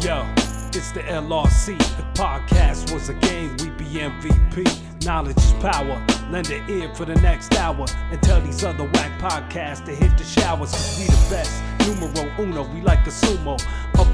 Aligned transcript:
Yo, 0.00 0.24
it's 0.68 0.92
the 0.92 1.00
LRC. 1.00 1.76
The 1.76 2.04
podcast 2.14 2.92
was 2.92 3.08
a 3.08 3.14
game, 3.14 3.50
we 3.58 3.70
be 3.70 3.84
MVP. 3.98 5.04
Knowledge 5.04 5.36
is 5.38 5.52
power. 5.54 6.00
Lend 6.30 6.48
an 6.50 6.70
ear 6.70 6.94
for 6.94 7.04
the 7.04 7.16
next 7.16 7.52
hour. 7.56 7.84
And 8.12 8.22
tell 8.22 8.40
these 8.40 8.62
other 8.62 8.84
whack 8.84 9.18
podcasts 9.18 9.84
to 9.86 9.90
hit 9.92 10.16
the 10.16 10.22
showers, 10.22 10.70
cause 10.70 11.00
we 11.00 11.06
the 11.06 11.26
best. 11.30 11.62
Numero 11.80 12.30
uno, 12.38 12.62
we 12.72 12.80
like 12.80 13.04
a 13.08 13.10
sumo. 13.10 13.60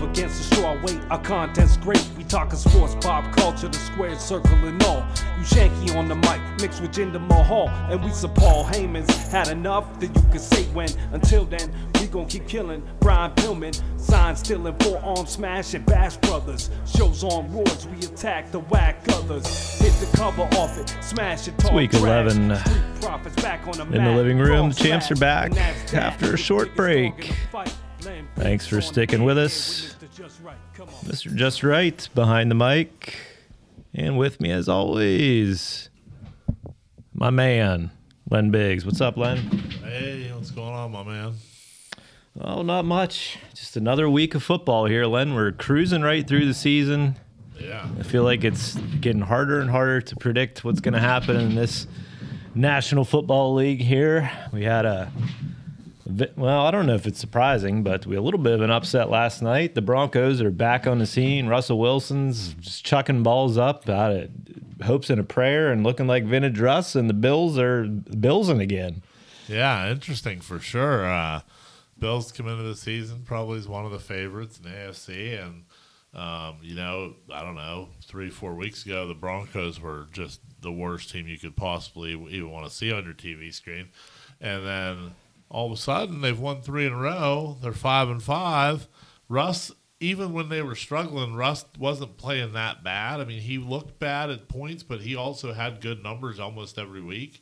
Against 0.05 0.51
the 0.51 0.55
straw 0.57 0.81
weight, 0.83 1.01
our 1.11 1.19
content's 1.23 1.77
great. 1.79 2.03
We 2.17 2.25
talking 2.25 2.59
sports, 2.59 2.95
pop 3.01 3.35
culture, 3.35 3.69
the 3.69 3.79
square 3.79 4.19
circle 4.19 4.55
and 4.65 4.81
all. 4.85 4.99
You 5.39 5.45
shanky 5.45 5.97
on 5.97 6.09
the 6.09 6.15
mic, 6.15 6.41
mixed 6.61 6.83
with 6.83 6.93
Jinder 6.93 7.27
Mahal. 7.27 7.69
And 7.91 8.05
we 8.05 8.11
some 8.11 8.35
Paul 8.35 8.65
Heyman's. 8.65 9.33
Had 9.33 9.49
enough 9.49 9.99
that 10.01 10.15
you 10.15 10.23
could 10.31 10.41
say 10.41 10.65
when. 10.75 10.91
Until 11.13 11.47
then, 11.47 11.73
we 11.99 12.07
gon' 12.07 12.27
keep 12.27 12.47
killing. 12.47 12.87
Brian 13.01 13.33
Pillman, 13.33 13.75
sign 13.99 14.37
stealing, 14.37 14.77
forearm 14.81 15.27
smashing, 15.27 15.83
Bash 15.83 16.17
Brothers. 16.19 16.71
Shows 16.87 17.25
on 17.25 17.49
roids, 17.51 17.87
we 17.91 17.99
attack 18.07 18.53
the 18.53 18.61
whack 18.61 19.01
others. 19.09 19.79
Hit 19.81 19.93
the 19.95 20.17
cover 20.17 20.43
off 20.59 20.79
it, 20.79 20.95
smash 21.01 21.49
it, 21.49 21.57
talk 21.59 21.73
week 21.73 21.91
trash. 21.93 22.03
11 22.03 22.51
uh, 22.51 22.93
profits 23.01 23.43
back 23.43 23.67
on 23.67 23.73
the 23.73 23.97
in 23.97 24.05
the 24.05 24.13
living 24.13 24.39
room. 24.39 24.69
The 24.69 24.75
champs 24.77 25.11
are 25.11 25.17
back 25.17 25.51
and 25.51 25.59
after 25.95 26.35
a 26.35 26.37
short 26.37 26.69
Niggas 26.69 26.75
strong 26.75 26.89
in 26.89 27.11
break. 27.13 27.27
the 27.29 27.35
fight. 27.51 27.75
Laying 28.05 28.29
Thanks 28.37 28.67
for 28.67 28.81
sticking 28.83 29.25
with 29.25 29.39
us. 29.39 29.94
We 30.19 30.25
Mr. 30.25 30.29
Just 30.29 30.41
Right. 30.43 30.57
Come 30.75 30.89
on. 30.89 30.95
Mr. 30.95 31.35
Just 31.35 31.63
Right 31.63 32.09
behind 32.15 32.51
the 32.51 32.55
mic. 32.55 33.17
And 33.95 34.19
with 34.19 34.41
me, 34.41 34.51
as 34.51 34.69
always, 34.69 35.89
my 37.13 37.31
man, 37.31 37.91
Len 38.31 38.51
Biggs. 38.51 38.85
What's 38.85 39.01
up, 39.01 39.17
Len? 39.17 39.39
Hey, 39.85 40.31
what's 40.35 40.51
going 40.51 40.75
on, 40.75 40.91
my 40.93 41.05
man? 41.05 41.35
Oh, 42.41 42.63
not 42.63 42.85
much. 42.85 43.39
Just 43.55 43.77
another 43.77 44.11
week 44.11 44.35
of 44.35 44.43
football 44.43 44.87
here, 44.87 45.07
Len. 45.07 45.35
We're 45.35 45.53
cruising 45.53 46.03
right 46.03 46.27
through 46.27 46.47
the 46.47 46.55
season. 46.55 47.17
Yeah, 47.61 47.87
I 48.01 48.03
feel 48.03 48.25
like 48.25 48.43
it's 48.43 48.75
getting 49.01 49.23
harder 49.23 49.61
and 49.61 49.71
harder 49.71 50.01
to 50.01 50.17
predict 50.17 50.65
what's 50.65 50.81
going 50.81 50.95
to 50.95 51.01
happen 51.01 51.37
in 51.37 51.55
this 51.55 51.87
National 52.57 53.05
Football 53.05 53.55
League 53.55 53.81
here. 53.81 54.29
We 54.53 54.65
had 54.65 54.85
a 54.85 55.13
vi- 55.15 55.31
well, 56.07 56.67
I 56.67 56.71
don't 56.71 56.87
know 56.87 56.95
if 56.95 57.07
it's 57.07 57.19
surprising, 57.19 57.83
but 57.83 58.07
we 58.07 58.15
had 58.15 58.21
a 58.21 58.25
little 58.25 58.41
bit 58.41 58.53
of 58.53 58.61
an 58.61 58.71
upset 58.71 59.09
last 59.11 59.43
night. 59.43 59.75
The 59.75 59.83
Broncos 59.83 60.41
are 60.43 60.51
back 60.51 60.87
on 60.87 60.99
the 60.99 61.07
scene. 61.07 61.47
Russell 61.47 61.79
Wilson's 61.79 62.55
just 62.55 62.85
chucking 62.85 63.23
balls 63.23 63.57
up 63.57 63.89
out 63.89 64.13
of 64.13 64.31
hopes 64.85 65.09
and 65.09 65.21
a 65.21 65.25
prayer 65.25 65.73
and 65.73 65.83
looking 65.83 66.07
like 66.07 66.25
vintage 66.25 66.61
Russ, 66.61 66.95
and 66.95 67.09
the 67.09 67.15
Bills 67.15 67.59
are 67.59 67.85
Billsing 67.87 68.61
again. 68.61 69.03
yeah, 69.49 69.91
interesting 69.91 70.41
for 70.41 70.59
sure. 70.59 71.07
Uh, 71.07 71.41
Bills 71.99 72.33
come 72.33 72.49
into 72.49 72.65
the 72.65 72.77
season 72.77 73.23
probably 73.25 73.59
as 73.59 73.69
one 73.69 73.87
of 73.87 73.93
the 73.93 73.99
favorites 73.99 74.59
in 74.59 74.65
the 74.65 74.77
AFC, 74.77 75.43
and 75.43 75.65
um, 76.13 76.59
you 76.63 76.75
know, 76.75 77.15
I 77.33 77.43
don't 77.43 77.57
know, 77.57 77.89
three, 78.05 78.31
four 78.31 78.55
weeks 78.55 78.85
ago, 78.85 79.09
the 79.09 79.15
Broncos 79.15 79.81
were 79.81 80.07
just 80.13 80.41
the 80.61 80.71
worst 80.73 81.11
team 81.11 81.27
you 81.27 81.39
could 81.39 81.57
possibly 81.57 82.13
even 82.13 82.51
want 82.51 82.67
to 82.67 82.75
see 82.75 82.93
on 82.93 83.05
your 83.05 83.15
TV 83.15 83.53
screen, 83.55 83.89
and 84.41 84.67
then 84.67 85.15
all 85.55 85.67
of 85.67 85.73
a 85.73 85.81
sudden 85.81 86.21
they've 86.21 86.39
won 86.39 86.61
three 86.61 86.85
in 86.85 86.93
a 86.93 86.97
row. 86.97 87.57
They're 87.63 87.73
five 87.73 88.09
and 88.09 88.21
five. 88.21 88.89
Russ, 89.29 89.71
even 90.01 90.33
when 90.33 90.49
they 90.49 90.63
were 90.63 90.75
struggling, 90.75 91.37
Russ 91.37 91.65
wasn't 91.79 92.17
playing 92.17 92.55
that 92.55 92.83
bad. 92.83 93.21
I 93.21 93.25
mean, 93.25 93.41
he 93.41 93.59
looked 93.59 94.01
bad 94.01 94.31
at 94.31 94.49
points, 94.49 94.83
but 94.83 95.03
he 95.03 95.15
also 95.15 95.53
had 95.53 95.81
good 95.81 96.03
numbers 96.03 96.41
almost 96.41 96.77
every 96.77 97.01
week. 97.01 97.41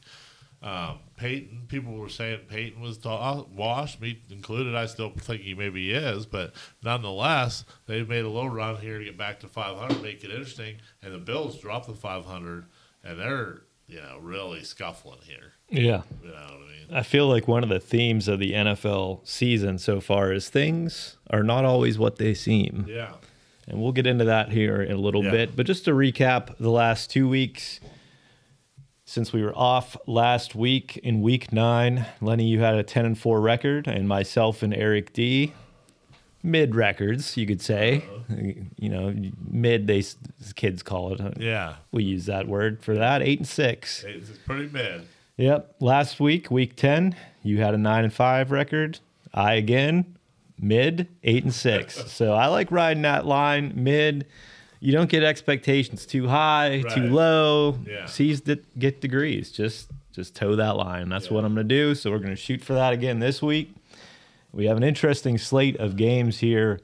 Um, 0.63 0.99
Payton, 1.17 1.65
people 1.69 1.95
were 1.95 2.11
saying 2.11 2.41
Payton 2.49 2.83
was 2.83 2.99
to- 2.99 3.47
washed, 3.51 4.01
me 4.01 4.23
included. 4.31 4.75
I 4.77 4.87
still 4.87 5.11
think 5.11 5.41
he 5.41 5.55
maybe 5.55 5.91
is, 5.91 6.27
but 6.27 6.53
nonetheless, 6.85 7.65
they've 7.87 8.09
made 8.09 8.27
a 8.27 8.29
little 8.29 8.51
run 8.51 8.77
here 8.77 8.99
to 8.99 9.05
get 9.07 9.17
back 9.17 9.41
to 9.41 9.49
500, 9.49 10.03
make 10.03 10.23
it 10.23 10.31
interesting. 10.31 10.77
And 11.03 11.15
the 11.15 11.19
Bills 11.19 11.59
dropped 11.59 11.87
the 11.87 11.95
500, 11.95 12.67
and 13.03 13.19
they're 13.19 13.63
you 13.93 14.01
know 14.01 14.19
really 14.21 14.65
scuffling 14.65 15.19
here. 15.23 15.53
Yeah. 15.69 16.03
You 16.23 16.29
know 16.29 16.35
what 16.35 16.53
I 16.53 16.59
mean? 16.59 16.87
I 16.99 17.03
feel 17.03 17.27
like 17.29 17.47
one 17.49 17.63
of 17.63 17.69
the 17.69 17.81
themes 17.81 18.29
of 18.29 18.39
the 18.39 18.53
NFL 18.53 19.27
season 19.27 19.79
so 19.79 20.01
far 20.01 20.33
is 20.33 20.49
things 20.49 21.17
are 21.31 21.43
not 21.43 21.65
always 21.65 21.99
what 21.99 22.17
they 22.17 22.35
seem. 22.35 22.85
Yeah, 22.89 23.13
And 23.67 23.81
we'll 23.81 23.93
get 23.93 24.07
into 24.07 24.25
that 24.27 24.51
here 24.53 24.83
in 24.83 24.93
a 24.93 25.01
little 25.01 25.25
Yeah. 25.25 25.31
bit. 25.31 25.57
But 25.57 25.67
just 25.67 25.85
to 25.87 25.93
recap 25.93 26.57
the 26.59 26.71
last 26.71 27.11
two 27.11 27.29
weeks, 27.29 27.81
since 29.05 29.33
we 29.33 29.43
were 29.43 29.57
off 29.57 29.97
last 30.07 30.55
week 30.55 30.97
in 30.99 31.23
week 31.23 31.53
nine, 31.53 32.07
Lenny, 32.21 32.45
you 32.47 32.61
had 32.61 32.75
a 32.75 32.83
10 32.83 33.05
and 33.07 33.19
4 33.19 33.41
record, 33.41 33.87
and 33.87 34.07
myself 34.09 34.63
and 34.63 34.75
Eric 34.75 35.13
D, 35.13 35.53
mid 36.43 36.75
records, 36.75 37.37
you 37.37 37.47
could 37.47 37.61
say. 37.63 38.05
You 38.79 38.89
know, 38.89 39.15
mid, 39.49 39.87
they 39.87 40.03
kids 40.55 40.83
call 40.83 41.13
it. 41.15 41.41
yeah, 41.41 41.77
We 41.93 42.05
use 42.05 42.27
that 42.27 42.49
word 42.49 42.83
for 42.83 42.95
that. 42.95 43.23
8 43.23 43.41
and 43.41 43.49
6. 43.49 44.05
it's 44.07 44.31
pretty 44.47 44.69
mid. 44.69 45.07
Yep. 45.37 45.77
Last 45.81 46.21
week, 46.21 46.51
week 46.51 46.77
10, 46.77 47.17
you 47.43 47.59
had 47.61 47.75
a 47.75 47.79
9 47.79 48.05
and 48.05 48.13
5 48.13 48.51
record. 48.51 48.99
I 49.35 49.55
again, 49.55 50.17
mid, 50.59 51.09
8 51.25 51.45
and 51.45 51.55
6. 51.55 52.05
so 52.13 52.35
I 52.35 52.47
like 52.47 52.71
riding 52.71 53.03
that 53.03 53.27
line 53.27 53.73
mid. 53.75 54.27
You 54.81 54.93
don't 54.93 55.09
get 55.09 55.23
expectations 55.23 56.07
too 56.07 56.27
high, 56.27 56.83
too 56.93 57.05
low. 57.05 57.79
Yeah. 57.87 58.07
C's 58.07 58.41
that 58.43 58.79
get 58.79 59.01
degrees. 59.01 59.53
Just 59.53 59.89
just 60.13 60.35
toe 60.35 60.57
that 60.57 60.77
line. 60.77 61.09
That's 61.09 61.31
what 61.31 61.45
I'm 61.45 61.55
going 61.55 61.67
to 61.69 61.75
do. 61.75 61.95
So 61.95 62.11
we're 62.11 62.19
going 62.19 62.31
to 62.31 62.37
shoot 62.37 62.61
for 62.63 62.75
that 62.75 62.93
again 62.93 63.19
this 63.21 63.41
week. 63.41 63.75
We 64.53 64.67
have 64.67 64.77
an 64.77 64.83
interesting 64.83 65.39
slate 65.39 65.77
of 65.79 65.97
games 65.97 66.39
here 66.39 66.81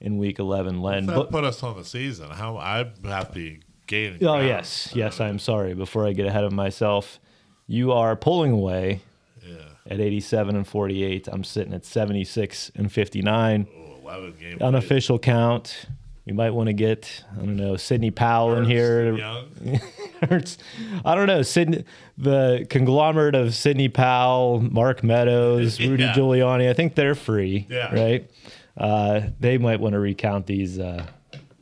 in 0.00 0.16
week 0.18 0.38
11, 0.38 0.80
Len. 0.80 1.06
But- 1.06 1.30
put 1.30 1.44
us 1.44 1.62
on 1.62 1.76
the 1.76 1.84
season. 1.84 2.30
How 2.30 2.56
I 2.56 2.86
have 3.04 3.34
to 3.34 3.58
gain. 3.86 4.14
Oh 4.16 4.18
ground. 4.18 4.46
yes, 4.46 4.90
yes. 4.94 5.20
I'm 5.20 5.38
sorry. 5.38 5.74
Before 5.74 6.06
I 6.06 6.12
get 6.12 6.26
ahead 6.26 6.44
of 6.44 6.52
myself, 6.52 7.20
you 7.66 7.92
are 7.92 8.16
pulling 8.16 8.52
away 8.52 9.00
Yeah. 9.46 9.56
at 9.86 10.00
87 10.00 10.56
and 10.56 10.66
48. 10.66 11.28
I'm 11.30 11.44
sitting 11.44 11.74
at 11.74 11.84
76 11.84 12.70
and 12.74 12.90
59. 12.90 13.66
Oh, 13.76 13.98
11 14.02 14.34
game. 14.40 14.58
Unofficial 14.60 15.18
count. 15.18 15.86
We 16.30 16.36
might 16.36 16.50
want 16.50 16.68
to 16.68 16.72
get 16.72 17.24
I 17.32 17.38
don't 17.38 17.56
know 17.56 17.74
Sidney 17.76 18.12
Powell 18.12 18.54
in 18.56 18.64
here. 18.64 19.16
Young. 19.16 19.48
Hurts. 20.28 20.58
I 21.04 21.16
don't 21.16 21.26
know 21.26 21.42
Sidney, 21.42 21.84
the 22.16 22.66
conglomerate 22.70 23.34
of 23.34 23.52
Sidney 23.52 23.88
Powell, 23.88 24.60
Mark 24.60 25.02
Meadows, 25.02 25.80
Rudy 25.84 26.04
Yeah. 26.04 26.12
Giuliani. 26.12 26.70
I 26.70 26.72
think 26.72 26.94
they're 26.94 27.16
free. 27.16 27.66
Yeah. 27.68 27.92
Right. 27.92 28.30
Uh, 28.76 29.22
they 29.40 29.58
might 29.58 29.80
want 29.80 29.94
to 29.94 29.98
recount 29.98 30.46
these 30.46 30.78
uh, 30.78 31.04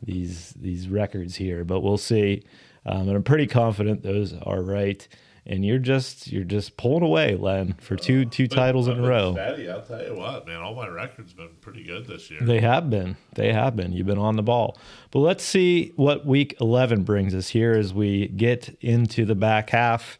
these 0.03 0.51
these 0.61 0.87
records 0.87 1.35
here, 1.35 1.65
but 1.65 1.81
we'll 1.81 1.97
see. 1.97 2.43
Um, 2.85 3.09
and 3.09 3.17
I'm 3.17 3.23
pretty 3.23 3.47
confident 3.47 4.03
those 4.03 4.35
are 4.35 4.61
right. 4.61 5.09
And 5.49 5.65
you're 5.65 5.79
just 5.79 6.31
you're 6.31 6.45
just 6.45 6.77
pulling 6.77 7.03
away, 7.03 7.35
Len, 7.35 7.75
for 7.81 7.97
two 7.97 8.25
uh, 8.27 8.31
two 8.31 8.49
But 8.49 8.55
titles 8.55 8.87
in 8.87 8.99
I've 8.99 9.05
a 9.05 9.09
row. 9.09 9.33
Steady, 9.33 9.71
I'll 9.71 9.83
tell 9.83 10.03
you 10.05 10.15
what, 10.15 10.47
man. 10.47 10.61
All 10.61 10.75
my 10.75 10.89
records 10.89 11.33
been 11.33 11.57
pretty 11.63 11.83
good 11.85 12.07
this 12.07 12.31
year. 12.31 12.41
They 12.43 12.61
have 12.61 12.91
been. 12.91 13.17
They 13.35 13.53
have 13.55 13.75
been. 13.75 13.93
You've 13.93 14.07
been 14.07 14.19
on 14.19 14.37
the 14.37 14.43
ball. 14.43 14.77
But 15.11 15.21
let's 15.21 15.43
see 15.43 15.93
what 15.97 16.27
week 16.27 16.55
11 16.61 17.05
brings 17.05 17.35
us 17.35 17.49
here 17.49 17.73
as 17.73 17.95
we 17.95 18.29
get 18.29 18.77
into 18.83 19.25
the 19.25 19.35
back 19.35 19.71
half 19.71 20.19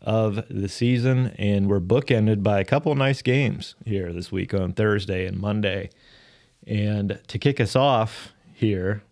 of 0.00 0.42
the 0.48 0.68
season. 0.68 1.34
And 1.38 1.68
we're 1.68 1.80
bookended 1.80 2.42
by 2.42 2.60
a 2.60 2.64
couple 2.64 2.90
of 2.90 2.96
nice 2.96 3.20
games 3.20 3.74
here 3.84 4.12
this 4.14 4.32
week 4.32 4.54
on 4.54 4.72
Thursday 4.72 5.26
and 5.26 5.38
Monday. 5.38 5.90
And 6.66 7.20
to 7.28 7.38
kick 7.38 7.60
us 7.60 7.76
off 7.76 8.32
here, 8.54 9.02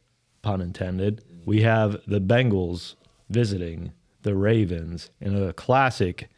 pun 0.40 0.62
intended, 0.62 1.22
we 1.44 1.62
have 1.62 2.00
the 2.06 2.20
Bengals 2.20 2.94
visiting 3.28 3.92
the 4.26 4.34
Ravens 4.34 5.10
in 5.20 5.40
a 5.40 5.52
classic 5.54 6.28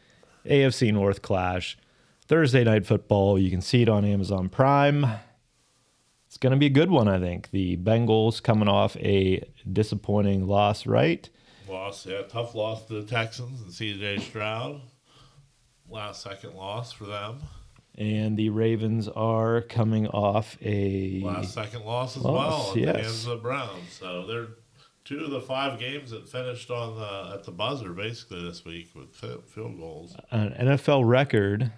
AFC 0.45 0.93
North 0.93 1.21
clash. 1.21 1.77
Thursday 2.27 2.63
night 2.63 2.85
football. 2.85 3.37
You 3.39 3.49
can 3.49 3.61
see 3.61 3.81
it 3.81 3.89
on 3.89 4.05
Amazon 4.05 4.47
Prime. 4.47 5.05
It's 6.27 6.37
going 6.37 6.51
to 6.51 6.57
be 6.57 6.67
a 6.67 6.69
good 6.69 6.91
one, 6.91 7.07
I 7.07 7.19
think. 7.19 7.49
The 7.49 7.75
Bengals 7.77 8.41
coming 8.41 8.69
off 8.69 8.95
a 8.97 9.43
disappointing 9.69 10.45
loss, 10.47 10.85
right? 10.85 11.27
Loss, 11.67 12.05
yeah, 12.05 12.21
tough 12.21 12.53
loss 12.53 12.85
to 12.85 13.01
the 13.01 13.07
Texans 13.07 13.61
and 13.61 13.71
CJ 13.71 14.21
Stroud. 14.21 14.81
Last 15.89 16.21
second 16.21 16.53
loss 16.53 16.91
for 16.91 17.05
them. 17.05 17.39
And 17.95 18.37
the 18.37 18.49
Ravens 18.49 19.07
are 19.07 19.61
coming 19.61 20.07
off 20.07 20.55
a. 20.61 21.21
Last 21.23 21.55
second 21.55 21.83
loss 21.83 22.15
as 22.15 22.23
Loss, 22.23 22.35
well 22.35 22.67
at 22.69 22.73
the 22.75 22.81
yes. 22.81 22.95
hands 22.95 23.23
of 23.25 23.29
the 23.31 23.35
Browns. 23.37 23.91
So 23.91 24.27
they're 24.27 24.47
two 25.05 25.23
of 25.23 25.31
the 25.31 25.41
five 25.41 25.79
games 25.79 26.11
that 26.11 26.29
finished 26.29 26.69
on 26.69 26.95
the 26.95 27.33
at 27.35 27.43
the 27.43 27.51
buzzer 27.51 27.93
basically 27.93 28.43
this 28.43 28.63
week 28.65 28.89
with 28.95 29.13
field 29.47 29.77
goals. 29.79 30.15
an 30.31 30.51
NFL 30.59 31.07
record 31.07 31.71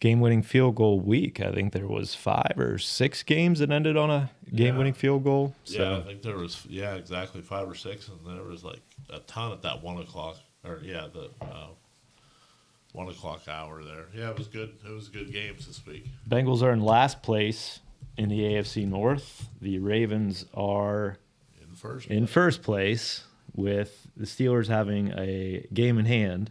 game 0.00 0.20
winning 0.20 0.42
field 0.42 0.74
goal 0.74 0.98
week. 0.98 1.40
I 1.40 1.52
think 1.52 1.72
there 1.72 1.86
was 1.86 2.14
five 2.14 2.54
or 2.56 2.76
six 2.78 3.22
games 3.22 3.60
that 3.60 3.70
ended 3.70 3.96
on 3.96 4.10
a 4.10 4.30
game 4.54 4.76
winning 4.76 4.94
Yeah. 4.94 5.00
field 5.00 5.24
goal. 5.24 5.54
So 5.64 5.82
yeah, 5.82 5.98
I 5.98 6.00
think 6.02 6.22
there 6.22 6.36
was 6.36 6.66
yeah 6.68 6.94
exactly 6.94 7.40
five 7.42 7.68
or 7.68 7.74
six, 7.76 8.08
and 8.08 8.18
there 8.26 8.42
was 8.44 8.64
like 8.64 8.80
a 9.10 9.20
ton 9.20 9.52
at 9.52 9.62
that 9.62 9.82
one 9.82 9.98
o'clock 9.98 10.38
or 10.64 10.80
yeah 10.82 11.06
the 11.12 11.30
uh, 11.44 11.68
one 12.92 13.08
o'clock 13.08 13.46
hour 13.48 13.82
there. 13.84 14.06
Yeah, 14.14 14.30
it 14.30 14.38
was 14.38 14.48
good. 14.48 14.74
It 14.84 14.90
was 14.92 15.08
good 15.08 15.32
games 15.32 15.66
this 15.66 15.86
week. 15.86 16.06
Bengals 16.28 16.62
are 16.62 16.72
in 16.72 16.80
last 16.82 17.22
place 17.22 17.80
in 18.18 18.28
the 18.28 18.40
AFC 18.40 18.86
North, 18.86 19.48
the 19.62 19.78
Ravens 19.78 20.44
are 20.52 21.16
first. 21.82 22.08
in 22.08 22.26
first 22.26 22.62
place 22.62 23.24
with 23.54 24.06
the 24.16 24.24
Steelers 24.24 24.68
having 24.68 25.12
a 25.12 25.66
game 25.74 25.98
in 25.98 26.06
hand 26.06 26.50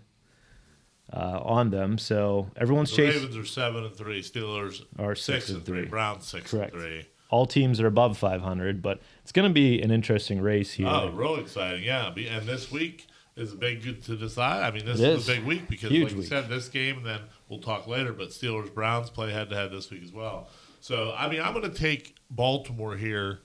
uh, 1.11 1.39
on 1.43 1.69
them. 1.71 1.97
So 1.97 2.49
everyone's 2.55 2.91
the 2.91 2.97
chasing. 2.97 3.21
Ravens 3.21 3.37
are 3.37 3.45
seven 3.45 3.85
and 3.85 3.95
three. 3.95 4.21
Steelers 4.21 4.83
Are 4.99 5.15
six, 5.15 5.45
six 5.45 5.49
and 5.49 5.65
three. 5.65 5.81
three. 5.81 5.89
Browns 5.89 6.27
six 6.27 6.51
Correct. 6.51 6.73
and 6.73 6.81
three. 6.81 7.05
All 7.29 7.45
teams 7.45 7.79
are 7.79 7.87
above 7.87 8.17
500, 8.17 8.81
but 8.81 8.99
it's 9.21 9.31
going 9.31 9.47
to 9.47 9.53
be 9.53 9.81
an 9.81 9.89
interesting 9.89 10.41
race 10.41 10.73
here. 10.73 10.87
Oh, 10.87 11.11
real 11.11 11.37
exciting! 11.37 11.81
Yeah, 11.81 12.13
and 12.13 12.45
this 12.45 12.69
week 12.69 13.07
is 13.37 13.53
a 13.53 13.55
big 13.55 13.83
good 13.83 14.03
to 14.03 14.17
decide. 14.17 14.63
I 14.63 14.71
mean, 14.71 14.85
this 14.85 14.99
is, 14.99 15.21
is. 15.21 15.29
a 15.29 15.35
big 15.35 15.45
week 15.45 15.69
because, 15.69 15.91
like 15.91 16.11
you 16.13 16.23
said, 16.23 16.49
this 16.49 16.67
game, 16.67 16.97
and 16.97 17.05
then 17.05 17.21
we'll 17.47 17.61
talk 17.61 17.87
later. 17.87 18.11
But 18.11 18.29
Steelers 18.31 18.73
Browns 18.73 19.09
play 19.09 19.31
head 19.31 19.49
to 19.49 19.55
head 19.55 19.71
this 19.71 19.89
week 19.89 20.03
as 20.03 20.11
well. 20.11 20.49
So, 20.81 21.13
I 21.17 21.29
mean, 21.29 21.41
I'm 21.41 21.53
going 21.53 21.71
to 21.71 21.77
take 21.77 22.17
Baltimore 22.29 22.97
here 22.97 23.39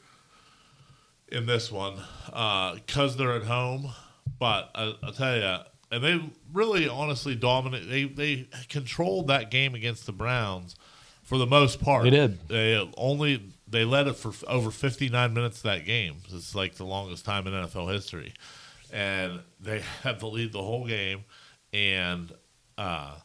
in 1.29 1.47
this 1.47 1.71
one 1.71 1.97
because 2.27 3.17
they're 3.17 3.35
at 3.35 3.45
home. 3.45 3.93
But 4.39 4.71
I, 4.75 4.95
I'll 5.03 5.13
tell 5.13 5.37
you, 5.37 5.59
and 5.91 6.05
they 6.05 6.21
really, 6.53 6.89
honestly, 6.89 7.35
dominate. 7.35 7.89
They 7.89 8.05
they 8.05 8.49
controlled 8.69 9.29
that 9.29 9.51
game 9.51 9.75
against 9.75 10.07
the 10.07 10.13
Browns 10.13 10.77
for 11.23 11.39
the 11.39 11.47
most 11.47 11.81
part. 11.81 12.05
They 12.05 12.11
did. 12.11 12.49
They 12.49 12.91
only 12.97 13.53
they 13.69 13.85
led 13.85 14.07
it 14.07 14.17
for 14.17 14.33
over 14.49 14.71
59 14.71 15.35
minutes 15.35 15.63
that 15.63 15.85
game. 15.85 16.17
It's 16.31 16.55
like 16.55 16.75
the 16.75 16.85
longest 16.85 17.25
time 17.25 17.47
in 17.47 17.53
NFL 17.53 17.93
history, 17.93 18.35
and 18.93 19.41
they 19.61 19.81
had 20.03 20.21
the 20.21 20.27
lead 20.27 20.53
the 20.53 20.63
whole 20.63 20.87
game, 20.87 21.25
and 21.73 22.33
uh, 22.77 23.17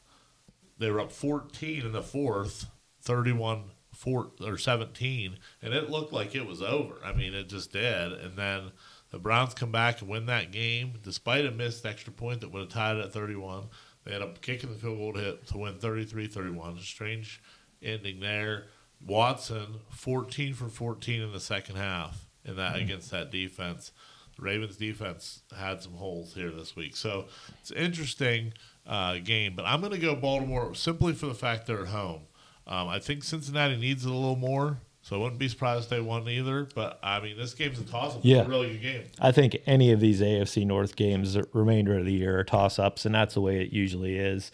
they 0.77 0.89
were 0.89 1.01
up 1.01 1.11
14 1.11 1.85
in 1.85 1.91
the 1.91 2.01
fourth, 2.01 2.67
31 3.01 3.63
four, 4.01 4.31
or 4.43 4.57
17, 4.57 5.37
and 5.61 5.73
it 5.73 5.91
looked 5.91 6.11
like 6.11 6.33
it 6.33 6.47
was 6.47 6.61
over. 6.61 6.95
I 7.05 7.13
mean, 7.13 7.33
it 7.33 7.47
just 7.49 7.71
did, 7.71 8.11
and 8.11 8.35
then. 8.35 8.71
The 9.11 9.19
Browns 9.19 9.53
come 9.53 9.73
back 9.73 9.99
and 9.99 10.09
win 10.09 10.27
that 10.27 10.53
game 10.53 10.93
despite 11.03 11.45
a 11.45 11.51
missed 11.51 11.85
extra 11.85 12.13
point 12.13 12.39
that 12.39 12.53
would 12.53 12.61
have 12.61 12.69
tied 12.69 12.95
it 12.95 13.03
at 13.03 13.11
31. 13.11 13.65
They 14.05 14.13
end 14.13 14.23
up 14.23 14.41
kicking 14.41 14.71
the 14.71 14.79
field 14.79 14.99
goal 14.99 15.11
to 15.11 15.19
hit 15.19 15.47
to 15.47 15.57
win 15.57 15.73
33-31. 15.73 16.79
Strange 16.79 17.41
ending 17.83 18.21
there. 18.21 18.67
Watson 19.05 19.81
14 19.89 20.53
for 20.53 20.69
14 20.69 21.21
in 21.21 21.31
the 21.33 21.41
second 21.41 21.75
half 21.75 22.25
in 22.45 22.55
that 22.55 22.77
against 22.77 23.11
that 23.11 23.31
defense. 23.31 23.91
The 24.37 24.43
Ravens 24.43 24.77
defense 24.77 25.41
had 25.57 25.81
some 25.81 25.93
holes 25.93 26.33
here 26.33 26.51
this 26.51 26.75
week, 26.75 26.95
so 26.95 27.25
it's 27.59 27.71
an 27.71 27.77
interesting 27.77 28.53
uh, 28.87 29.17
game. 29.17 29.55
But 29.55 29.65
I'm 29.65 29.81
going 29.81 29.91
to 29.91 29.99
go 29.99 30.15
Baltimore 30.15 30.73
simply 30.73 31.13
for 31.13 31.25
the 31.25 31.33
fact 31.33 31.67
they're 31.67 31.81
at 31.81 31.89
home. 31.89 32.21
Um, 32.67 32.87
I 32.87 32.99
think 32.99 33.23
Cincinnati 33.23 33.75
needs 33.77 34.05
it 34.05 34.09
a 34.09 34.13
little 34.13 34.35
more, 34.35 34.77
so 35.01 35.15
I 35.15 35.19
wouldn't 35.23 35.39
be 35.39 35.47
surprised 35.49 35.85
if 35.85 35.89
they 35.89 35.99
won 36.01 36.27
either. 36.29 36.67
But 36.75 36.99
I 37.03 37.19
mean, 37.19 37.37
this 37.37 37.53
game's 37.53 37.79
a 37.79 37.83
toss-up. 37.83 38.21
Yeah. 38.23 38.39
It's 38.39 38.47
a 38.47 38.49
really 38.49 38.69
good 38.73 38.81
game. 38.81 39.03
I 39.19 39.31
think 39.31 39.57
any 39.65 39.91
of 39.91 39.99
these 39.99 40.21
AFC 40.21 40.65
North 40.65 40.95
games, 40.95 41.33
the 41.33 41.47
remainder 41.53 41.97
of 41.97 42.05
the 42.05 42.13
year, 42.13 42.39
are 42.39 42.43
toss 42.43 42.79
ups, 42.79 43.05
and 43.05 43.13
that's 43.15 43.33
the 43.33 43.41
way 43.41 43.61
it 43.61 43.71
usually 43.73 44.17
is. 44.17 44.51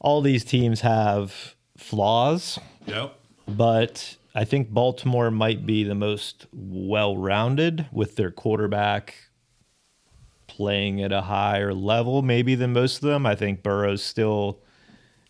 All 0.00 0.20
these 0.20 0.44
teams 0.44 0.80
have 0.82 1.54
flaws, 1.76 2.58
Yep. 2.86 3.14
but 3.48 4.16
I 4.34 4.44
think 4.44 4.70
Baltimore 4.70 5.30
might 5.30 5.64
be 5.64 5.84
the 5.84 5.94
most 5.94 6.46
well 6.52 7.16
rounded 7.16 7.86
with 7.92 8.16
their 8.16 8.30
quarterback 8.30 9.14
playing 10.46 11.02
at 11.02 11.12
a 11.12 11.22
higher 11.22 11.72
level, 11.74 12.22
maybe 12.22 12.54
than 12.54 12.72
most 12.72 12.96
of 12.96 13.02
them. 13.08 13.26
I 13.26 13.34
think 13.34 13.62
Burrow's 13.62 14.02
still 14.02 14.60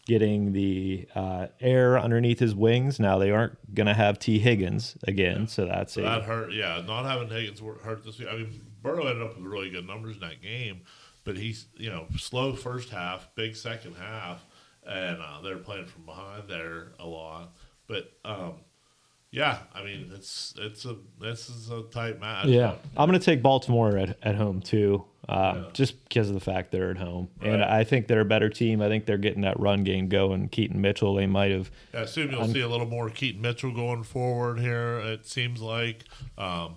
getting 0.06 0.52
the 0.52 1.06
uh, 1.14 1.48
air 1.60 1.98
underneath 1.98 2.38
his 2.38 2.54
wings. 2.54 2.98
Now 2.98 3.18
they 3.18 3.30
aren't 3.30 3.74
going 3.74 3.88
to 3.88 3.94
have 3.94 4.18
Tee 4.18 4.38
Higgins 4.38 4.96
again, 5.06 5.48
so 5.48 5.66
that's 5.66 5.94
So 5.94 6.02
that 6.02 6.22
hurt. 6.22 6.52
Yeah, 6.52 6.82
not 6.86 7.04
having 7.04 7.28
Higgins 7.28 7.60
hurt 7.82 8.04
this 8.04 8.18
week. 8.18 8.28
I 8.30 8.36
mean, 8.36 8.60
Burrow 8.82 9.06
ended 9.06 9.22
up 9.22 9.36
with 9.36 9.44
really 9.44 9.68
good 9.68 9.86
numbers 9.86 10.14
in 10.16 10.20
that 10.20 10.40
game, 10.40 10.82
but 11.24 11.36
he's 11.36 11.66
you 11.76 11.90
know 11.90 12.06
slow 12.16 12.54
first 12.54 12.90
half, 12.90 13.28
big 13.34 13.56
second 13.56 13.96
half, 13.96 14.44
and 14.86 15.18
uh, 15.20 15.42
they're 15.42 15.58
playing 15.58 15.86
from 15.86 16.06
behind 16.06 16.44
there 16.48 16.92
a 16.98 17.06
lot. 17.06 17.52
But 17.88 18.12
um, 18.24 18.54
yeah, 19.30 19.58
I 19.74 19.82
mean 19.82 20.10
it's 20.14 20.54
it's 20.58 20.84
a 20.84 20.96
this 21.20 21.48
is 21.48 21.70
a 21.70 21.82
tight 21.82 22.20
match. 22.20 22.46
Yeah, 22.46 22.74
I'm 22.96 23.08
going 23.08 23.18
to 23.18 23.24
take 23.24 23.42
Baltimore 23.42 23.96
at, 23.98 24.16
at 24.22 24.34
home 24.36 24.60
too, 24.60 25.04
uh, 25.28 25.52
Yeah. 25.56 25.64
just 25.72 26.02
because 26.08 26.28
of 26.28 26.34
the 26.34 26.40
fact 26.40 26.70
they're 26.70 26.90
at 26.90 26.96
home, 26.98 27.28
and 27.42 27.62
I 27.62 27.84
think 27.84 28.06
they're 28.06 28.20
a 28.20 28.24
better 28.24 28.48
team. 28.48 28.80
I 28.80 28.88
think 28.88 29.04
they're 29.04 29.18
getting 29.18 29.42
that 29.42 29.58
run 29.60 29.84
game 29.84 30.08
going. 30.08 30.48
Keaton 30.48 30.80
Mitchell, 30.80 31.14
they 31.14 31.26
might 31.26 31.50
have. 31.50 31.70
I 31.92 31.98
assume 31.98 32.30
you'll 32.30 32.46
see 32.48 32.60
a 32.60 32.68
little 32.68 32.86
more 32.86 33.10
Keaton 33.10 33.42
Mitchell 33.42 33.72
going 33.72 34.04
forward 34.04 34.60
here. 34.60 34.98
It 35.00 35.26
seems 35.26 35.60
like, 35.60 36.04
um, 36.38 36.76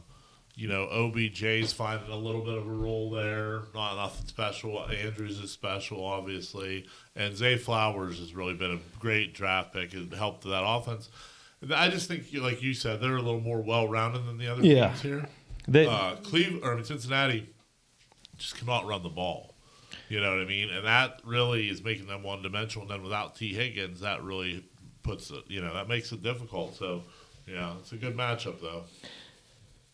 you 0.55 0.67
know, 0.67 0.87
OBJ's 0.91 1.71
finding 1.71 2.11
a 2.11 2.17
little 2.17 2.43
bit 2.43 2.57
of 2.57 2.67
a 2.67 2.71
role 2.73 3.11
there. 3.11 3.61
Not 3.73 3.95
nothing 3.95 4.27
special. 4.27 4.85
Andrews 4.89 5.39
is 5.39 5.51
special, 5.51 6.03
obviously, 6.03 6.87
and 7.15 7.37
Zay 7.37 7.55
Flowers 7.55 8.19
has 8.19 8.33
really 8.35 8.55
been 8.55 8.71
a 8.71 8.99
great 8.99 9.33
draft 9.33 9.71
pick 9.71 9.93
and 9.93 10.11
helped 10.13 10.43
that 10.43 10.63
offense. 10.65 11.09
I 11.73 11.89
just 11.89 12.07
think, 12.07 12.23
like 12.33 12.61
you 12.61 12.73
said, 12.73 13.01
they're 13.01 13.17
a 13.17 13.21
little 13.21 13.41
more 13.41 13.61
well-rounded 13.61 14.25
than 14.25 14.37
the 14.37 14.47
other 14.47 14.63
Yeah. 14.65 14.87
teams 14.89 15.01
here. 15.01 15.29
They, 15.67 15.85
Uh, 15.85 16.15
Cleveland 16.17 16.63
or 16.63 16.71
I 16.73 16.75
mean, 16.75 16.85
Cincinnati 16.85 17.49
just 18.37 18.55
cannot 18.57 18.85
run 18.85 19.03
the 19.03 19.09
ball. 19.09 19.55
You 20.07 20.19
know 20.21 20.31
what 20.31 20.41
I 20.41 20.45
mean? 20.45 20.69
And 20.69 20.85
that 20.85 21.19
really 21.23 21.69
is 21.69 21.83
making 21.83 22.07
them 22.07 22.23
one 22.23 22.41
dimensional. 22.41 22.83
And 22.83 22.91
then 22.91 23.03
without 23.03 23.35
Tee 23.35 23.53
Higgins, 23.53 23.99
that 23.99 24.23
really 24.23 24.63
puts 25.03 25.29
it, 25.29 25.43
you 25.47 25.61
know, 25.61 25.73
that 25.73 25.87
makes 25.87 26.11
it 26.11 26.23
difficult. 26.23 26.75
So, 26.77 27.03
yeah, 27.47 27.75
it's 27.79 27.91
a 27.91 27.97
good 27.97 28.15
matchup, 28.15 28.61
though. 28.61 28.85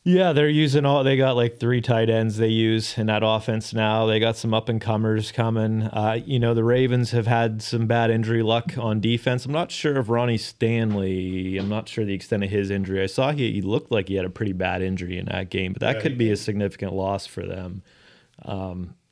Yeah, 0.08 0.34
they're 0.34 0.48
using 0.48 0.86
all. 0.86 1.04
They 1.04 1.18
got 1.18 1.36
like 1.36 1.60
three 1.60 1.82
tight 1.82 2.12
ends 2.12 2.38
they 2.38 2.48
use 2.50 2.96
in 2.96 3.08
that 3.08 3.24
offense 3.26 3.74
now. 3.74 4.06
They 4.06 4.20
got 4.20 4.38
some 4.38 4.54
up 4.54 4.70
and 4.70 4.80
comers 4.80 5.32
coming. 5.32 5.82
Uh, 5.84 6.20
you 6.24 6.40
know, 6.40 6.54
the 6.54 6.64
Ravens 6.64 7.10
have 7.10 7.26
had 7.26 7.64
some 7.64 7.88
bad 7.88 8.12
injury 8.12 8.44
luck 8.44 8.78
on 8.78 9.02
defense. 9.02 9.46
I'm 9.46 9.52
not 9.52 9.72
sure 9.72 9.98
if 9.98 10.08
Ronnie 10.08 10.38
Stanley. 10.38 11.58
I'm 11.58 11.70
not 11.70 11.90
sure 11.90 12.06
the 12.06 12.14
extent 12.14 12.44
of 12.44 12.52
his 12.52 12.70
injury. 12.70 13.02
I 13.02 13.08
saw 13.08 13.32
he, 13.32 13.52
he 13.52 13.62
looked 13.62 13.92
like 13.92 14.08
he 14.08 14.14
had 14.16 14.26
a 14.26 14.30
pretty 14.30 14.54
bad 14.54 14.84
injury 14.84 15.18
in 15.18 15.26
that 15.26 15.50
game, 15.50 15.74
but 15.74 15.80
that 15.82 15.96
Yeah, 15.96 16.02
could 16.04 16.18
be 16.20 16.30
a 16.30 16.38
significant 16.38 16.94
loss 16.94 17.26
for 17.26 17.46
them. 17.46 17.82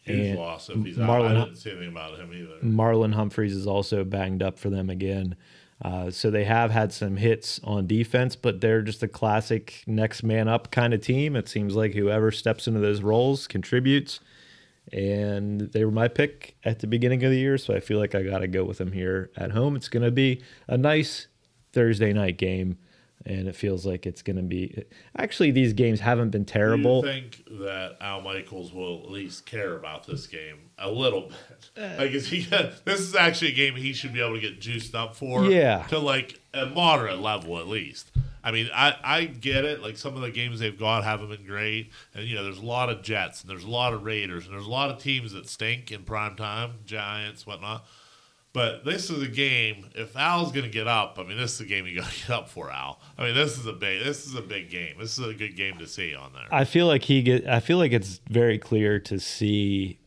Huge 0.05 0.31
And 0.31 0.37
loss 0.37 0.69
if 0.69 0.83
he's 0.83 0.99
out. 0.99 1.09
Marlon 1.09 1.37
I 1.37 1.45
didn't 1.45 1.55
see 1.55 1.71
anything 1.71 1.89
about 1.89 2.19
him 2.19 2.33
either. 2.33 2.59
Marlon 2.61 3.13
Humphreys 3.13 3.55
is 3.55 3.65
also 3.65 4.03
banged 4.03 4.43
up 4.43 4.59
for 4.59 4.69
them 4.69 4.89
again. 4.89 5.35
Uh, 5.83 6.09
so 6.09 6.31
they 6.31 6.45
have 6.45 6.71
had 6.71 6.93
some 6.93 7.17
hits 7.17 7.59
on 7.63 7.85
defense, 7.85 8.37
but 8.37 8.61
they're 8.61 8.81
just 8.81 9.03
a 9.03 9.07
classic 9.07 9.83
next 9.85 10.23
man 10.23 10.47
up 10.47 10.71
kind 10.71 10.93
of 10.93 11.01
team. 11.01 11.35
It 11.35 11.49
seems 11.49 11.75
like 11.75 11.93
whoever 11.93 12.31
steps 12.31 12.67
into 12.67 12.79
those 12.79 13.01
roles 13.01 13.47
contributes. 13.47 14.21
And 14.91 15.61
they 15.61 15.83
were 15.83 15.91
my 15.91 16.07
pick 16.07 16.55
at 16.63 16.79
the 16.79 16.87
beginning 16.87 17.23
of 17.23 17.31
the 17.31 17.37
year, 17.37 17.57
so 17.57 17.73
I 17.73 17.79
feel 17.79 17.99
like 17.99 18.15
I 18.15 18.23
got 18.23 18.39
to 18.39 18.47
go 18.47 18.63
with 18.63 18.77
them 18.77 18.91
here 18.93 19.29
at 19.35 19.51
home. 19.51 19.75
It's 19.75 19.89
going 19.89 20.03
to 20.03 20.11
be 20.11 20.41
a 20.67 20.77
nice 20.77 21.27
Thursday 21.73 22.13
night 22.13 22.37
game, 22.37 22.77
and 23.25 23.47
it 23.47 23.55
feels 23.55 23.85
like 23.85 24.05
it's 24.05 24.21
going 24.21 24.35
to 24.35 24.43
be. 24.43 24.83
Actually, 25.17 25.51
these 25.51 25.73
games 25.73 25.99
haven't 25.99 26.29
been 26.29 26.45
terrible. 26.45 27.01
Do 27.01 27.07
you 27.07 27.13
think 27.13 27.45
that 27.61 27.97
Al 28.01 28.21
Michaels 28.21 28.73
will 28.73 29.03
at 29.03 29.11
least 29.11 29.45
care 29.45 29.75
about 29.75 30.05
this 30.05 30.27
game 30.27 30.71
a 30.77 30.91
little 30.91 31.29
bit? 31.29 31.69
Uh, 31.77 31.95
like, 31.97 32.11
is 32.11 32.27
he? 32.27 32.41
This 32.85 32.99
is 32.99 33.15
actually 33.15 33.51
a 33.51 33.55
game 33.55 33.75
he 33.75 33.93
should 33.93 34.13
be 34.13 34.21
able 34.21 34.35
to 34.35 34.41
get 34.41 34.59
juiced 34.59 34.95
up 34.95 35.15
for. 35.15 35.45
Yeah. 35.45 35.83
To 35.87 35.99
like 35.99 36.39
a 36.53 36.65
moderate 36.65 37.19
level 37.19 37.57
at 37.59 37.67
least. 37.67 38.11
I 38.43 38.51
mean, 38.51 38.69
I, 38.73 38.95
I 39.03 39.25
get 39.25 39.63
it. 39.63 39.81
Like 39.81 39.97
some 39.97 40.15
of 40.15 40.21
the 40.21 40.29
games 40.29 40.59
they've 40.59 40.77
got 40.77 41.03
haven't 41.05 41.29
been 41.29 41.45
great, 41.45 41.91
and 42.13 42.25
you 42.25 42.35
know, 42.35 42.43
there's 42.43 42.59
a 42.59 42.65
lot 42.65 42.89
of 42.89 43.01
Jets 43.01 43.41
and 43.41 43.49
there's 43.49 43.63
a 43.63 43.69
lot 43.69 43.93
of 43.93 44.03
Raiders 44.03 44.45
and 44.45 44.53
there's 44.53 44.65
a 44.65 44.71
lot 44.71 44.89
of 44.89 45.01
teams 45.01 45.31
that 45.31 45.47
stink 45.47 45.91
in 45.91 46.03
prime 46.03 46.35
time, 46.35 46.73
Giants, 46.85 47.47
whatnot. 47.47 47.85
But 48.53 48.85
this 48.85 49.09
is 49.09 49.23
a 49.23 49.27
game. 49.27 49.87
If 49.95 50.15
Al's 50.15 50.51
going 50.51 50.65
to 50.65 50.69
get 50.71 50.87
up, 50.87 51.17
I 51.19 51.23
mean, 51.23 51.37
this 51.37 51.55
is 51.55 51.61
a 51.61 51.65
game 51.65 51.87
you 51.87 51.99
got 51.99 52.09
to 52.11 52.19
get 52.27 52.29
up 52.29 52.49
for, 52.49 52.69
Al. 52.71 52.99
I 53.17 53.23
mean, 53.25 53.33
this 53.35 53.57
is 53.57 53.65
a 53.65 53.73
big. 53.73 54.03
This 54.03 54.27
is 54.27 54.35
a 54.35 54.41
big 54.43 54.69
game. 54.69 54.95
This 54.99 55.17
is 55.17 55.27
a 55.27 55.33
good 55.33 55.55
game 55.55 55.79
to 55.79 55.87
see 55.87 56.13
on 56.13 56.33
there. 56.33 56.45
I 56.51 56.63
feel 56.63 56.85
like 56.85 57.01
he 57.03 57.23
get. 57.23 57.47
I 57.47 57.59
feel 57.59 57.77
like 57.79 57.91
it's 57.91 58.21
very 58.29 58.59
clear 58.59 58.99
to 58.99 59.19
see 59.19 59.99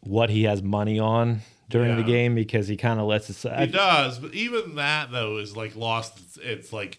what 0.00 0.28
he 0.28 0.42
has 0.44 0.62
money 0.62 0.98
on 0.98 1.40
during 1.70 1.96
the 1.96 2.02
game 2.02 2.34
because 2.34 2.68
he 2.68 2.76
kind 2.76 3.00
of 3.00 3.06
lets 3.06 3.30
it. 3.44 3.58
He 3.58 3.66
does, 3.68 4.18
but 4.18 4.34
even 4.34 4.74
that 4.74 5.10
though 5.12 5.38
is 5.38 5.56
like 5.56 5.76
lost. 5.76 6.18
It's, 6.18 6.36
it's 6.42 6.72
like 6.72 6.98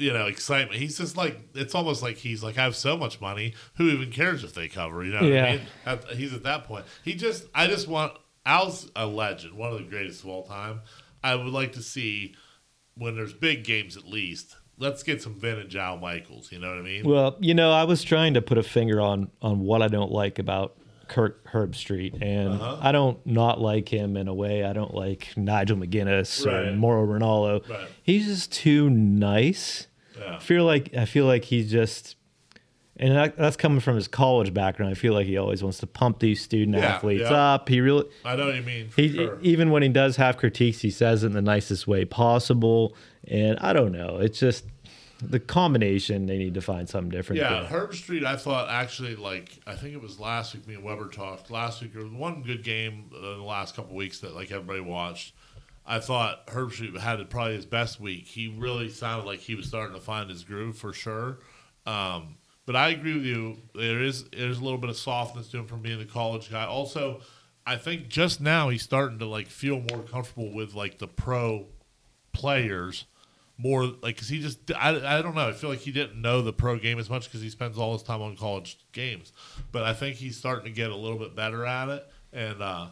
you 0.00 0.12
know 0.12 0.26
excitement. 0.26 0.80
He's 0.80 0.98
just 0.98 1.16
like 1.16 1.38
it's 1.54 1.74
almost 1.76 2.02
like 2.02 2.16
he's 2.16 2.42
like 2.42 2.58
I 2.58 2.64
have 2.64 2.76
so 2.76 2.96
much 2.96 3.20
money. 3.20 3.54
Who 3.76 3.88
even 3.88 4.10
cares 4.10 4.42
if 4.44 4.52
they 4.52 4.66
cover? 4.68 5.04
You 5.04 5.12
know 5.12 5.20
what 5.20 5.30
Yeah. 5.32 5.58
I 5.86 5.94
mean? 5.94 6.00
He's 6.16 6.32
at 6.34 6.42
that 6.42 6.64
point. 6.64 6.84
He 7.04 7.14
just 7.14 7.46
I 7.54 7.66
just 7.68 7.86
want 7.88 8.12
Al's 8.48 8.90
a 8.96 9.06
legend, 9.06 9.54
one 9.54 9.70
of 9.72 9.78
the 9.78 9.84
greatest 9.84 10.24
of 10.24 10.30
all 10.30 10.42
time. 10.42 10.80
I 11.22 11.34
would 11.34 11.52
like 11.52 11.72
to 11.72 11.82
see 11.82 12.34
when 12.96 13.14
there's 13.14 13.32
big 13.34 13.62
games 13.62 13.96
at 13.96 14.04
least. 14.06 14.56
Let's 14.78 15.02
get 15.02 15.20
some 15.20 15.34
vintage 15.38 15.76
Al 15.76 15.98
Michaels. 15.98 16.50
You 16.50 16.58
know 16.60 16.68
what 16.70 16.78
I 16.78 16.82
mean? 16.82 17.04
Well, 17.06 17.36
you 17.40 17.52
know, 17.52 17.72
I 17.72 17.84
was 17.84 18.02
trying 18.02 18.34
to 18.34 18.42
put 18.42 18.56
a 18.58 18.62
finger 18.62 19.00
on 19.00 19.30
on 19.42 19.60
what 19.60 19.82
I 19.82 19.88
don't 19.88 20.10
like 20.12 20.38
about 20.38 20.76
Kirk 21.08 21.44
Herbstreit, 21.52 22.22
and 22.22 22.54
Uh-huh. 22.54 22.78
I 22.80 22.92
don't 22.92 23.24
not 23.26 23.60
like 23.60 23.88
him 23.88 24.16
in 24.16 24.28
a 24.28 24.34
way. 24.34 24.64
I 24.64 24.72
don't 24.72 24.94
like 24.94 25.28
Nigel 25.36 25.76
McGuinness 25.76 26.46
Right. 26.46 26.68
or 26.68 26.72
Mauro 26.76 27.06
Ranallo. 27.06 27.68
Right. 27.68 27.88
He's 28.02 28.26
just 28.26 28.52
too 28.52 28.88
nice. 28.88 29.88
Yeah. 30.18 30.36
I 30.36 30.38
feel 30.38 30.64
like 30.64 30.94
I 30.96 31.04
feel 31.06 31.26
like 31.26 31.44
he's 31.44 31.70
just, 31.70 32.16
and 32.98 33.14
that, 33.16 33.36
that's 33.36 33.56
coming 33.56 33.80
from 33.80 33.96
his 33.96 34.08
college 34.08 34.52
background. 34.52 34.90
I 34.90 34.94
feel 34.94 35.12
like 35.12 35.26
he 35.26 35.36
always 35.36 35.62
wants 35.62 35.78
to 35.78 35.86
pump 35.86 36.18
these 36.18 36.40
student 36.42 36.76
Yeah, 36.76 36.96
athletes 36.96 37.30
yeah. 37.30 37.54
up. 37.54 37.68
He 37.68 37.80
really, 37.80 38.08
I 38.24 38.36
know 38.36 38.46
what 38.46 38.56
you 38.56 38.62
mean. 38.62 38.88
He 38.96 39.14
sure. 39.14 39.38
even 39.42 39.70
when 39.70 39.82
he 39.82 39.88
does 39.88 40.16
have 40.16 40.36
critiques, 40.36 40.80
he 40.80 40.90
says 40.90 41.22
it 41.22 41.28
in 41.28 41.32
the 41.32 41.42
nicest 41.42 41.86
way 41.86 42.04
possible. 42.04 42.94
And 43.26 43.58
I 43.60 43.72
don't 43.72 43.92
know, 43.92 44.18
it's 44.18 44.38
just 44.38 44.64
the 45.20 45.40
combination. 45.40 46.26
They 46.26 46.38
need 46.38 46.54
to 46.54 46.60
find 46.60 46.88
something 46.88 47.10
different. 47.10 47.40
Yeah. 47.42 47.66
Herbstreit. 47.68 48.24
I 48.24 48.36
thought 48.36 48.68
actually 48.68 49.16
like 49.16 49.60
I 49.66 49.74
think 49.74 49.94
it 49.94 50.00
was 50.02 50.18
last 50.20 50.54
week. 50.54 50.66
Me 50.66 50.74
and 50.74 50.84
Weber 50.84 51.08
talked 51.08 51.50
last 51.50 51.82
week. 51.82 51.92
There 51.92 52.02
was 52.02 52.12
one 52.12 52.42
good 52.42 52.62
game 52.62 53.10
in 53.14 53.20
the 53.22 53.42
last 53.42 53.74
couple 53.76 53.94
weeks 53.96 54.20
that 54.20 54.34
like 54.34 54.50
everybody 54.50 54.80
watched. 54.80 55.34
I 55.86 56.00
thought 56.00 56.46
Herbstreit 56.48 56.98
had 56.98 57.30
probably 57.30 57.54
his 57.54 57.64
best 57.64 57.98
week. 57.98 58.26
He 58.26 58.48
really 58.48 58.90
sounded 58.90 59.24
like 59.26 59.40
he 59.40 59.54
was 59.54 59.66
starting 59.66 59.94
to 59.94 60.00
find 60.00 60.28
his 60.28 60.44
groove 60.44 60.76
for 60.76 60.92
sure. 60.92 61.38
Um, 61.86 62.36
but 62.68 62.76
I 62.76 62.90
agree 62.90 63.14
with 63.14 63.24
you. 63.24 63.56
There 63.74 64.02
is 64.02 64.24
there's 64.24 64.58
a 64.58 64.62
little 64.62 64.76
bit 64.76 64.90
of 64.90 64.98
softness 64.98 65.48
to 65.48 65.56
him 65.60 65.66
from 65.66 65.80
being 65.80 65.98
the 65.98 66.04
college 66.04 66.50
guy. 66.50 66.66
Also, 66.66 67.22
I 67.64 67.76
think 67.76 68.08
just 68.08 68.42
now 68.42 68.68
he's 68.68 68.82
starting 68.82 69.18
to 69.20 69.24
like 69.24 69.46
feel 69.46 69.82
more 69.90 70.02
comfortable 70.02 70.52
with 70.52 70.74
like 70.74 70.98
the 70.98 71.08
pro 71.08 71.64
players 72.34 73.06
more 73.56 73.84
like 73.84 74.16
because 74.16 74.28
he 74.28 74.42
just 74.42 74.70
I, 74.76 75.18
I 75.18 75.22
don't 75.22 75.34
know 75.34 75.48
i 75.48 75.52
feel 75.52 75.70
like 75.70 75.80
he 75.80 75.90
didn't 75.90 76.20
know 76.20 76.42
the 76.42 76.52
pro 76.52 76.78
game 76.78 77.00
as 77.00 77.10
much 77.10 77.24
because 77.24 77.40
he 77.40 77.50
spends 77.50 77.76
all 77.76 77.94
his 77.94 78.04
time 78.04 78.22
on 78.22 78.36
college 78.36 78.78
games 78.92 79.32
but 79.72 79.82
i 79.82 79.92
think 79.92 80.14
he's 80.14 80.36
starting 80.36 80.64
to 80.66 80.70
get 80.70 80.90
a 80.90 80.94
little 80.94 81.18
bit 81.18 81.34
better 81.34 81.66
at 81.66 81.88
it 81.88 82.06
and 82.32 82.62
uh 82.62 82.86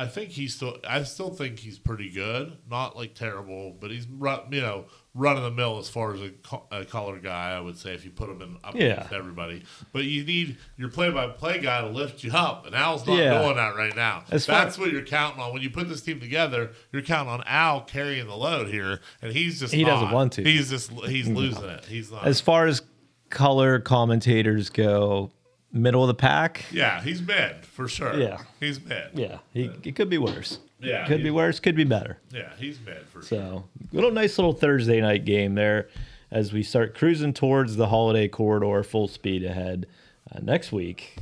i 0.00 0.06
think 0.06 0.30
he's 0.30 0.54
still 0.54 0.76
i 0.88 1.02
still 1.02 1.30
think 1.30 1.58
he's 1.58 1.78
pretty 1.78 2.10
good 2.10 2.56
not 2.70 2.96
like 2.96 3.14
terrible 3.14 3.76
but 3.80 3.90
he's 3.90 4.06
run 4.08 4.40
you 4.50 4.60
know 4.60 4.84
run 5.14 5.36
of 5.36 5.42
the 5.42 5.50
mill 5.50 5.78
as 5.78 5.88
far 5.88 6.14
as 6.14 6.20
a, 6.22 6.30
co- 6.30 6.66
a 6.70 6.84
color 6.84 7.18
guy 7.18 7.50
i 7.50 7.60
would 7.60 7.76
say 7.76 7.92
if 7.94 8.04
you 8.04 8.10
put 8.10 8.30
him 8.30 8.40
in 8.42 8.56
up 8.62 8.74
Yeah. 8.74 8.92
against 8.92 9.12
everybody 9.12 9.62
but 9.92 10.04
you 10.04 10.24
need 10.24 10.56
your 10.76 10.88
play-by-play 10.88 11.58
guy 11.60 11.80
to 11.80 11.88
lift 11.88 12.22
you 12.24 12.32
up 12.32 12.64
and 12.66 12.74
al's 12.74 13.06
not 13.06 13.18
Yeah. 13.18 13.42
doing 13.42 13.56
that 13.56 13.74
right 13.76 13.94
now 13.96 14.24
As 14.30 14.46
far- 14.46 14.64
that's 14.64 14.78
what 14.78 14.92
you're 14.92 15.02
counting 15.04 15.40
on 15.42 15.52
when 15.52 15.62
you 15.62 15.70
put 15.70 15.88
this 15.88 16.00
team 16.02 16.20
together 16.20 16.70
you're 16.92 17.02
counting 17.02 17.32
on 17.32 17.42
al 17.46 17.80
carrying 17.82 18.26
the 18.26 18.36
load 18.36 18.68
here 18.68 19.00
and 19.20 19.32
he's 19.32 19.58
just 19.60 19.74
He 19.74 19.84
doesn't 19.84 20.06
not. 20.06 20.14
want 20.14 20.32
to. 20.34 20.44
He's 20.44 20.70
just 20.70 20.90
he's 21.06 21.28
losing 21.28 21.64
it. 21.68 21.84
He's 21.86 22.10
not. 22.12 22.26
As 22.26 22.40
far 22.40 22.66
as 22.66 22.82
color 23.30 23.78
commentators 23.80 24.70
go, 24.70 25.30
middle 25.72 26.02
of 26.02 26.08
the 26.08 26.14
pack. 26.14 26.64
yeah, 26.70 27.00
he's 27.02 27.22
mid 27.22 27.64
for 27.64 27.88
sure. 27.88 28.18
Yeah. 28.18 28.38
he's 28.58 28.82
mid. 28.84 29.10
Yeah, 29.14 29.38
he, 29.52 29.70
it 29.84 29.94
could 29.96 30.08
be 30.10 30.18
worse. 30.18 30.58
Yeah, 30.80 31.06
could 31.06 31.22
be 31.22 31.30
worse. 31.30 31.60
Could 31.60 31.76
be 31.76 31.84
better. 31.84 32.18
Yeah, 32.30 32.50
he's 32.58 32.78
mid 32.84 33.06
for 33.06 33.22
sure. 33.22 33.38
So, 33.38 33.64
little 33.92 34.10
nice 34.10 34.38
little 34.38 34.52
Thursday 34.54 35.00
night 35.00 35.24
game 35.24 35.54
there 35.54 35.88
as 36.30 36.52
we 36.52 36.62
start 36.62 36.94
cruising 36.94 37.32
towards 37.34 37.76
the 37.76 37.88
holiday 37.88 38.28
corridor, 38.28 38.82
full 38.82 39.08
speed 39.08 39.44
ahead. 39.44 39.86
Uh, 40.32 40.38
next 40.40 40.72
week, 40.72 41.16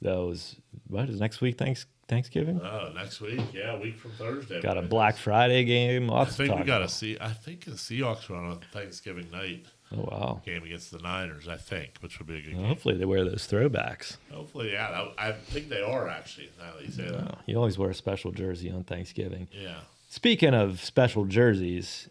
though, 0.00 0.30
is 0.30 0.56
what 0.86 1.08
is 1.08 1.18
next 1.20 1.40
week? 1.40 1.58
Thanks 1.58 1.86
Thanksgiving. 2.08 2.60
Oh, 2.60 2.90
next 2.94 3.20
week, 3.20 3.40
yeah, 3.54 3.78
week 3.78 3.96
from 3.96 4.10
Thursday. 4.12 4.60
Got 4.60 4.76
a. 4.76 4.82
Black 4.82 5.16
Friday 5.16 5.64
game. 5.64 6.10
I 6.10 6.14
Lots 6.14 6.36
to 6.36 6.44
think 6.44 6.58
we 6.58 6.64
got 6.64 6.78
to 6.78 6.84
about. 6.84 6.90
see. 6.90 7.16
I 7.20 7.32
think 7.32 7.64
the 7.64 7.72
Seahawks 7.72 8.28
are 8.30 8.34
on 8.34 8.50
a 8.52 8.56
Thanksgiving 8.72 9.30
night 9.30 9.66
Oh 9.92 10.02
wow! 10.02 10.42
game 10.46 10.62
against 10.62 10.92
the 10.92 10.98
Niners. 10.98 11.48
I 11.48 11.56
think, 11.56 11.94
which 12.00 12.18
would 12.18 12.28
be 12.28 12.36
a 12.36 12.40
good 12.42 12.52
Well, 12.52 12.60
game. 12.62 12.68
hopefully 12.68 12.96
they 12.96 13.04
wear 13.04 13.24
those 13.24 13.48
throwbacks. 13.50 14.18
Hopefully, 14.32 14.72
yeah. 14.72 15.08
I, 15.18 15.28
I 15.30 15.32
think 15.32 15.68
they 15.68 15.82
are 15.82 16.08
actually. 16.08 16.50
Now 16.58 16.72
that 16.76 16.86
you 16.86 16.92
say 16.92 17.10
that, 17.10 17.38
you 17.46 17.56
always 17.56 17.76
wear 17.78 17.90
a 17.90 17.94
special 17.94 18.30
jersey 18.32 18.70
on 18.70 18.84
Thanksgiving. 18.84 19.48
yeah. 19.52 19.80
Speaking 20.08 20.54
of 20.54 20.80
special 20.82 21.24
jerseys, 21.24 22.08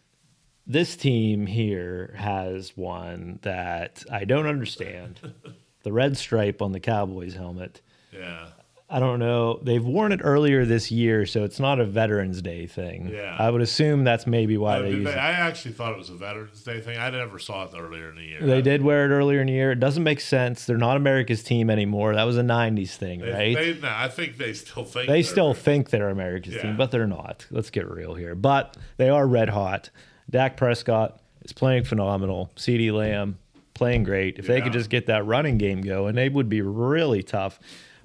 this 0.67 0.95
team 0.95 1.45
here 1.47 2.13
has 2.17 2.75
one 2.77 3.39
that 3.43 4.03
I 4.11 4.23
don't 4.25 4.45
understand. 4.47 5.19
the 5.83 5.91
red 5.93 6.17
stripe 6.17 6.61
on 6.61 6.71
the 6.73 6.79
Cowboys 6.81 7.33
helmet. 7.35 7.81
Yeah. 8.13 8.47
I 8.91 8.99
don't 8.99 9.19
know. 9.19 9.59
They've 9.61 9.85
worn 9.85 10.11
it 10.11 10.21
earlier 10.23 10.65
this 10.65 10.89
year, 10.89 11.27
so 11.27 11.43
it's 11.43 11.59
not 11.59 11.79
a 11.79 11.85
Veterans 11.85 12.41
Day 12.41 12.65
thing. 12.65 13.11
Yeah. 13.13 13.35
I 13.37 13.51
would 13.51 13.61
assume 13.61 14.03
that's 14.03 14.25
maybe 14.25 14.57
why 14.57 14.77
Uh, 14.77 14.81
they 14.81 14.89
use 14.91 15.03
they- 15.05 15.11
it. 15.11 15.17
I 15.17 15.29
actually 15.29 15.73
thought 15.73 15.91
it 15.93 15.97
was 15.99 16.09
a 16.09 16.15
Veterans 16.15 16.63
Day 16.63 16.79
thing. 16.81 16.97
I 16.97 17.11
never 17.11 17.37
saw 17.37 17.65
it 17.65 17.69
earlier 17.77 18.09
in 18.09 18.15
the 18.15 18.23
year. 18.23 18.39
They 18.41 18.63
did 18.63 18.81
wear 18.81 19.05
it 19.05 19.09
earlier 19.15 19.41
in 19.41 19.47
the 19.47 19.53
year. 19.53 19.71
It 19.73 19.79
doesn't 19.79 20.01
make 20.03 20.19
sense. 20.19 20.65
They're 20.65 20.77
not 20.77 20.97
America's 20.97 21.43
team 21.43 21.69
anymore. 21.69 22.15
That 22.15 22.23
was 22.23 22.35
a 22.37 22.41
90s 22.43 22.95
thing, 22.95 23.19
They, 23.19 23.31
right? 23.31 23.55
they, 23.55 23.73
no, 23.79 23.89
I 23.95 24.07
think 24.07 24.37
they 24.37 24.53
still 24.53 24.85
think 24.85 25.05
They 25.07 25.13
they're- 25.21 25.23
still 25.23 25.53
think 25.53 25.91
they're 25.91 26.09
America's 26.09 26.55
Yeah. 26.55 26.63
team, 26.63 26.75
but 26.77 26.89
they're 26.89 27.05
not. 27.05 27.45
Let's 27.51 27.69
get 27.69 27.87
real 27.87 28.15
here. 28.15 28.33
But 28.33 28.75
they 28.97 29.09
are 29.09 29.27
red 29.27 29.49
hot. 29.49 29.91
Dak 30.31 30.57
Prescott 30.57 31.19
is 31.43 31.53
playing 31.53 31.83
phenomenal. 31.83 32.49
CeeDee 32.55 32.91
Lamb 32.91 33.37
playing 33.75 34.03
great. 34.03 34.39
If 34.39 34.47
they 34.47 34.61
could 34.61 34.73
just 34.73 34.89
get 34.89 35.05
that 35.05 35.27
running 35.27 35.59
game 35.59 35.81
going, 35.81 36.15
they 36.15 36.27
would 36.27 36.49
be 36.49 36.61
really 36.63 37.21
tough. 37.21 37.59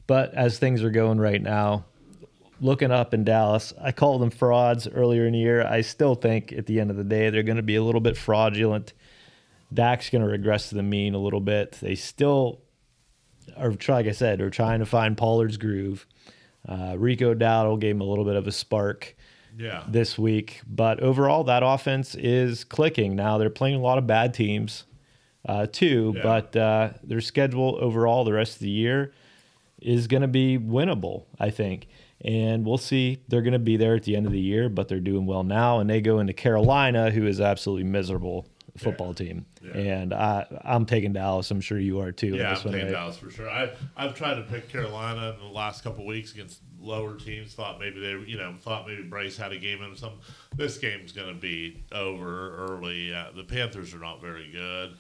But 0.06 0.34
as 0.34 0.58
things 0.58 0.82
are 0.82 0.90
going 0.90 1.18
right 1.18 1.40
now, 1.40 1.84
looking 2.61 2.90
up 2.90 3.14
in 3.14 3.25
Dallas, 3.25 3.73
I 3.80 3.92
called 3.92 4.20
them 4.23 4.30
frauds 4.30 4.87
earlier 4.88 5.26
in 5.26 5.32
the 5.32 5.38
year. 5.38 5.66
I 5.66 5.80
still 5.80 6.14
think 6.14 6.52
at 6.52 6.66
the 6.66 6.78
end 6.80 6.90
of 6.90 6.96
the 6.96 7.04
day 7.04 7.30
they're 7.30 7.42
going 7.42 7.56
to 7.56 7.62
be 7.62 7.76
a 7.76 7.82
little 7.82 8.00
bit 8.00 8.16
fraudulent. 8.16 8.92
Dak's 9.73 10.11
going 10.11 10.23
to 10.23 10.30
regress 10.30 10.68
to 10.68 10.75
the 10.75 10.82
mean 10.82 11.14
a 11.14 11.18
little 11.18 11.40
bit. 11.40 11.73
They 11.80 11.94
still 11.94 12.61
are, 13.56 13.73
like 13.88 14.06
I 14.06 14.12
said, 14.12 14.40
are 14.40 14.50
trying 14.50 14.80
to 14.80 14.87
find 14.87 15.16
Pollard's 15.16 15.56
groove. 15.56 16.06
Uh, 16.68 16.94
Rico 16.99 17.34
Dowdle 17.34 17.78
gave 17.80 17.94
him 17.96 18.00
a 18.00 18.04
little 18.04 18.25
bit 18.25 18.37
of 18.37 18.46
a 18.46 18.52
spark 18.52 19.14
Yeah. 19.58 19.84
this 19.88 20.18
week, 20.18 20.61
but 20.66 21.00
overall, 21.00 21.44
that 21.44 21.62
offense 21.64 22.14
is 22.14 22.64
clicking. 22.64 23.16
Now 23.16 23.37
they're 23.38 23.50
playing 23.50 23.76
a 23.76 23.82
lot 23.82 23.99
of 23.99 24.06
bad 24.06 24.32
teams, 24.34 24.84
uh, 25.46 25.66
too, 25.66 26.12
Yeah. 26.16 26.23
but 26.23 26.56
uh, 26.56 26.90
their 27.02 27.20
schedule 27.20 27.76
overall 27.80 28.25
the 28.25 28.32
rest 28.32 28.54
of 28.54 28.61
the 28.61 28.70
year 28.70 29.12
is 29.85 30.07
going 30.07 30.23
to 30.23 30.29
be 30.29 30.59
winnable, 30.59 31.26
I 31.38 31.50
think. 31.50 31.87
And 32.25 32.64
we'll 32.64 32.79
see. 32.79 33.23
They're 33.29 33.43
going 33.43 33.53
to 33.53 33.59
be 33.59 33.76
there 33.76 33.95
at 33.95 34.05
the 34.05 34.17
end 34.17 34.26
of 34.26 34.33
the 34.33 34.41
year, 34.41 34.69
but 34.71 34.88
they're 34.88 34.99
doing 34.99 35.26
well 35.26 35.45
now. 35.45 35.79
And 35.79 35.88
they 35.88 36.00
go 36.00 36.19
into 36.19 36.33
Carolina, 36.33 37.11
who 37.11 37.26
is 37.26 37.41
absolutely 37.41 37.85
miserable 37.85 38.47
football 38.79 39.12
team. 39.14 39.45
Yeah. 39.62 39.73
And 39.73 40.14
I, 40.14 40.47
I'm 40.64 40.87
taking 40.87 41.12
Dallas. 41.12 41.50
I'm 41.50 41.61
sure 41.61 41.79
you 41.79 42.00
are 42.00 42.12
too. 42.12 42.35
Yeah, 42.35 42.50
I'm 42.50 42.55
one, 42.55 42.73
taking 42.73 42.87
right? 42.87 42.93
Dallas 42.93 43.19
for 43.19 43.31
sure. 43.31 43.50
I 43.50 43.73
I've 43.97 44.14
tried 44.14 44.37
to 44.37 44.43
pick 44.43 44.69
Carolina 44.69 45.37
in 45.38 45.47
the 45.47 45.53
last 45.53 45.85
couple 45.85 46.07
weeks 46.07 46.33
against 46.33 46.61
lower 46.81 47.17
teams. 47.17 47.55
Thought 47.55 47.79
maybe 47.79 48.00
they, 48.00 48.31
you 48.31 48.38
know, 48.38 48.55
thought 48.61 48.87
maybe 48.87 49.03
Bryce 49.03 49.37
had 49.37 49.53
a 49.53 49.59
game 49.59 49.83
in 49.83 49.95
some. 49.97 50.14
This 50.57 50.79
game's 50.79 51.12
going 51.12 51.29
to 51.29 51.41
be 51.41 51.85
over 51.93 52.57
early. 52.57 53.14
Uh, 53.14 53.26
the 53.37 53.45
Panthers 53.45 53.95
are 53.95 54.00
not 54.00 54.21
very 54.21 54.50
good 54.50 54.97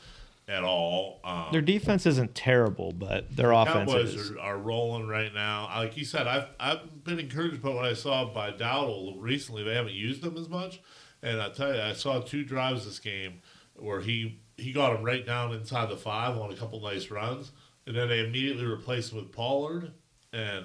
at 0.48 0.62
all. 0.62 1.20
Um, 1.24 1.46
Their 1.52 1.62
defense 1.62 2.06
isn't 2.06 2.34
terrible, 2.34 2.92
but 2.92 3.34
their 3.34 3.52
offense 3.52 3.90
Cowboys 3.90 4.14
is. 4.14 4.30
are, 4.32 4.40
are 4.40 4.58
rolling 4.58 5.08
right 5.08 5.32
now. 5.32 5.68
Like 5.74 5.96
you 5.96 6.04
said, 6.04 6.26
I've 6.26 6.48
I've 6.60 7.04
been 7.04 7.18
encouraged 7.18 7.62
by 7.62 7.70
what 7.70 7.84
I 7.84 7.94
saw 7.94 8.26
by 8.32 8.50
Dowdle 8.52 9.16
recently. 9.18 9.62
They 9.62 9.74
haven't 9.74 9.94
used 9.94 10.22
them 10.22 10.36
as 10.36 10.48
much, 10.48 10.80
and 11.22 11.40
I 11.40 11.48
tell 11.50 11.74
you, 11.74 11.80
I 11.80 11.94
saw 11.94 12.20
two 12.20 12.44
drives 12.44 12.84
this 12.84 12.98
game 12.98 13.40
where 13.76 14.00
he 14.00 14.40
he 14.56 14.72
got 14.72 14.94
him 14.94 15.02
right 15.02 15.24
down 15.24 15.52
inside 15.52 15.88
the 15.88 15.96
five 15.96 16.36
on 16.36 16.52
a 16.52 16.56
couple 16.56 16.80
nice 16.80 17.10
runs, 17.10 17.52
and 17.86 17.96
then 17.96 18.08
they 18.08 18.20
immediately 18.20 18.66
replaced 18.66 19.12
him 19.12 19.18
with 19.18 19.32
Pollard, 19.32 19.92
and 20.32 20.64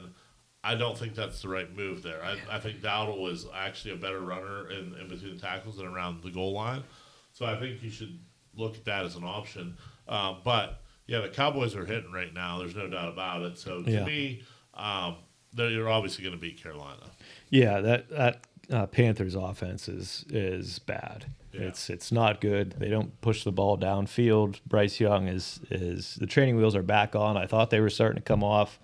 I 0.62 0.76
don't 0.76 0.98
think 0.98 1.16
that's 1.16 1.42
the 1.42 1.48
right 1.48 1.74
move 1.74 2.04
there. 2.04 2.22
I, 2.22 2.38
I 2.52 2.60
think 2.60 2.82
Dowdle 2.82 3.32
is 3.32 3.46
actually 3.56 3.94
a 3.94 3.98
better 3.98 4.20
runner 4.20 4.70
in, 4.70 4.94
in 5.00 5.08
between 5.08 5.36
the 5.36 5.42
tackles 5.42 5.80
and 5.80 5.88
around 5.88 6.22
the 6.22 6.32
goal 6.32 6.52
line, 6.52 6.84
so 7.32 7.46
I 7.46 7.58
think 7.58 7.82
you 7.82 7.90
should 7.90 8.20
look 8.60 8.75
at 8.75 8.86
that 8.86 9.06
as 9.06 9.16
an 9.16 9.24
option. 9.24 9.78
Um, 10.08 10.38
but 10.44 10.82
yeah, 11.08 11.22
the 11.22 11.30
Cowboys 11.30 11.75
are 11.75 11.86
hitting 11.86 12.12
right 12.12 12.34
now. 12.34 12.60
There's 12.60 12.75
no 12.75 12.88
doubt 12.88 13.10
about 13.13 13.42
it. 13.44 13.58
So 13.58 13.82
to 13.82 13.92
Yeah. 13.92 14.06
me, 14.06 14.44
um, 14.75 15.16
they're 15.54 15.89
obviously 15.89 16.24
going 16.24 16.36
to 16.36 16.39
beat 16.42 16.62
Carolina. 16.62 17.01
Yeah, 17.50 17.82
that 17.82 18.10
that 18.10 18.46
uh, 18.72 18.86
Panthers 18.86 19.34
offense 19.36 19.89
is 19.89 20.25
is 20.30 20.78
bad. 20.80 21.25
Yeah. 21.54 21.62
It's 21.62 21.89
it's 21.89 22.12
not 22.12 22.39
good. 22.42 22.75
They 22.78 22.89
don't 22.89 23.20
push 23.22 23.44
the 23.44 23.51
ball 23.51 23.75
downfield. 23.78 24.60
Bryce 24.68 25.00
Young 25.00 25.28
is 25.28 25.60
is 25.72 26.16
the 26.16 26.28
training 26.28 26.58
wheels 26.58 26.75
are 26.75 26.84
back 26.84 27.16
on. 27.16 27.36
I 27.38 27.48
thought 27.48 27.72
they 27.72 27.80
were 27.80 27.89
starting 27.89 28.18
to 28.22 28.24
come 28.24 28.44
off, 28.44 28.80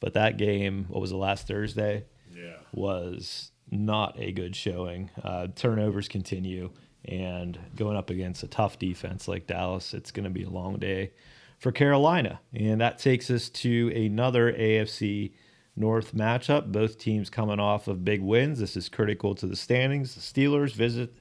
but 0.00 0.12
that 0.12 0.36
game, 0.36 0.84
what 0.88 1.00
was 1.00 1.08
the 1.10 1.16
last 1.16 1.46
Thursday, 1.48 2.04
Yeah. 2.36 2.56
was 2.72 3.50
not 3.70 4.18
a 4.20 4.30
good 4.32 4.54
showing. 4.54 5.08
Uh, 5.22 5.48
turnovers 5.56 6.06
continue, 6.08 6.70
and 7.06 7.58
going 7.76 7.96
up 7.96 8.10
against 8.10 8.42
a 8.42 8.48
tough 8.48 8.78
defense 8.78 9.28
like 9.28 9.46
Dallas, 9.46 9.94
it's 9.94 10.10
going 10.10 10.24
to 10.24 10.30
be 10.30 10.44
a 10.44 10.50
long 10.50 10.78
day 10.78 11.12
for 11.58 11.72
Carolina. 11.72 12.40
And 12.52 12.80
that 12.80 12.98
takes 12.98 13.30
us 13.30 13.48
to 13.50 13.92
another 13.94 14.52
AFC 14.52 15.32
North 15.76 16.14
matchup. 16.14 16.72
Both 16.72 16.98
teams 16.98 17.30
coming 17.30 17.60
off 17.60 17.88
of 17.88 18.04
big 18.04 18.22
wins. 18.22 18.58
This 18.58 18.76
is 18.76 18.88
critical 18.88 19.34
to 19.36 19.46
the 19.46 19.56
standings. 19.56 20.14
The 20.14 20.20
Steelers 20.20 20.72
visit 20.72 21.14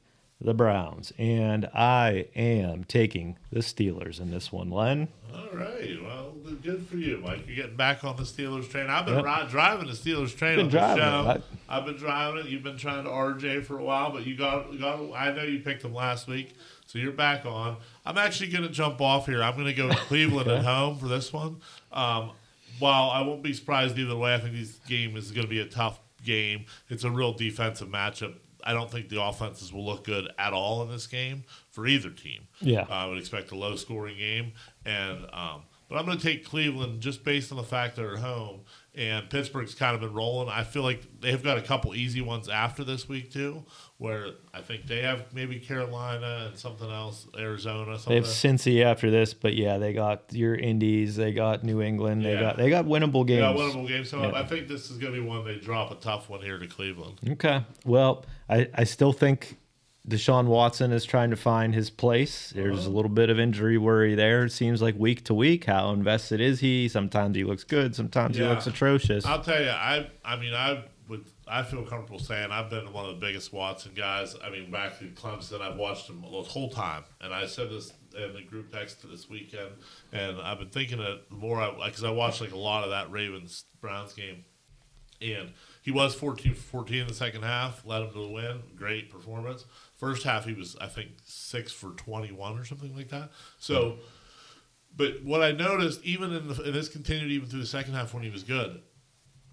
the 0.43 0.53
Browns, 0.53 1.11
and 1.17 1.65
I 1.73 2.27
am 2.35 2.83
taking 2.83 3.37
the 3.51 3.59
Steelers 3.61 4.19
in 4.19 4.29
this 4.31 4.51
one. 4.51 4.69
Len, 4.69 5.07
All 5.33 5.57
right. 5.57 5.97
Well, 6.03 6.33
good 6.61 6.85
for 6.87 6.97
you, 6.97 7.17
Mike. 7.17 7.45
You're 7.47 7.55
getting 7.55 7.75
back 7.77 8.03
on 8.03 8.15
the 8.17 8.23
Steelers 8.23 8.69
train. 8.69 8.89
I've 8.89 9.05
been 9.05 9.15
Yep. 9.15 9.25
ri- 9.25 9.49
driving 9.49 9.87
the 9.87 9.93
Steelers 9.93 10.35
train 10.35 10.57
Been 10.57 10.65
on 10.67 10.71
the 10.71 10.95
show. 10.95 11.29
it. 11.31 11.43
I've 11.69 11.85
been 11.85 11.95
driving 11.97 12.41
it. 12.45 12.49
You've 12.49 12.63
been 12.63 12.77
trying 12.77 13.05
to 13.05 13.09
RJ 13.09 13.65
for 13.65 13.79
a 13.79 13.83
while, 13.83 14.11
but 14.11 14.25
you 14.27 14.35
got 14.35 14.77
got. 14.79 14.99
I 15.15 15.31
know 15.31 15.43
you 15.43 15.59
picked 15.59 15.81
them 15.81 15.93
last 15.93 16.27
week, 16.27 16.53
so 16.85 16.99
you're 16.99 17.11
back 17.13 17.45
on. 17.45 17.77
I'm 18.05 18.17
actually 18.17 18.49
going 18.51 18.63
to 18.63 18.69
jump 18.69 19.01
off 19.01 19.25
here. 19.25 19.41
I'm 19.41 19.53
going 19.55 19.65
to 19.67 19.73
go 19.73 19.89
to 19.89 19.95
Cleveland 19.95 20.49
at 20.51 20.63
home 20.63 20.99
for 20.99 21.07
this 21.07 21.31
one. 21.33 21.61
Um, 21.91 22.31
while 22.79 23.09
I 23.09 23.21
won't 23.21 23.43
be 23.43 23.53
surprised 23.53 23.97
either 23.97 24.15
way, 24.15 24.35
I 24.35 24.39
think 24.39 24.55
this 24.55 24.79
game 24.87 25.15
is 25.15 25.31
going 25.31 25.45
to 25.45 25.49
be 25.49 25.59
a 25.61 25.65
tough 25.65 25.99
game. 26.23 26.65
It's 26.89 27.03
a 27.03 27.09
real 27.11 27.33
defensive 27.33 27.87
matchup. 27.87 28.35
I 28.63 28.73
don't 28.73 28.89
think 28.89 29.09
the 29.09 29.21
offenses 29.21 29.73
will 29.73 29.85
look 29.85 30.05
good 30.05 30.31
at 30.37 30.53
all 30.53 30.81
in 30.83 30.89
this 30.89 31.07
game 31.07 31.43
for 31.69 31.85
either 31.85 32.09
team. 32.09 32.47
Yeah. 32.61 32.85
I 32.89 33.05
would 33.05 33.17
expect 33.17 33.51
a 33.51 33.55
low 33.55 33.75
scoring 33.75 34.17
game, 34.17 34.53
and 34.85 35.25
um, 35.33 35.63
but 35.89 35.97
I'm 35.97 36.05
going 36.05 36.17
to 36.17 36.23
take 36.23 36.45
Cleveland 36.45 37.01
just 37.01 37.23
based 37.23 37.51
on 37.51 37.57
the 37.57 37.63
fact 37.63 37.95
that 37.95 38.01
they're 38.01 38.13
at 38.13 38.19
home. 38.19 38.61
And 38.95 39.27
Pittsburgh's 39.27 39.73
kind 39.73 39.95
of 39.95 40.01
been 40.01 40.13
rolling. 40.13 40.49
I 40.49 40.63
feel 40.63 40.83
like 40.83 41.01
they've 41.19 41.41
got 41.41 41.57
a 41.57 41.63
couple 41.63 41.95
easy 41.95 42.21
ones 42.21 42.47
after 42.47 42.83
this 42.83 43.09
week 43.09 43.31
too, 43.31 43.65
where 43.97 44.27
I 44.53 44.61
think 44.61 44.85
they 44.85 45.01
have 45.01 45.33
maybe 45.33 45.59
Carolina 45.59 46.45
and 46.49 46.59
something 46.59 46.91
else, 46.91 47.25
Arizona. 47.35 47.97
they 48.07 48.15
have 48.15 48.27
Something. 48.27 48.57
Cincy 48.57 48.83
after 48.83 49.09
this, 49.09 49.33
but 49.33 49.55
yeah, 49.55 49.79
they 49.79 49.93
got 49.93 50.25
your 50.31 50.53
Indies, 50.53 51.15
they 51.15 51.31
got 51.31 51.63
New 51.63 51.81
England, 51.81 52.23
they 52.23 52.33
Yeah. 52.33 52.39
got 52.41 52.57
they 52.57 52.69
got 52.69 52.85
winnable 52.85 53.25
games. 53.25 53.39
Yeah, 53.41 53.53
winnable 53.53 53.87
game. 53.87 54.05
So 54.05 54.21
Yeah. 54.21 54.33
I 54.39 54.45
think 54.45 54.67
this 54.67 54.91
is 54.91 54.97
going 54.99 55.11
to 55.13 55.19
be 55.19 55.25
one 55.25 55.43
they 55.43 55.55
drop 55.57 55.91
a 55.91 55.95
tough 55.95 56.29
one 56.29 56.41
here 56.41 56.59
to 56.59 56.67
Cleveland. 56.67 57.19
Okay. 57.31 57.63
Well, 57.85 58.25
I, 58.47 58.69
I 58.75 58.83
still 58.83 59.11
think 59.11 59.57
Deshaun 60.07 60.47
Watson 60.47 60.91
is 60.91 61.05
trying 61.05 61.29
to 61.29 61.37
find 61.37 61.73
his 61.73 61.89
place. 61.89 62.51
There's 62.53 62.85
a 62.85 62.89
little 62.89 63.09
bit 63.09 63.29
of 63.29 63.39
injury 63.39 63.77
worry 63.77 64.15
there. 64.15 64.43
It 64.43 64.51
seems 64.51 64.81
like 64.81 64.95
week 64.97 65.23
to 65.25 65.33
week. 65.33 65.63
How 65.65 65.91
invested 65.91 66.41
is 66.41 66.59
he? 66.59 66.89
Sometimes 66.89 67.37
he 67.37 67.45
looks 67.45 67.63
good. 67.63 67.95
Sometimes 67.95 68.35
he 68.35 68.43
looks 68.43 68.67
atrocious. 68.67 69.25
I'll 69.25 69.41
tell 69.41 69.61
you, 69.61 69.69
I 69.69 70.09
I 70.25 70.35
mean, 70.35 70.53
I 70.53 70.83
would 71.07 71.25
I 71.47 71.63
feel 71.63 71.83
comfortable 71.83 72.19
saying 72.19 72.51
I've 72.51 72.69
been 72.69 72.91
one 72.91 73.05
of 73.05 73.19
the 73.19 73.25
biggest 73.25 73.53
Watson 73.53 73.93
guys. 73.95 74.35
I 74.43 74.49
mean, 74.49 74.71
back 74.71 74.99
to 74.99 75.05
Clemson, 75.05 75.61
I've 75.61 75.77
watched 75.77 76.09
him 76.09 76.21
the 76.21 76.27
whole 76.27 76.69
time, 76.69 77.03
and 77.21 77.33
I 77.33 77.45
said 77.45 77.69
this 77.69 77.93
in 78.15 78.33
the 78.33 78.41
group 78.41 78.71
text 78.71 79.09
this 79.09 79.29
weekend, 79.29 79.71
and 80.11 80.39
I've 80.41 80.59
been 80.59 80.69
thinking 80.69 80.99
it 80.99 81.31
more 81.31 81.75
because 81.85 82.03
I 82.03 82.11
watched 82.11 82.41
like 82.41 82.51
a 82.51 82.57
lot 82.57 82.83
of 82.83 82.89
that 82.89 83.09
Ravens 83.09 83.65
Browns 83.79 84.11
game, 84.11 84.43
and 85.21 85.51
he 85.81 85.91
was 85.91 86.13
14 86.15 86.53
14 86.55 87.01
in 87.01 87.07
the 87.07 87.13
second 87.13 87.43
half, 87.43 87.85
led 87.85 88.03
him 88.03 88.09
to 88.09 88.19
the 88.19 88.27
win. 88.27 88.61
Great 88.75 89.09
performance. 89.09 89.65
First 90.03 90.23
half, 90.23 90.45
he 90.45 90.53
was 90.53 90.75
I 90.81 90.87
think 90.87 91.11
six 91.23 91.71
for 91.71 91.91
21 91.91 92.57
or 92.57 92.65
something 92.65 92.95
like 92.95 93.09
that. 93.09 93.31
So. 93.57 93.91
Hmm. 93.91 93.99
But 94.95 95.23
what 95.23 95.41
I 95.41 95.51
noticed, 95.51 96.03
even 96.03 96.31
in 96.33 96.47
the, 96.47 96.61
and 96.65 96.75
this 96.75 96.87
continued 96.87 97.31
even 97.31 97.49
through 97.49 97.61
the 97.61 97.65
second 97.65 97.95
half 97.95 98.13
when 98.13 98.21
he 98.21 98.29
was 98.29 98.43
good, 98.43 98.79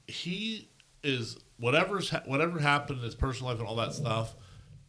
he 0.07 0.69
is 1.03 1.39
whatever's 1.59 2.11
ha- 2.11 2.23
whatever 2.27 2.59
happened 2.59 2.99
in 2.99 3.05
his 3.05 3.15
personal 3.15 3.51
life 3.51 3.59
and 3.59 3.69
all 3.69 3.77
that 3.77 3.95
stuff. 3.95 4.35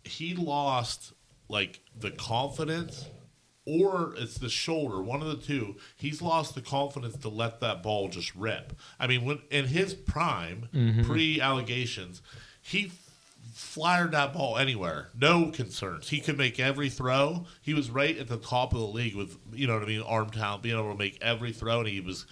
He 0.03 0.33
lost 0.35 1.13
like 1.47 1.81
the 1.97 2.11
confidence, 2.11 3.05
or 3.65 4.13
it's 4.17 4.37
the 4.37 4.49
shoulder. 4.49 5.01
One 5.01 5.21
of 5.21 5.27
the 5.27 5.37
two. 5.37 5.75
He's 5.95 6.21
lost 6.21 6.55
the 6.55 6.61
confidence 6.61 7.17
to 7.17 7.29
let 7.29 7.59
that 7.59 7.83
ball 7.83 8.07
just 8.09 8.35
rip. 8.35 8.73
I 8.99 9.07
mean, 9.07 9.25
when 9.25 9.41
in 9.51 9.65
his 9.65 9.93
prime, 9.93 10.69
mm-hmm. 10.73 11.03
pre 11.03 11.39
allegations, 11.39 12.21
he 12.61 12.91
fired 13.51 14.11
that 14.11 14.33
ball 14.33 14.57
anywhere. 14.57 15.09
No 15.19 15.51
concerns. 15.51 16.09
He 16.09 16.19
could 16.19 16.37
make 16.37 16.59
every 16.59 16.89
throw. 16.89 17.45
He 17.61 17.73
was 17.73 17.89
right 17.89 18.17
at 18.17 18.27
the 18.27 18.37
top 18.37 18.73
of 18.73 18.79
the 18.79 18.85
league 18.85 19.15
with, 19.15 19.37
you 19.53 19.67
know 19.67 19.73
what 19.73 19.83
I 19.83 19.87
mean, 19.87 20.01
arm 20.01 20.29
talent, 20.29 20.63
being 20.63 20.77
able 20.77 20.91
to 20.91 20.97
make 20.97 21.17
every 21.21 21.51
throw, 21.51 21.79
and 21.79 21.87
he 21.87 22.01
was 22.01 22.25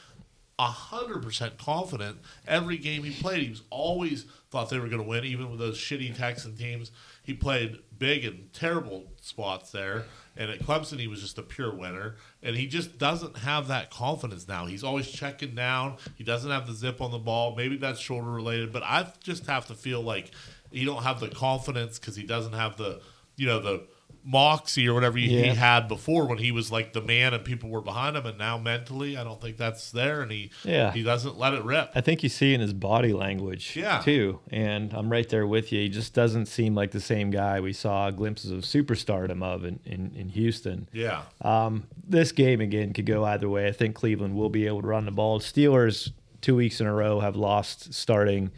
hundred 0.68 1.24
percent 1.24 1.58
confident 1.58 2.18
every 2.48 2.78
game 2.78 3.04
he 3.04 3.12
played. 3.22 3.44
He 3.44 3.50
was 3.50 3.62
always 3.70 4.26
thought 4.52 4.70
they 4.70 4.80
were 4.80 4.88
going 4.88 5.02
to 5.02 5.08
win, 5.08 5.24
even 5.24 5.50
with 5.50 5.60
those 5.60 5.78
shitty 5.78 6.18
Texan 6.18 6.56
teams. 6.56 6.92
He 7.24 7.34
played 7.34 7.80
big 7.98 8.26
and 8.26 8.52
terrible 8.52 9.06
spots 9.22 9.72
there, 9.72 10.06
and 10.36 10.50
at 10.50 10.60
Clemson 10.60 11.00
he 11.00 11.08
was 11.08 11.22
just 11.22 11.38
a 11.38 11.44
pure 11.44 11.74
winner. 11.74 12.16
And 12.42 12.56
he 12.56 12.68
just 12.68 12.98
doesn't 12.98 13.38
have 13.38 13.68
that 13.68 13.92
confidence 13.92 14.48
now. 14.48 14.66
He's 14.66 14.84
always 14.84 15.10
checking 15.10 15.56
down. 15.56 15.98
He 16.16 16.24
doesn't 16.24 16.50
have 16.50 16.68
the 16.68 16.74
zip 16.74 17.00
on 17.00 17.12
the 17.12 17.20
ball. 17.20 17.56
Maybe 17.56 17.78
that's 17.78 18.00
shoulder 18.00 18.30
related, 18.30 18.74
but 18.74 18.84
I 18.84 19.12
just 19.22 19.46
have 19.46 19.68
to 19.68 19.76
feel 19.76 20.02
like 20.02 20.32
he 20.72 20.86
don't 20.86 21.04
have 21.04 21.20
the 21.20 21.30
confidence 21.30 22.00
because 22.00 22.16
he 22.16 22.24
doesn't 22.24 22.54
have 22.54 22.78
the, 22.78 23.02
you 23.38 23.48
know, 23.48 23.60
the 23.60 23.84
moxie 24.22 24.88
or 24.88 24.94
whatever 24.94 25.18
he, 25.18 25.28
he 25.28 25.48
had 25.48 25.88
before 25.88 26.28
when 26.28 26.38
he 26.38 26.52
was 26.52 26.72
like 26.72 26.92
the 26.92 27.02
man 27.02 27.34
and 27.34 27.44
people 27.46 27.70
were 27.70 27.82
behind 27.82 28.18
him. 28.18 28.26
And 28.26 28.38
now 28.38 28.58
mentally, 28.58 29.18
I 29.18 29.24
don't 29.24 29.42
think 29.42 29.56
that's 29.58 29.92
there, 29.92 30.22
and 30.22 30.30
he 30.32 30.52
Yeah. 30.66 30.92
he 30.92 31.04
doesn't 31.04 31.38
let 31.40 31.54
it 31.54 31.64
rip. 31.64 31.92
I 31.96 32.02
think 32.02 32.22
you 32.22 32.30
see 32.30 32.54
in 32.54 32.60
his 32.60 32.74
body 32.74 33.14
language 33.14 33.76
Yeah. 33.78 34.02
too. 34.02 34.40
And 34.52 34.94
I'm 34.94 35.10
right 35.10 35.28
there 35.30 35.48
with 35.48 35.72
you. 35.72 35.80
He 35.82 35.90
just 35.90 36.14
doesn't 36.14 36.48
seem 36.48 36.76
like 36.76 36.92
the 36.92 37.00
same 37.00 37.32
guy 37.32 37.60
we 37.62 37.72
saw 37.74 38.12
glimpses 38.12 38.52
of 38.52 38.60
superstardom 38.62 39.42
of 39.42 39.64
in, 39.64 39.80
in, 39.86 40.12
in 40.16 40.30
Houston. 40.30 40.90
Yeah, 40.92 41.22
Um, 41.42 41.86
this 42.06 42.32
game 42.34 42.60
again 42.62 42.92
could 42.94 43.06
go 43.06 43.24
either 43.24 43.48
way. 43.50 43.68
I 43.68 43.72
think 43.72 43.96
Cleveland 43.96 44.36
will 44.36 44.50
be 44.50 44.68
able 44.68 44.82
to 44.82 44.88
run 44.88 45.06
the 45.06 45.12
ball. 45.12 45.40
Steelers 45.40 46.12
two 46.42 46.56
weeks 46.58 46.80
in 46.82 46.88
a 46.88 46.94
row 46.94 47.22
have 47.22 47.36
lost 47.38 47.94
starting 47.94 48.52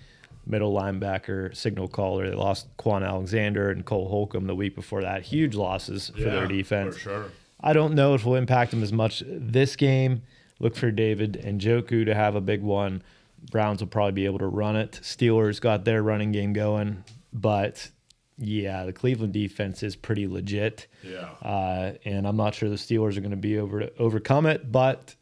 middle 0.46 0.74
linebacker 0.74 1.56
signal 1.56 1.88
caller. 1.88 2.30
They 2.30 2.36
lost 2.36 2.76
Kwon 2.78 3.06
Alexander 3.08 3.70
and 3.70 3.86
Cole 3.86 4.10
Holcomb 4.10 4.48
the 4.48 4.56
week 4.56 4.76
before 4.76 5.02
that. 5.02 5.24
Huge 5.24 5.56
losses 5.56 6.10
for 6.10 6.22
yeah, 6.22 6.32
their 6.32 6.48
defense. 6.48 6.96
for 6.96 7.02
sure. 7.02 7.26
I 7.60 7.74
don't 7.74 7.94
know 7.94 8.16
if 8.16 8.22
it 8.22 8.28
will 8.28 8.36
impact 8.36 8.72
them 8.72 8.84
as 8.84 8.92
much 8.92 9.24
this 9.28 9.76
game. 9.76 10.24
Look 10.60 10.76
for 10.76 10.92
David 10.92 11.42
Njoku 11.44 12.06
to 12.06 12.16
have 12.16 12.36
a 12.36 12.42
big 12.42 12.62
one. 12.62 13.04
Browns 13.50 13.82
will 13.82 13.88
probably 13.88 14.12
be 14.14 14.26
able 14.26 14.40
to 14.40 14.48
run 14.48 14.76
it. 14.76 15.00
Steelers 15.02 15.60
got 15.60 15.86
their 15.86 16.04
running 16.04 16.32
game 16.32 16.54
going, 16.54 17.04
but 17.34 17.90
yeah, 18.38 18.86
the 18.86 18.94
Cleveland 18.94 19.34
defense 19.34 19.84
is 19.84 19.96
pretty 19.96 20.28
legit. 20.28 20.88
Yeah. 21.04 21.30
Uh, 21.42 21.94
and 22.06 22.28
I'm 22.28 22.38
not 22.38 22.54
sure 22.56 22.70
the 22.70 22.76
Steelers 22.76 23.18
are 23.18 23.22
going 23.22 23.32
to 23.32 23.38
be 23.38 23.58
able 23.58 23.80
to 23.80 23.92
overcome 23.98 24.46
it, 24.46 24.72
but 24.72 25.16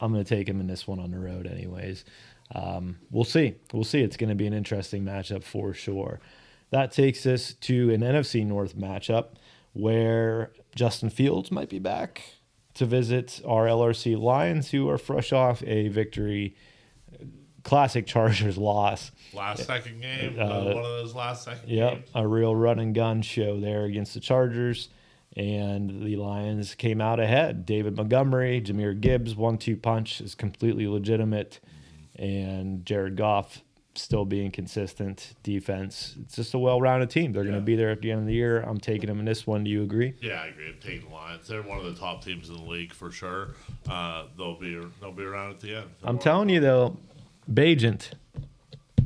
I'm 0.00 0.12
going 0.12 0.24
to 0.24 0.36
take 0.36 0.46
them 0.46 0.60
in 0.60 0.66
this 0.66 0.86
one 0.86 0.98
on 0.98 1.10
the 1.10 1.18
road, 1.18 1.46
anyways. 1.46 2.04
Um, 2.54 2.98
we'll 3.10 3.24
see. 3.24 3.54
We'll 3.72 3.84
see. 3.84 4.00
It's 4.00 4.16
going 4.16 4.30
to 4.30 4.34
be 4.34 4.46
an 4.46 4.52
interesting 4.52 5.04
matchup 5.04 5.44
for 5.44 5.72
sure. 5.74 6.20
That 6.70 6.92
takes 6.92 7.26
us 7.26 7.54
to 7.54 7.92
an 7.92 8.00
NFC 8.00 8.44
North 8.46 8.76
matchup 8.76 9.28
where 9.72 10.52
Justin 10.74 11.10
Fields 11.10 11.50
might 11.52 11.68
be 11.68 11.78
back 11.78 12.22
to 12.74 12.86
visit 12.86 13.40
our 13.46 13.66
LRC 13.66 14.20
Lions, 14.20 14.70
who 14.70 14.88
are 14.88 14.98
fresh 14.98 15.32
off 15.32 15.62
a 15.64 15.88
victory, 15.88 16.56
classic 17.62 18.06
Chargers 18.06 18.56
loss. 18.58 19.10
Last 19.32 19.64
second 19.66 20.00
game, 20.00 20.36
Uh, 20.38 20.42
uh, 20.42 20.64
one 20.74 20.76
of 20.78 20.82
those 20.84 21.14
last 21.14 21.44
second 21.44 21.68
Yep, 21.68 21.92
games. 21.94 22.10
a 22.14 22.26
real 22.26 22.54
run 22.56 22.78
and 22.78 22.94
gun 22.94 23.22
show 23.22 23.60
there 23.60 23.84
against 23.84 24.14
the 24.14 24.20
Chargers. 24.20 24.88
And 25.36 26.02
the 26.04 26.16
Lions 26.16 26.74
came 26.74 27.00
out 27.00 27.20
ahead. 27.20 27.64
David 27.64 27.96
Montgomery, 27.96 28.60
Jahmyr 28.60 29.00
Gibbs, 29.00 29.36
one 29.36 29.58
two 29.58 29.76
punch 29.76 30.20
is 30.20 30.34
completely 30.34 30.88
legitimate. 30.88 31.60
And 32.20 32.84
Jared 32.86 33.16
Goff 33.16 33.62
still 33.94 34.24
being 34.24 34.50
consistent 34.50 35.34
defense. 35.42 36.16
It's 36.20 36.36
just 36.36 36.54
a 36.54 36.58
well 36.58 36.80
rounded 36.80 37.10
team. 37.10 37.32
They're 37.32 37.44
going 37.44 37.56
to 37.56 37.60
be 37.60 37.76
there 37.76 37.90
at 37.90 38.00
the 38.00 38.10
end 38.10 38.20
of 38.20 38.26
the 38.26 38.34
year. 38.34 38.60
I'm 38.60 38.78
taking 38.78 39.08
them 39.08 39.18
in 39.18 39.24
this 39.24 39.46
one. 39.46 39.64
Do 39.64 39.70
you 39.70 39.82
agree? 39.82 40.14
Yeah, 40.20 40.42
I 40.42 40.46
agree. 40.46 40.68
I'm 40.68 40.78
taking 40.80 41.08
the 41.08 41.14
Lions. 41.14 41.48
They're 41.48 41.62
one 41.62 41.78
of 41.78 41.84
the 41.84 41.94
top 41.94 42.24
teams 42.24 42.48
in 42.48 42.56
the 42.56 42.62
league 42.62 42.92
for 42.92 43.10
sure. 43.10 43.54
Uh, 43.88 44.26
they'll 44.36 44.58
be 44.58 44.80
they'll 45.00 45.12
be 45.12 45.24
around 45.24 45.50
at 45.52 45.60
the 45.60 45.76
end. 45.76 45.90
I'm 46.04 46.18
telling 46.18 46.48
you, 46.48 46.60
though, 46.60 46.96
Bagent, 47.52 48.10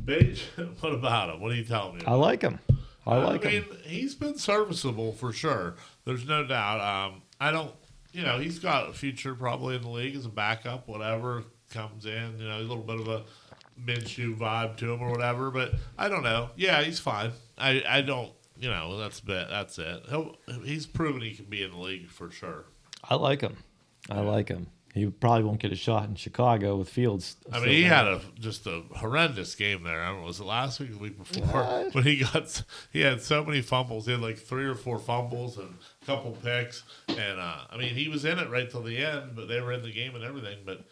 Beige, 0.03 0.43
what 0.81 0.93
about 0.93 1.33
him? 1.33 1.41
What 1.41 1.51
are 1.51 1.55
you 1.55 1.65
telling 1.65 1.97
me? 1.97 2.03
I 2.05 2.13
like 2.13 2.41
him. 2.41 2.59
I 3.07 3.17
like 3.17 3.45
I 3.45 3.49
him. 3.49 3.65
mean, 3.69 3.79
he's 3.83 4.15
been 4.15 4.37
serviceable 4.37 5.11
for 5.13 5.31
sure. 5.31 5.75
There's 6.05 6.27
no 6.27 6.43
doubt. 6.45 6.79
Um, 6.81 7.21
I 7.39 7.51
don't, 7.51 7.71
you 8.11 8.23
know, 8.23 8.39
he's 8.39 8.57
got 8.59 8.89
a 8.89 8.93
future 8.93 9.35
probably 9.35 9.75
in 9.75 9.83
the 9.83 9.89
league 9.89 10.15
as 10.15 10.25
a 10.25 10.29
backup, 10.29 10.87
whatever 10.87 11.43
comes 11.75 12.05
in. 12.05 12.39
You 12.39 12.47
know, 12.47 12.57
a 12.57 12.61
little 12.61 12.77
bit 12.77 12.99
of 12.99 13.07
a 13.07 13.23
Minshew 13.83 14.37
vibe 14.37 14.77
to 14.77 14.93
him 14.93 15.01
or 15.01 15.11
whatever. 15.11 15.51
But 15.51 15.73
I 15.97 16.09
don't 16.09 16.23
know. 16.23 16.49
Yeah, 16.55 16.81
he's 16.81 16.99
fine. 16.99 17.31
I, 17.57 17.83
I 17.87 18.01
don't, 18.01 18.31
you 18.57 18.69
know, 18.69 18.97
that's 18.97 19.19
bit. 19.19 19.47
That's 19.49 19.77
it. 19.77 20.03
He'll, 20.09 20.37
he's 20.63 20.85
proven 20.85 21.21
he 21.21 21.35
can 21.35 21.45
be 21.45 21.61
in 21.63 21.71
the 21.71 21.77
league 21.77 22.09
for 22.09 22.31
sure. 22.31 22.65
I 23.07 23.15
like 23.15 23.41
him. 23.41 23.57
I 24.09 24.21
like 24.21 24.49
him. 24.49 24.67
He 24.95 25.05
probably 25.07 25.43
won't 25.43 25.59
get 25.59 25.73
a 25.73 25.75
shot 25.75 26.07
in 26.07 26.15
Chicago 26.15 26.77
with 26.77 26.87
Fields. 26.87 27.35
I 27.51 27.59
mean, 27.59 27.67
he 27.67 27.83
had 27.83 28.07
a 28.07 28.21
just 28.39 28.65
a 28.65 28.81
horrendous 28.95 29.53
game 29.53 29.83
there. 29.83 30.01
I 30.01 30.07
don't 30.07 30.21
know, 30.21 30.27
was 30.27 30.39
it 30.39 30.45
last 30.45 30.79
week 30.79 30.91
or 30.91 30.93
the 30.93 30.99
week 30.99 31.17
before? 31.17 31.89
When 31.91 32.05
he 32.05 32.23
got, 32.23 32.63
he 32.93 33.01
had 33.01 33.21
so 33.21 33.43
many 33.43 33.59
fumbles. 33.59 34.05
He 34.05 34.13
had 34.13 34.21
like 34.21 34.37
three 34.37 34.63
or 34.63 34.73
four 34.73 34.97
fumbles 34.97 35.57
and 35.57 35.75
a 36.01 36.05
couple 36.05 36.31
picks. 36.41 36.83
And 37.09 37.41
uh, 37.41 37.65
I 37.69 37.75
mean, 37.75 37.93
he 37.93 38.07
was 38.07 38.23
in 38.23 38.39
it 38.39 38.49
right 38.49 38.71
till 38.71 38.83
the 38.83 39.03
end, 39.03 39.31
but 39.35 39.49
they 39.49 39.59
were 39.59 39.73
in 39.73 39.83
the 39.83 39.91
game 39.91 40.15
and 40.15 40.23
everything. 40.23 40.59
But 40.65 40.85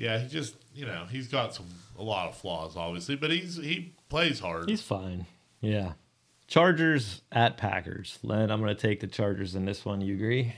yeah, 0.00 0.18
he 0.18 0.28
just, 0.28 0.56
you 0.74 0.86
know, 0.86 1.04
he's 1.10 1.28
got 1.28 1.54
some 1.54 1.66
a 1.98 2.02
lot 2.02 2.28
of 2.28 2.36
flaws, 2.36 2.74
obviously, 2.74 3.16
but 3.16 3.30
he's 3.30 3.56
he 3.56 3.92
plays 4.08 4.40
hard. 4.40 4.70
He's 4.70 4.80
fine. 4.80 5.26
Yeah. 5.60 5.92
Chargers 6.46 7.20
at 7.30 7.58
Packers. 7.58 8.18
Len, 8.22 8.50
I'm 8.50 8.62
going 8.62 8.74
to 8.74 8.80
take 8.80 9.00
the 9.00 9.06
Chargers 9.06 9.54
in 9.54 9.66
this 9.66 9.84
one. 9.84 10.00
You 10.00 10.14
agree? 10.14 10.54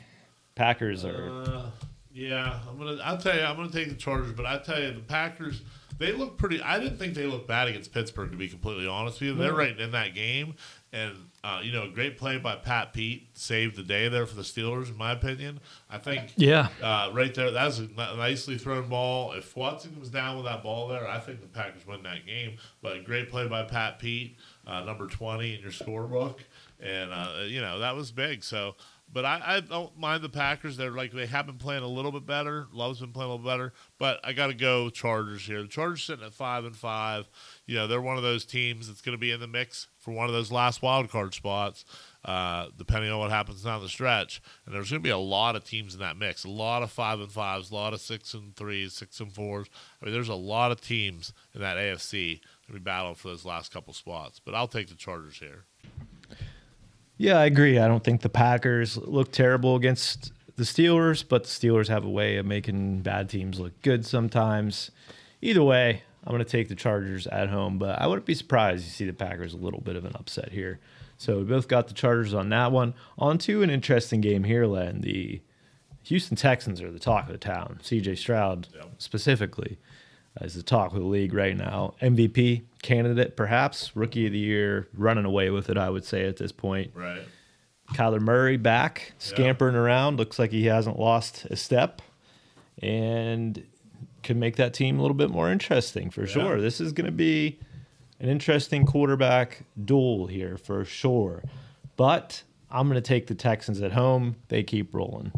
Packers 0.54 1.04
are. 1.04 1.42
Uh, 1.44 1.70
yeah, 2.14 2.60
I'm 2.68 2.78
gonna. 2.78 2.98
I'll 3.02 3.18
tell 3.18 3.34
you, 3.34 3.42
I'm 3.42 3.56
gonna 3.56 3.70
take 3.70 3.88
the 3.88 3.94
Chargers, 3.94 4.32
but 4.32 4.44
I 4.44 4.58
tell 4.58 4.80
you, 4.80 4.92
the 4.92 5.00
Packers. 5.00 5.62
They 5.98 6.12
look 6.12 6.36
pretty. 6.36 6.60
I 6.60 6.78
didn't 6.78 6.98
think 6.98 7.14
they 7.14 7.26
looked 7.26 7.48
bad 7.48 7.68
against 7.68 7.92
Pittsburgh, 7.92 8.30
to 8.30 8.36
be 8.36 8.48
completely 8.48 8.86
honest 8.86 9.20
with 9.20 9.30
you. 9.30 9.34
They're 9.34 9.54
right 9.54 9.78
in 9.78 9.92
that 9.92 10.14
game, 10.14 10.54
and 10.92 11.14
uh, 11.44 11.60
you 11.62 11.72
know, 11.72 11.84
a 11.84 11.88
great 11.88 12.16
play 12.16 12.38
by 12.38 12.54
Pat 12.54 12.92
Pete 12.92 13.28
saved 13.34 13.76
the 13.76 13.82
day 13.82 14.08
there 14.08 14.26
for 14.26 14.36
the 14.36 14.42
Steelers, 14.42 14.88
in 14.88 14.96
my 14.96 15.10
opinion. 15.10 15.58
I 15.90 15.98
think. 15.98 16.32
Yeah. 16.36 16.68
Uh, 16.80 17.10
right 17.12 17.34
there, 17.34 17.50
that's 17.50 17.78
a 17.78 17.88
nicely 17.88 18.58
thrown 18.58 18.88
ball. 18.88 19.32
If 19.32 19.56
Watson 19.56 19.98
was 19.98 20.08
down 20.08 20.36
with 20.36 20.44
that 20.44 20.62
ball 20.62 20.86
there, 20.86 21.08
I 21.08 21.18
think 21.18 21.40
the 21.40 21.48
Packers 21.48 21.84
win 21.86 22.04
that 22.04 22.26
game. 22.26 22.58
But 22.80 23.04
great 23.04 23.28
play 23.28 23.48
by 23.48 23.64
Pat 23.64 23.98
Pete, 23.98 24.36
uh, 24.66 24.82
number 24.84 25.08
twenty 25.08 25.54
in 25.56 25.60
your 25.60 25.72
scorebook, 25.72 26.38
and 26.78 27.10
uh, 27.12 27.42
you 27.44 27.60
know 27.60 27.80
that 27.80 27.96
was 27.96 28.12
big. 28.12 28.44
So, 28.44 28.76
but 29.12 29.24
I, 29.24 29.42
I 29.44 29.60
don't 29.60 29.98
mind 29.98 30.22
the 30.22 30.28
Packers. 30.28 30.76
They're 30.76 30.92
like 30.92 31.10
they 31.10 31.26
have 31.26 31.46
been 31.46 31.58
playing 31.58 31.82
a 31.82 31.88
little 31.88 32.12
bit 32.12 32.24
better. 32.24 32.68
Love's 32.72 33.00
been 33.00 33.10
playing 33.10 33.30
a 33.30 33.34
little 33.34 33.50
better, 33.50 33.72
but 33.98 34.20
I 34.22 34.32
got 34.32 34.46
to 34.46 34.54
go 34.54 34.90
Chargers 34.90 35.42
here. 35.44 35.60
The 35.62 35.68
Chargers 35.68 36.04
sitting 36.04 36.24
at 36.24 36.34
five 36.34 36.64
and 36.64 36.76
five. 36.76 37.28
You 37.66 37.76
know 37.76 37.86
they're 37.86 38.00
one 38.00 38.16
of 38.16 38.22
those 38.22 38.44
teams 38.44 38.88
that's 38.88 39.00
going 39.00 39.16
to 39.16 39.20
be 39.20 39.30
in 39.30 39.40
the 39.40 39.46
mix 39.46 39.86
for 39.98 40.12
one 40.12 40.26
of 40.26 40.32
those 40.32 40.50
last 40.50 40.82
wild 40.82 41.10
card 41.10 41.34
spots 41.34 41.84
uh, 42.24 42.68
depending 42.78 43.10
on 43.10 43.18
what 43.18 43.30
happens 43.30 43.62
down 43.62 43.82
the 43.82 43.88
stretch. 43.88 44.40
And 44.64 44.74
there's 44.74 44.90
going 44.90 45.02
to 45.02 45.06
be 45.06 45.10
a 45.10 45.18
lot 45.18 45.56
of 45.56 45.64
teams 45.64 45.94
in 45.94 46.00
that 46.00 46.16
mix. 46.16 46.44
A 46.44 46.50
lot 46.50 46.82
of 46.82 46.90
five 46.90 47.20
and 47.20 47.30
fives, 47.30 47.70
a 47.70 47.74
lot 47.74 47.94
of 47.94 48.00
six 48.00 48.34
and 48.34 48.54
threes, 48.54 48.92
six 48.92 49.18
and 49.20 49.32
fours. 49.32 49.68
I 50.00 50.04
mean, 50.04 50.14
there's 50.14 50.28
a 50.28 50.34
lot 50.34 50.70
of 50.70 50.80
teams 50.80 51.32
in 51.54 51.60
that 51.60 51.76
AFC 51.76 52.40
to 52.66 52.72
be 52.72 52.78
battling 52.78 53.16
for 53.16 53.28
those 53.28 53.44
last 53.44 53.72
couple 53.72 53.92
spots. 53.92 54.40
But 54.44 54.54
I'll 54.54 54.68
take 54.68 54.88
the 54.88 54.94
Chargers 54.94 55.38
here. 55.38 55.64
Yeah, 57.16 57.38
I 57.38 57.46
agree. 57.46 57.78
I 57.78 57.88
don't 57.88 58.02
think 58.02 58.22
the 58.22 58.28
Packers 58.28 58.96
look 58.96 59.32
terrible 59.32 59.76
against 59.76 60.32
the 60.56 60.64
Steelers, 60.64 61.24
but 61.26 61.44
the 61.44 61.48
Steelers 61.48 61.88
have 61.88 62.04
a 62.04 62.10
way 62.10 62.36
of 62.36 62.46
making 62.46 63.00
bad 63.00 63.28
teams 63.28 63.58
look 63.58 63.80
good 63.82 64.06
sometimes. 64.06 64.90
Either 65.40 65.62
way, 65.62 66.02
I'm 66.24 66.32
going 66.32 66.44
to 66.44 66.50
take 66.50 66.68
the 66.68 66.74
Chargers 66.74 67.26
at 67.26 67.48
home, 67.48 67.78
but 67.78 68.00
I 68.00 68.06
wouldn't 68.06 68.26
be 68.26 68.34
surprised 68.34 68.84
to 68.84 68.90
see 68.90 69.04
the 69.06 69.12
Packers 69.12 69.54
a 69.54 69.56
little 69.56 69.80
bit 69.80 69.96
of 69.96 70.04
an 70.04 70.12
upset 70.14 70.52
here. 70.52 70.78
So 71.18 71.38
we 71.38 71.44
both 71.44 71.68
got 71.68 71.88
the 71.88 71.94
Chargers 71.94 72.32
on 72.34 72.48
that 72.50 72.70
one. 72.72 72.94
On 73.18 73.38
to 73.38 73.62
an 73.62 73.70
interesting 73.70 74.20
game 74.20 74.44
here, 74.44 74.66
Len. 74.66 75.00
The 75.00 75.40
Houston 76.04 76.36
Texans 76.36 76.80
are 76.80 76.90
the 76.90 76.98
talk 76.98 77.26
of 77.26 77.32
the 77.32 77.38
town. 77.38 77.80
CJ 77.82 78.16
Stroud 78.18 78.68
Yep. 78.74 78.88
specifically 78.98 79.78
is 80.40 80.54
the 80.54 80.62
talk 80.62 80.92
of 80.92 80.98
the 81.00 81.06
league 81.06 81.34
right 81.34 81.56
now. 81.56 81.94
MVP 82.00 82.62
candidate, 82.82 83.36
perhaps 83.36 83.94
rookie 83.94 84.26
of 84.26 84.32
the 84.32 84.38
year, 84.38 84.88
running 84.94 85.24
away 85.24 85.50
with 85.50 85.68
it. 85.70 85.76
I 85.76 85.90
would 85.90 86.04
say 86.04 86.26
at 86.26 86.36
this 86.38 86.52
point. 86.52 86.90
Right. 86.94 87.22
Kyler 87.94 88.20
Murray 88.20 88.56
back, 88.56 89.12
scampering 89.18 89.74
around. 89.76 90.16
Looks 90.18 90.38
like 90.38 90.50
he 90.50 90.64
hasn't 90.66 90.98
lost 90.98 91.44
a 91.50 91.56
step, 91.56 92.00
and 92.80 93.62
could 94.22 94.36
make 94.36 94.56
that 94.56 94.74
team 94.74 94.98
a 94.98 95.02
little 95.02 95.16
bit 95.16 95.30
more 95.30 95.50
interesting 95.50 96.10
for 96.10 96.26
sure. 96.26 96.60
This 96.60 96.80
is 96.80 96.92
going 96.92 97.06
to 97.06 97.12
be 97.12 97.58
an 98.20 98.28
interesting 98.28 98.86
quarterback 98.86 99.64
duel 99.84 100.26
here 100.26 100.56
for 100.56 100.84
sure. 100.84 101.42
But 101.96 102.42
I'm 102.70 102.88
going 102.88 103.00
to 103.00 103.06
take 103.06 103.26
the 103.26 103.34
Texans 103.34 103.80
at 103.82 103.92
home. 103.92 104.36
They 104.48 104.62
keep 104.62 104.94
rolling. 104.94 105.32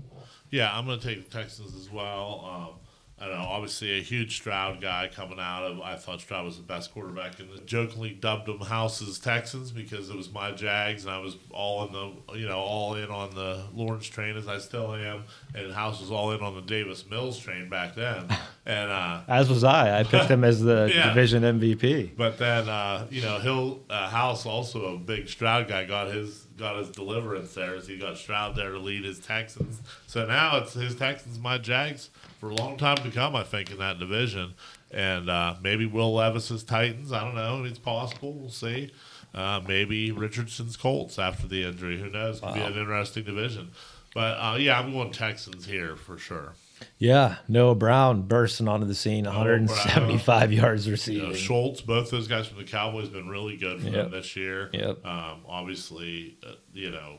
Yeah, 0.51 0.77
I'm 0.77 0.87
going 0.87 1.01
to 1.01 1.07
take 1.07 1.29
the 1.29 1.37
Texans 1.37 1.75
as 1.75 1.90
well. 1.90 2.44
Um, 2.49 2.81
I 3.20 3.29
know, 3.29 3.44
obviously 3.49 3.99
a 3.99 4.03
huge 4.03 4.37
Stroud 4.37 4.81
guy 4.81 5.09
coming 5.12 5.38
out 5.38 5.62
of. 5.62 5.81
I 5.81 5.97
thought 5.97 6.20
Stroud 6.20 6.44
was 6.44 6.57
the 6.57 6.62
best 6.62 6.92
quarterback, 6.92 7.38
and 7.38 7.49
jokingly 7.64 8.11
dubbed 8.11 8.47
them 8.47 8.61
House's 8.61 9.18
Texans 9.18 9.70
because 9.70 10.11
it 10.11 10.16
was 10.16 10.31
my 10.33 10.51
Jags, 10.51 11.05
and 11.05 11.14
I 11.14 11.18
was 11.18 11.37
all 11.51 11.87
in 11.87 11.92
the, 11.92 12.38
you 12.38 12.47
know, 12.47 12.59
all 12.59 12.94
in 12.97 13.09
on 13.11 13.35
the 13.35 13.64
Lawrence 13.73 14.07
train 14.07 14.37
as 14.37 14.49
I 14.49 14.59
still 14.59 14.94
am, 14.94 15.25
and 15.55 15.73
House 15.73 16.01
was 16.01 16.11
all 16.11 16.33
in 16.33 16.40
on 16.40 16.55
the 16.55 16.62
Davis 16.62 17.09
Mills 17.09 17.38
train 17.38 17.68
back 17.68 17.94
then, 17.94 18.27
and 18.66 18.90
uh, 18.90 19.20
As 19.29 19.48
was 19.50 19.62
I. 19.64 20.00
I 20.00 20.03
picked 20.05 20.31
him 20.31 20.42
as 20.44 20.61
the 20.61 20.90
Yeah. 20.94 21.09
division 21.09 21.42
MVP. 21.42 22.16
but 22.16 22.38
then 22.38 22.68
uh, 22.68 23.07
you 23.11 23.22
know 23.22 23.38
Hill 23.38 23.81
uh, 23.90 24.09
House 24.09 24.46
also 24.46 24.94
a 24.94 24.98
big 24.98 25.29
Stroud 25.29 25.68
guy 25.68 25.85
got 25.85 26.09
his 26.12 26.44
got 26.57 26.77
his 26.77 26.88
deliverance 26.90 27.53
there 27.55 27.74
as 27.74 27.87
he 27.88 27.98
got 27.98 28.16
Stroud 28.16 28.55
there 28.57 28.70
to 28.70 28.79
lead 28.79 29.05
his 29.05 29.18
Texans. 29.18 29.81
So 30.07 30.24
now 30.27 30.57
it's 30.59 30.72
his 30.74 30.94
Texans, 30.94 31.38
my 31.38 31.59
Jags 31.59 32.11
for 32.40 32.50
a 32.50 32.55
long 32.55 32.77
time 32.77 32.96
to 32.98 33.11
come. 33.11 33.35
I 33.37 33.42
think 33.42 33.70
in 33.70 33.79
that 33.79 33.98
division, 33.98 34.55
and 34.90 35.29
uh, 35.29 35.55
maybe 35.62 35.85
Will 35.87 36.14
Levis's 36.14 36.62
Titans. 36.64 37.12
I 37.12 37.24
don't 37.24 37.35
know. 37.35 37.64
It's 37.64 37.79
possible. 37.79 38.33
We'll 38.33 38.50
see. 38.50 38.92
Uh, 39.35 39.61
maybe 39.66 40.12
Richardson's 40.12 40.77
Colts 40.77 41.18
after 41.18 41.48
the 41.48 41.64
injury. 41.64 41.98
Who 41.98 42.09
knows? 42.09 42.38
Could 42.38 42.55
be 42.55 42.61
an 42.61 42.74
interesting 42.79 43.24
division. 43.24 43.72
But 44.14 44.37
uh, 44.38 44.57
yeah, 44.61 44.79
I'm 44.79 44.92
going 44.92 45.11
Texans 45.11 45.66
here 45.66 45.96
for 45.96 46.16
sure. 46.18 46.53
Yeah, 46.99 47.37
Noah 47.49 47.75
Brown 47.75 48.23
bursting 48.23 48.69
onto 48.69 48.87
the 48.87 48.95
scene, 48.95 49.25
175 49.25 50.53
yards 50.53 50.87
You 50.87 50.93
receiving. 50.93 51.29
know, 51.31 51.35
Schultz, 51.35 51.81
both 51.81 52.11
those 52.11 52.29
guys 52.29 52.47
from 52.47 52.59
the 52.59 52.65
Cowboys, 52.65 53.05
have 53.05 53.13
been 53.13 53.29
really 53.29 53.57
good 53.57 53.81
for 53.81 53.87
Yep. 53.87 53.95
them 53.95 54.11
this 54.11 54.37
year. 54.37 54.71
Yep. 54.73 55.05
Um, 55.05 55.41
obviously, 55.49 56.37
uh, 56.47 56.53
you 56.73 56.91
know, 56.91 57.19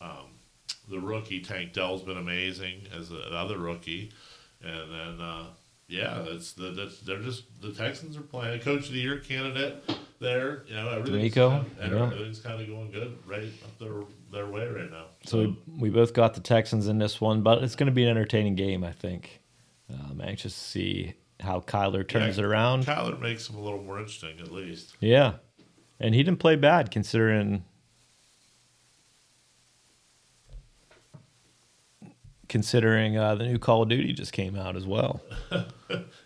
um, 0.00 0.26
the 0.90 0.98
rookie 0.98 1.40
Tank 1.40 1.72
Dell's 1.72 2.02
been 2.02 2.16
amazing 2.18 2.82
as 2.96 3.10
a, 3.10 3.14
the 3.14 3.34
other 3.36 3.58
rookie, 3.58 4.12
and 4.62 4.90
then 4.92 5.20
uh, 5.20 5.44
yeah, 5.92 6.24
that's 6.28 6.52
the 6.52 6.70
that's, 6.70 7.00
they're 7.00 7.20
just 7.20 7.44
the 7.60 7.72
Texans 7.72 8.16
are 8.16 8.22
playing 8.22 8.58
a 8.58 8.62
coach 8.62 8.86
of 8.86 8.92
the 8.92 9.00
year 9.00 9.18
candidate 9.18 9.84
there. 10.18 10.62
You 10.66 10.74
know, 10.74 10.88
everything's 10.88 11.34
kind 11.34 11.66
of, 11.66 11.92
yeah. 11.92 12.06
everything's 12.06 12.40
kind 12.40 12.60
of 12.60 12.66
going 12.66 12.90
good 12.90 13.18
right 13.26 13.44
up 13.64 13.78
their 13.78 14.02
their 14.32 14.46
way 14.46 14.66
right 14.66 14.90
now. 14.90 15.06
So 15.26 15.38
we, 15.38 15.56
we 15.78 15.90
both 15.90 16.14
got 16.14 16.34
the 16.34 16.40
Texans 16.40 16.88
in 16.88 16.98
this 16.98 17.20
one, 17.20 17.42
but 17.42 17.62
it's 17.62 17.76
going 17.76 17.86
to 17.86 17.92
be 17.92 18.04
an 18.04 18.08
entertaining 18.08 18.54
game, 18.54 18.82
I 18.82 18.92
think. 18.92 19.40
I'm 20.10 20.22
anxious 20.22 20.54
to 20.54 20.60
see 20.60 21.14
how 21.40 21.60
Kyler 21.60 22.08
turns 22.08 22.38
Yeah, 22.38 22.44
it 22.44 22.46
around. 22.46 22.86
Kyler 22.86 23.20
makes 23.20 23.50
him 23.50 23.56
a 23.56 23.60
little 23.60 23.82
more 23.82 23.98
interesting, 23.98 24.40
at 24.40 24.50
least. 24.50 24.96
Yeah. 25.00 25.34
And 26.00 26.14
he 26.14 26.22
didn't 26.22 26.38
play 26.38 26.56
bad 26.56 26.90
considering 26.90 27.64
considering 32.52 33.16
uh, 33.16 33.34
the 33.34 33.44
new 33.44 33.58
Call 33.58 33.82
of 33.82 33.88
Duty 33.88 34.12
just 34.12 34.32
came 34.32 34.54
out 34.56 34.76
as 34.76 34.86
well. 34.86 35.20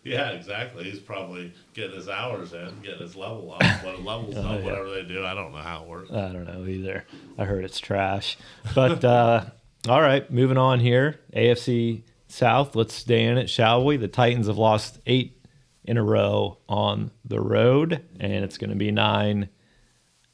Yeah, 0.05 0.31
exactly. 0.31 0.85
He's 0.85 1.01
probably 1.01 1.53
getting 1.75 1.97
his 1.97 2.09
hours 2.09 2.53
in, 2.53 2.71
getting 2.85 3.01
his 3.01 3.17
level 3.17 3.53
up. 3.53 3.63
What 3.85 4.05
levels 4.05 4.37
Oh, 4.37 4.43
up, 4.43 4.61
yeah. 4.61 4.65
whatever 4.65 4.91
they 4.91 5.03
do. 5.03 5.25
I 5.27 5.35
don't 5.35 5.51
know 5.51 5.59
how 5.59 5.83
it 5.83 5.89
works. 5.89 6.13
I 6.13 6.29
don't 6.33 6.45
know 6.45 6.65
either. 6.65 7.05
I 7.37 7.45
heard 7.45 7.65
it's 7.65 7.81
trash. 7.81 8.39
But 8.77 9.05
uh, 9.05 9.47
all 9.89 10.01
right, 10.01 10.31
moving 10.31 10.59
on 10.59 10.79
here. 10.79 11.19
AFC 11.35 12.03
South, 12.29 12.77
let's 12.77 12.95
stay 12.95 13.25
in 13.25 13.37
it, 13.37 13.51
shall 13.51 13.85
we? 13.85 13.97
The 13.97 14.07
Titans 14.07 14.47
have 14.47 14.59
lost 14.59 15.01
eight 15.07 15.45
in 15.85 15.97
a 15.97 16.05
row 16.05 16.59
on 16.69 17.11
the 17.25 17.41
road, 17.41 18.05
and 18.21 18.45
it's 18.45 18.59
going 18.59 18.71
to 18.71 18.77
be 18.77 18.93
nine 18.93 19.49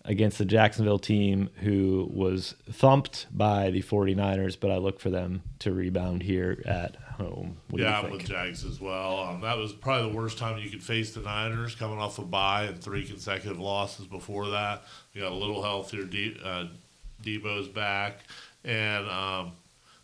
against 0.05 0.39
the 0.39 0.45
Jacksonville 0.45 0.99
team 0.99 1.51
who 1.61 2.09
was 2.13 2.55
thumped 2.71 3.27
by 3.31 3.71
the 3.71 3.83
49ers, 3.83 4.59
but 4.59 4.71
I 4.71 4.77
look 4.77 4.99
for 4.99 5.11
them 5.11 5.43
to 5.61 5.73
rebound 5.73 6.23
here 6.23 6.63
at 6.67 6.97
home. 6.97 7.57
What 7.71 7.83
yeah, 7.83 8.01
I'm 8.01 8.11
with? 8.11 8.25
Jags 8.25 8.65
as 8.65 8.81
well. 8.81 9.21
Um, 9.21 9.41
that 9.43 9.57
was 9.57 9.73
probably 9.73 10.11
the 10.11 10.17
worst 10.17 10.39
time 10.39 10.59
you 10.59 10.71
could 10.71 10.83
face 10.83 11.15
the 11.15 11.21
Niners, 11.21 11.75
coming 11.75 11.99
off 11.99 12.19
a 12.19 12.23
bye 12.23 12.65
and 12.65 12.81
three 12.81 13.05
consecutive 13.05 13.61
losses 13.61 14.07
before 14.07 14.49
that. 14.51 14.83
You 15.13 15.23
got 15.23 15.33
a 15.33 15.37
little 15.37 15.63
healthier. 15.63 16.05
De- 16.05 16.39
uh, 16.45 16.67
Deebo's 17.23 17.69
back, 17.69 18.25
and 18.65 19.09
um, 19.09 19.53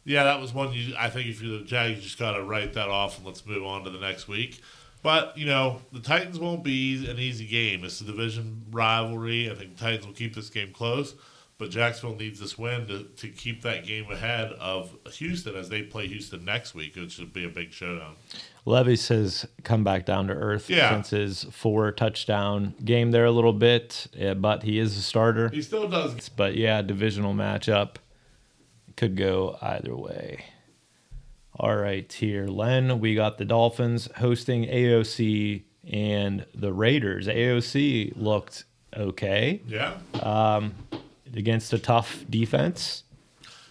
yeah, 0.04 0.24
that 0.24 0.40
was 0.40 0.54
one. 0.54 0.72
You, 0.72 0.94
I 0.96 1.10
think 1.10 1.28
if 1.28 1.42
you're 1.42 1.58
the 1.58 1.64
Jags, 1.64 1.96
you 1.96 2.02
just 2.02 2.18
got 2.18 2.32
to 2.32 2.42
write 2.44 2.74
that 2.74 2.88
off 2.88 3.18
and 3.18 3.26
let's 3.26 3.44
move 3.44 3.64
on 3.64 3.84
to 3.84 3.90
the 3.90 3.98
next 3.98 4.28
week. 4.28 4.60
But 5.02 5.36
you 5.38 5.46
know, 5.46 5.80
the 5.92 6.00
Titans 6.00 6.38
won't 6.38 6.64
be 6.64 7.08
an 7.08 7.18
easy 7.18 7.46
game. 7.46 7.84
It's 7.84 8.00
a 8.00 8.04
division 8.04 8.64
rivalry. 8.70 9.50
I 9.50 9.54
think 9.54 9.76
the 9.76 9.80
Titans 9.84 10.06
will 10.06 10.14
keep 10.14 10.34
this 10.34 10.50
game 10.50 10.72
close. 10.72 11.14
But 11.56 11.70
Jacksonville 11.70 12.16
needs 12.16 12.38
this 12.38 12.56
win 12.56 12.86
to, 12.86 13.02
to 13.02 13.28
keep 13.30 13.62
that 13.62 13.84
game 13.84 14.08
ahead 14.12 14.52
of 14.60 14.94
Houston 15.14 15.56
as 15.56 15.68
they 15.68 15.82
play 15.82 16.06
Houston 16.06 16.44
next 16.44 16.72
week, 16.72 16.94
which 16.94 17.10
should 17.14 17.32
be 17.32 17.44
a 17.44 17.48
big 17.48 17.72
showdown. 17.72 18.14
Levis 18.64 19.08
has 19.08 19.44
come 19.64 19.82
back 19.82 20.06
down 20.06 20.28
to 20.28 20.34
earth 20.34 20.70
Yeah. 20.70 20.90
since 20.90 21.10
his 21.10 21.44
four 21.50 21.90
touchdown 21.90 22.74
game 22.84 23.10
there 23.10 23.24
a 23.24 23.32
little 23.32 23.52
bit, 23.52 24.06
yeah, 24.14 24.34
but 24.34 24.62
he 24.62 24.78
is 24.78 24.96
a 24.96 25.02
starter. 25.02 25.48
He 25.48 25.60
still 25.62 25.88
does. 25.88 26.28
But 26.28 26.54
yeah, 26.54 26.80
divisional 26.82 27.34
matchup 27.34 27.96
could 28.96 29.16
go 29.16 29.58
either 29.60 29.96
way. 29.96 30.44
All 31.60 31.76
right, 31.76 32.10
here, 32.12 32.46
Len, 32.46 33.00
we 33.00 33.16
got 33.16 33.36
the 33.38 33.44
Dolphins 33.44 34.08
hosting 34.16 34.64
AOC 34.66 35.62
and 35.90 36.46
the 36.54 36.72
Raiders. 36.72 37.26
AOC 37.26 38.12
looked 38.14 38.64
okay 38.96 39.60
Yeah. 39.66 39.94
Um, 40.22 40.74
against 41.34 41.72
a 41.72 41.78
tough 41.78 42.24
defense 42.30 43.02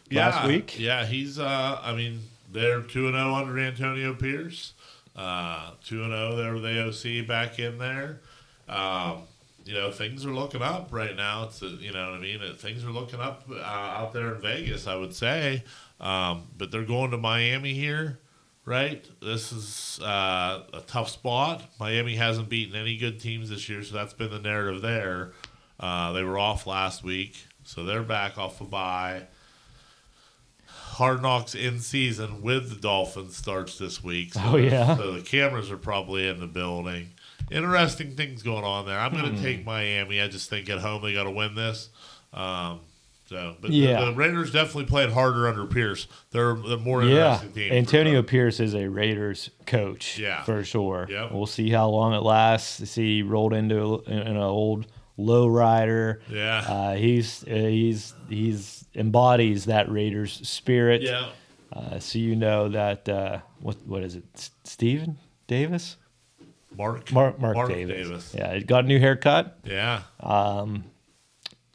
yeah. 0.09 0.27
last 0.27 0.47
week. 0.47 0.77
Yeah, 0.77 1.05
he's. 1.05 1.39
Uh, 1.39 1.79
I 1.81 1.93
mean, 1.95 2.19
they're 2.51 2.81
two 2.81 3.07
and 3.07 3.15
zero 3.15 3.33
under 3.35 3.57
Antonio 3.57 4.13
Pierce. 4.13 4.73
Uh, 5.15 5.71
Two 5.83 6.03
and 6.03 6.11
zero 6.11 6.35
there 6.35 6.53
with 6.53 6.63
AOC 6.63 7.25
back 7.27 7.57
in 7.57 7.77
there. 7.79 8.19
Um, 8.69 9.23
you 9.67 9.73
know, 9.73 9.91
things 9.91 10.25
are 10.25 10.33
looking 10.33 10.61
up 10.61 10.89
right 10.91 11.15
now. 11.15 11.43
It's 11.43 11.61
a, 11.61 11.67
you 11.67 11.91
know 11.91 12.11
what 12.11 12.19
I 12.19 12.21
mean. 12.21 12.41
It, 12.41 12.59
things 12.59 12.83
are 12.85 12.91
looking 12.91 13.19
up 13.19 13.43
uh, 13.49 13.61
out 13.61 14.13
there 14.13 14.33
in 14.35 14.41
Vegas. 14.41 14.87
I 14.87 14.95
would 14.95 15.13
say, 15.13 15.63
um, 15.99 16.43
but 16.57 16.71
they're 16.71 16.83
going 16.83 17.11
to 17.11 17.17
Miami 17.17 17.73
here, 17.73 18.19
right? 18.65 19.05
This 19.21 19.51
is 19.51 19.99
uh, 20.01 20.63
a 20.73 20.81
tough 20.87 21.09
spot. 21.09 21.63
Miami 21.79 22.15
hasn't 22.15 22.49
beaten 22.49 22.75
any 22.75 22.97
good 22.97 23.19
teams 23.19 23.49
this 23.49 23.67
year, 23.69 23.83
so 23.83 23.95
that's 23.95 24.13
been 24.13 24.29
the 24.31 24.39
narrative 24.39 24.81
there. 24.81 25.31
Uh, 25.79 26.11
they 26.13 26.23
were 26.23 26.39
off 26.39 26.65
last 26.65 27.03
week, 27.03 27.35
so 27.63 27.83
they're 27.83 28.03
back 28.03 28.37
off 28.37 28.61
a 28.61 28.63
bye. 28.63 29.23
Hard 30.67 31.21
Knocks 31.21 31.53
in 31.53 31.79
season 31.79 32.41
with 32.41 32.69
the 32.69 32.75
Dolphins 32.75 33.35
starts 33.37 33.77
this 33.77 34.03
week. 34.03 34.33
So 34.33 34.41
Oh, 34.43 34.55
yeah? 34.57 34.97
So 34.97 35.11
the 35.11 35.21
cameras 35.21 35.69
are 35.69 35.77
probably 35.77 36.27
in 36.27 36.39
the 36.39 36.47
building. 36.47 37.09
Interesting 37.51 38.11
things 38.11 38.43
going 38.43 38.63
on 38.63 38.85
there. 38.85 38.99
I'm 38.99 39.11
Hmm. 39.13 39.21
going 39.21 39.35
to 39.35 39.41
take 39.41 39.65
Miami. 39.65 40.21
I 40.21 40.27
just 40.27 40.49
think 40.49 40.69
at 40.69 40.79
home 40.79 41.01
they 41.01 41.13
got 41.13 41.23
to 41.23 41.31
win 41.31 41.55
this. 41.55 41.89
Um, 42.33 42.81
so, 43.29 43.55
but 43.61 43.71
Yeah. 43.71 43.99
the, 44.01 44.05
the 44.07 44.13
Raiders 44.13 44.51
definitely 44.51 44.85
played 44.85 45.11
harder 45.11 45.47
under 45.47 45.65
Pierce. 45.65 46.07
They're 46.31 46.55
the 46.55 46.77
more 46.77 47.03
Yeah, 47.03 47.33
interesting 47.35 47.51
team. 47.53 47.73
Antonio 47.73 48.21
Pierce 48.23 48.59
is 48.59 48.73
a 48.73 48.87
Raiders 48.89 49.49
coach. 49.65 50.17
Yeah. 50.19 50.43
for 50.43 50.63
sure. 50.63 51.07
Yep. 51.09 51.31
We'll 51.31 51.45
see 51.45 51.69
how 51.69 51.89
long 51.89 52.13
it 52.13 52.23
lasts. 52.23 52.89
See, 52.89 53.17
he 53.17 53.21
rolled 53.23 53.53
into 53.53 54.03
in 54.07 54.17
an 54.19 54.37
old 54.37 54.87
low 55.17 55.47
rider. 55.47 56.21
Yeah. 56.29 56.59
Uh, 56.67 56.95
he's 56.95 57.43
uh, 57.43 57.49
he's 57.53 58.13
he's 58.29 58.85
embodies 58.95 59.65
that 59.65 59.89
Raiders 59.91 60.47
spirit. 60.47 61.01
yeah. 61.01 61.29
Uh, 61.73 61.99
so 61.99 62.17
you 62.19 62.35
know 62.35 62.69
that 62.69 63.07
uh, 63.09 63.39
what 63.61 63.75
what 63.85 64.03
is 64.03 64.15
it? 64.15 64.23
S- 64.35 64.51
Steven 64.63 65.17
Davis, 65.47 65.97
Mark. 66.77 67.11
Mark 67.39 67.39
Mark, 67.39 67.69
Davis. 67.69 68.07
Davis. 68.07 68.35
Yeah, 68.37 68.55
he 68.55 68.63
got 68.63 68.85
a 68.85 68.87
new 68.87 68.99
haircut. 68.99 69.59
Yeah. 69.63 70.03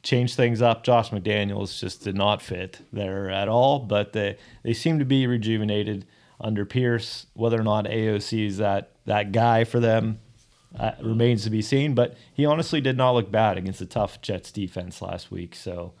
changed 0.01 0.35
things 0.35 0.61
up. 0.61 0.83
Josh 0.83 1.09
McDaniels 1.11 1.79
just 1.79 2.03
did 2.03 2.15
not 2.15 2.41
fit 2.41 2.79
there 2.91 3.29
at 3.29 3.47
all, 3.47 3.79
but 3.79 4.13
they, 4.13 4.37
they 4.63 4.73
seem 4.73 4.99
to 4.99 5.05
be 5.05 5.27
rejuvenated 5.27 6.05
under 6.39 6.65
Pierce. 6.65 7.25
Whether 7.33 7.59
or 7.59 7.63
not 7.63 7.85
AOC 7.85 8.47
is 8.47 8.57
that, 8.57 8.91
that 9.05 9.31
guy 9.31 9.63
for 9.63 9.79
them 9.79 10.19
uh, 10.77 10.91
remains 11.01 11.43
to 11.43 11.49
be 11.49 11.61
seen, 11.61 11.93
but 11.95 12.17
he 12.33 12.45
honestly 12.45 12.81
did 12.81 12.97
not 12.97 13.11
look 13.11 13.31
bad 13.31 13.57
against 13.57 13.79
the 13.79 13.85
tough 13.85 14.21
Jets 14.21 14.51
defense 14.51 15.01
last 15.01 15.31
week. 15.31 15.55
So, 15.55 15.93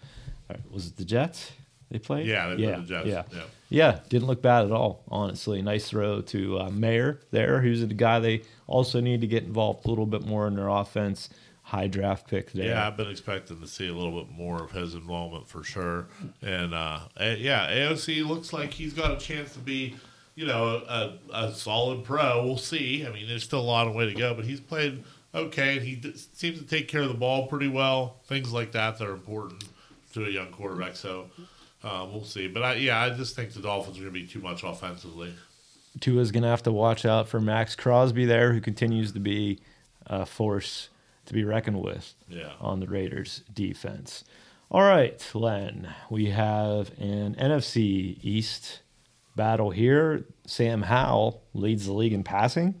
was 0.69 0.87
it 0.87 0.97
the 0.97 1.05
Jets 1.05 1.51
they 1.93 1.99
played? 1.99 2.25
Yeah, 2.27 2.49
they 2.49 2.55
played 2.55 2.67
yeah, 2.67 2.75
the 2.75 2.83
Jets, 2.83 3.07
Yeah. 3.07 3.23
yeah. 3.33 3.43
Yeah, 3.69 3.99
didn't 4.09 4.27
look 4.27 4.41
bad 4.43 4.65
at 4.65 4.71
all, 4.71 5.03
honestly. 5.07 5.61
Nice 5.63 5.89
throw 5.89 6.21
to 6.21 6.59
uh, 6.59 6.69
Mayer 6.69 7.21
there, 7.31 7.59
who's 7.61 7.81
the 7.81 7.87
guy 7.93 8.19
they 8.19 8.43
also 8.67 8.99
need 8.99 9.21
to 9.21 9.27
get 9.27 9.43
involved 9.45 9.85
a 9.85 9.89
little 9.89 10.05
bit 10.05 10.23
more 10.23 10.45
in 10.47 10.55
their 10.55 10.67
offense. 10.67 11.29
High 11.63 11.87
draft 11.87 12.27
pick 12.27 12.51
there. 12.51 12.65
Yeah, 12.67 12.85
I've 12.85 12.97
been 12.97 13.09
expecting 13.09 13.59
to 13.61 13.67
see 13.67 13.87
a 13.87 13.93
little 13.93 14.21
bit 14.23 14.31
more 14.31 14.61
of 14.61 14.71
his 14.71 14.93
involvement 14.93 15.47
for 15.47 15.63
sure. 15.63 16.07
And 16.43 16.73
uh, 16.73 16.99
yeah, 17.19 17.67
AOC 17.71 18.27
looks 18.27 18.53
like 18.53 18.71
he's 18.73 18.93
got 18.93 19.11
a 19.11 19.17
chance 19.17 19.53
to 19.53 19.59
be, 19.59 19.95
you 20.35 20.45
know, 20.45 20.83
a, 20.87 21.13
a 21.33 21.53
solid 21.53 22.03
pro. 22.03 22.43
We'll 22.45 22.57
see. 22.57 23.07
I 23.07 23.11
mean, 23.11 23.27
there's 23.27 23.43
still 23.43 23.61
a 23.61 23.61
lot 23.61 23.87
of 23.87 23.95
way 23.95 24.05
to 24.05 24.13
go, 24.13 24.35
but 24.35 24.45
he's 24.45 24.59
played 24.59 25.03
okay, 25.33 25.77
and 25.77 25.85
he 25.87 25.95
d- 25.95 26.13
seems 26.33 26.59
to 26.59 26.65
take 26.65 26.87
care 26.87 27.01
of 27.01 27.07
the 27.07 27.13
ball 27.15 27.47
pretty 27.47 27.69
well. 27.69 28.17
Things 28.27 28.51
like 28.53 28.73
that 28.73 28.99
that 28.99 29.07
are 29.07 29.13
important 29.13 29.63
to 30.13 30.25
a 30.25 30.29
young 30.29 30.51
quarterback. 30.51 30.95
So 30.95 31.27
uh, 31.83 32.07
we'll 32.11 32.23
see. 32.23 32.47
But 32.47 32.63
I, 32.63 32.73
yeah, 32.75 33.01
I 33.01 33.09
just 33.11 33.35
think 33.35 33.51
the 33.53 33.61
Dolphins 33.61 33.97
are 33.97 34.01
going 34.01 34.13
to 34.13 34.19
be 34.19 34.27
too 34.27 34.39
much 34.41 34.63
offensively. 34.63 35.33
Tua's 35.99 36.31
going 36.31 36.43
to 36.43 36.49
have 36.49 36.63
to 36.63 36.71
watch 36.71 37.05
out 37.05 37.27
for 37.27 37.39
Maxx 37.39 37.75
Crosby 37.75 38.25
there, 38.25 38.53
who 38.53 38.61
continues 38.61 39.11
to 39.11 39.19
be 39.19 39.59
a 40.07 40.25
force 40.25 40.89
to 41.25 41.33
be 41.33 41.43
reckoned 41.43 41.81
with 41.81 42.13
Yeah. 42.27 42.53
on 42.59 42.79
the 42.79 42.87
Raiders 42.87 43.43
defense. 43.53 44.23
All 44.71 44.81
right, 44.81 45.23
Len, 45.35 45.93
we 46.09 46.31
have 46.31 46.89
an 46.99 47.35
NFC 47.35 48.17
East 48.23 48.81
battle 49.35 49.69
here. 49.69 50.25
Sam 50.47 50.81
Howell 50.81 51.43
leads 51.53 51.85
the 51.85 51.93
league 51.93 52.13
in 52.13 52.23
passing. 52.23 52.75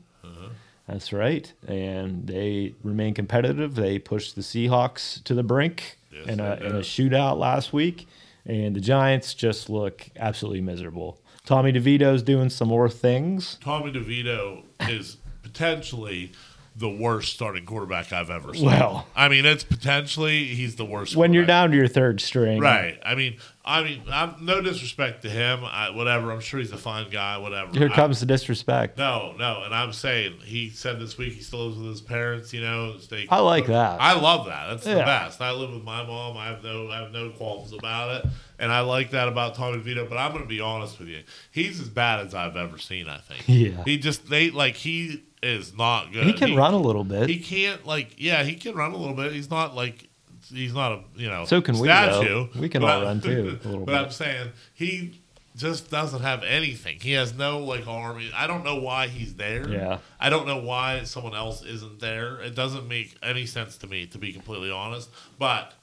That's 0.87 1.13
right. 1.13 1.51
And 1.65 2.27
they 2.27 2.73
remain 2.83 3.13
competitive. 3.13 3.75
They 3.75 3.99
pushed 3.99 4.35
the 4.35 4.41
Seahawks 4.41 5.23
to 5.23 5.33
the 5.33 5.41
brink 5.43 5.97
Yes, 6.11 6.27
in, 6.27 6.39
a, 6.41 6.55
in 6.55 6.75
a 6.75 6.79
shootout 6.79 7.37
last 7.37 7.71
week. 7.71 8.05
And 8.45 8.75
the 8.75 8.81
Giants 8.81 9.33
just 9.33 9.69
look 9.69 10.09
absolutely 10.17 10.61
miserable. 10.61 11.21
Tommy 11.45 11.71
DeVito's 11.71 12.23
doing 12.23 12.49
some 12.49 12.67
more 12.67 12.89
things. 12.89 13.57
Tommy 13.61 13.91
DeVito 13.91 14.63
is 14.81 15.17
potentially 15.41 16.31
the 16.75 16.89
worst 16.89 17.33
starting 17.33 17.65
quarterback 17.65 18.11
I've 18.11 18.29
ever 18.29 18.53
seen. 18.53 18.65
Well. 18.65 19.07
I 19.15 19.29
mean, 19.29 19.45
it's 19.45 19.63
potentially 19.63 20.45
he's 20.45 20.75
the 20.75 20.85
worst. 20.85 21.15
When 21.15 21.33
you're 21.33 21.45
down 21.45 21.71
to 21.71 21.77
your 21.77 21.87
third 21.87 22.19
string. 22.19 22.59
right? 22.59 22.99
I 23.05 23.15
mean, 23.15 23.37
I 23.65 23.81
mean, 23.81 24.03
I'm 24.11 24.35
no 24.41 24.59
disrespect 24.61 25.21
to 25.21 25.29
him. 25.29 25.63
I, 25.63 25.89
whatever. 25.91 26.31
I'm 26.31 26.41
sure 26.41 26.59
he's 26.59 26.73
a 26.73 26.77
fine 26.77 27.09
guy. 27.09 27.37
Whatever. 27.37 27.71
Here 27.77 27.89
I- 27.89 27.95
comes 27.95 28.19
the 28.19 28.25
disrespect. 28.25 28.97
no, 28.97 29.33
no, 29.37 29.63
and 29.63 29.73
I'm 29.73 29.93
saying 29.93 30.39
he 30.43 30.69
said 30.69 30.99
this 30.99 31.17
week 31.17 31.33
he 31.33 31.41
still 31.41 31.67
lives 31.67 31.77
with 31.77 31.87
his 31.87 32.01
parents. 32.01 32.51
You 32.51 32.61
know, 32.61 32.97
they, 32.97 33.25
I 33.29 33.39
like 33.39 33.65
uh, 33.65 33.73
that. 33.73 34.01
I 34.01 34.19
love 34.19 34.47
that. 34.47 34.67
That's 34.69 34.83
the 34.83 34.95
best. 34.95 35.39
I 35.39 35.51
live 35.51 35.71
with 35.71 35.83
my 35.83 36.05
mom. 36.05 36.35
I 36.35 36.47
have 36.47 36.61
no, 36.63 36.89
I 36.89 36.97
have 36.97 37.11
no 37.11 37.29
qualms 37.29 37.71
about 37.71 38.25
it, 38.25 38.31
and 38.59 38.69
I 38.69 38.81
like 38.81 39.11
that 39.11 39.29
about 39.29 39.55
Tommy 39.55 39.77
Vito. 39.79 40.05
But 40.07 40.17
I'm 40.17 40.31
going 40.31 40.43
to 40.43 40.49
be 40.49 40.59
honest 40.59 40.99
with 40.99 41.07
you, 41.07 41.23
he's 41.51 41.79
as 41.79 41.89
bad 41.89 42.25
as 42.25 42.35
I've 42.35 42.57
ever 42.57 42.77
seen. 42.77 43.07
I 43.07 43.19
think. 43.19 43.43
Yeah. 43.47 43.83
He 43.85 43.97
just 43.97 44.29
they 44.29 44.51
like 44.51 44.75
he 44.75 45.23
is 45.41 45.75
not 45.77 46.11
good. 46.11 46.25
He 46.25 46.33
can 46.33 46.55
run 46.55 46.73
a 46.73 46.77
little 46.77 47.05
bit. 47.05 47.29
He 47.29 47.39
can't 47.39 47.85
like 47.85 48.15
yeah 48.17 48.43
he 48.43 48.55
can 48.55 48.75
run 48.75 48.91
a 48.91 48.97
little 48.97 49.15
bit. 49.15 49.31
He's 49.31 49.49
not 49.49 49.73
like 49.73 50.09
he's 50.49 50.73
not 50.73 50.91
a 50.93 51.03
you 51.15 51.29
know 51.29 51.45
So 51.45 51.61
can 51.61 51.77
we, 51.79 51.87
statue. 51.87 52.47
We 52.59 52.69
can 52.69 52.81
But 52.81 52.91
all 52.91 53.01
I- 53.01 53.05
run, 53.05 53.21
too, 53.21 53.59
a 53.63 53.67
little 53.67 53.79
but 53.85 53.91
bit. 53.93 53.95
I'm 53.95 54.11
saying 54.11 54.49
he 54.73 55.19
just 55.55 55.91
doesn't 55.91 56.21
have 56.21 56.43
anything. 56.43 56.99
He 56.99 57.11
has 57.11 57.33
no 57.35 57.59
like 57.59 57.87
army. 57.87 58.31
I 58.35 58.47
don't 58.47 58.63
know 58.63 58.77
why 58.77 59.07
he's 59.07 59.35
there. 59.35 59.69
Yeah. 59.69 59.99
I 60.19 60.29
don't 60.29 60.47
know 60.47 60.57
why 60.57 61.03
someone 61.03 61.35
else 61.35 61.63
isn't 61.63 61.99
there. 61.99 62.39
It 62.41 62.55
doesn't 62.55 62.87
make 62.87 63.15
any 63.21 63.45
sense 63.45 63.77
to 63.77 63.87
me, 63.87 64.07
to 64.07 64.17
be 64.17 64.33
completely 64.33 64.71
honest. 64.71 65.09
But 65.37 65.73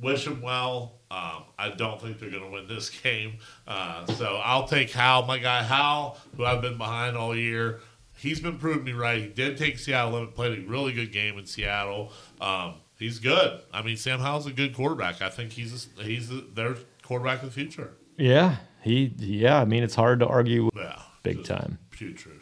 wish 0.00 0.26
him 0.26 0.42
well. 0.42 0.94
Um, 1.10 1.44
I 1.58 1.70
don't 1.70 1.98
think 2.00 2.18
they're 2.20 2.28
going 2.30 2.42
to 2.44 2.50
win 2.50 2.66
this 2.68 2.90
game. 3.02 3.38
Uh, 3.66 4.04
so 4.06 4.40
I'll 4.44 4.68
take 4.68 4.90
Hal, 4.90 5.24
my 5.24 5.38
guy 5.38 5.62
Hal, 5.62 6.18
who 6.36 6.44
I've 6.44 6.60
been 6.60 6.76
behind 6.76 7.16
all 7.16 7.34
year. 7.34 7.80
He's 8.18 8.40
been 8.40 8.58
proving 8.58 8.84
me 8.84 8.92
right. 8.92 9.22
He 9.22 9.28
did 9.28 9.56
take 9.56 9.78
Seattle 9.78 10.18
and 10.18 10.34
played 10.34 10.58
a 10.58 10.68
really 10.68 10.92
good 10.92 11.12
game 11.12 11.38
in 11.38 11.46
Seattle. 11.46 12.12
Um, 12.42 12.74
he's 12.98 13.18
good. 13.18 13.60
I 13.72 13.82
mean, 13.82 13.96
Sam 13.96 14.20
Howell's 14.20 14.46
a 14.46 14.52
good 14.52 14.74
quarterback. 14.74 15.22
I 15.22 15.28
think 15.30 15.52
he's 15.52 15.88
a, 15.98 16.02
he's 16.02 16.30
a, 16.30 16.40
their 16.40 16.76
quarterback 17.02 17.42
of 17.42 17.46
the 17.48 17.54
future. 17.54 17.92
yeah. 18.16 18.56
He. 18.82 19.12
Yeah. 19.18 19.60
I 19.60 19.64
mean, 19.64 19.82
it's 19.82 19.96
hard 19.96 20.20
to 20.20 20.26
argue. 20.26 20.66
with- 20.66 20.74
Yeah, 20.76 21.00
Big 21.24 21.42
time. 21.44 21.78
putrid. 21.90 22.40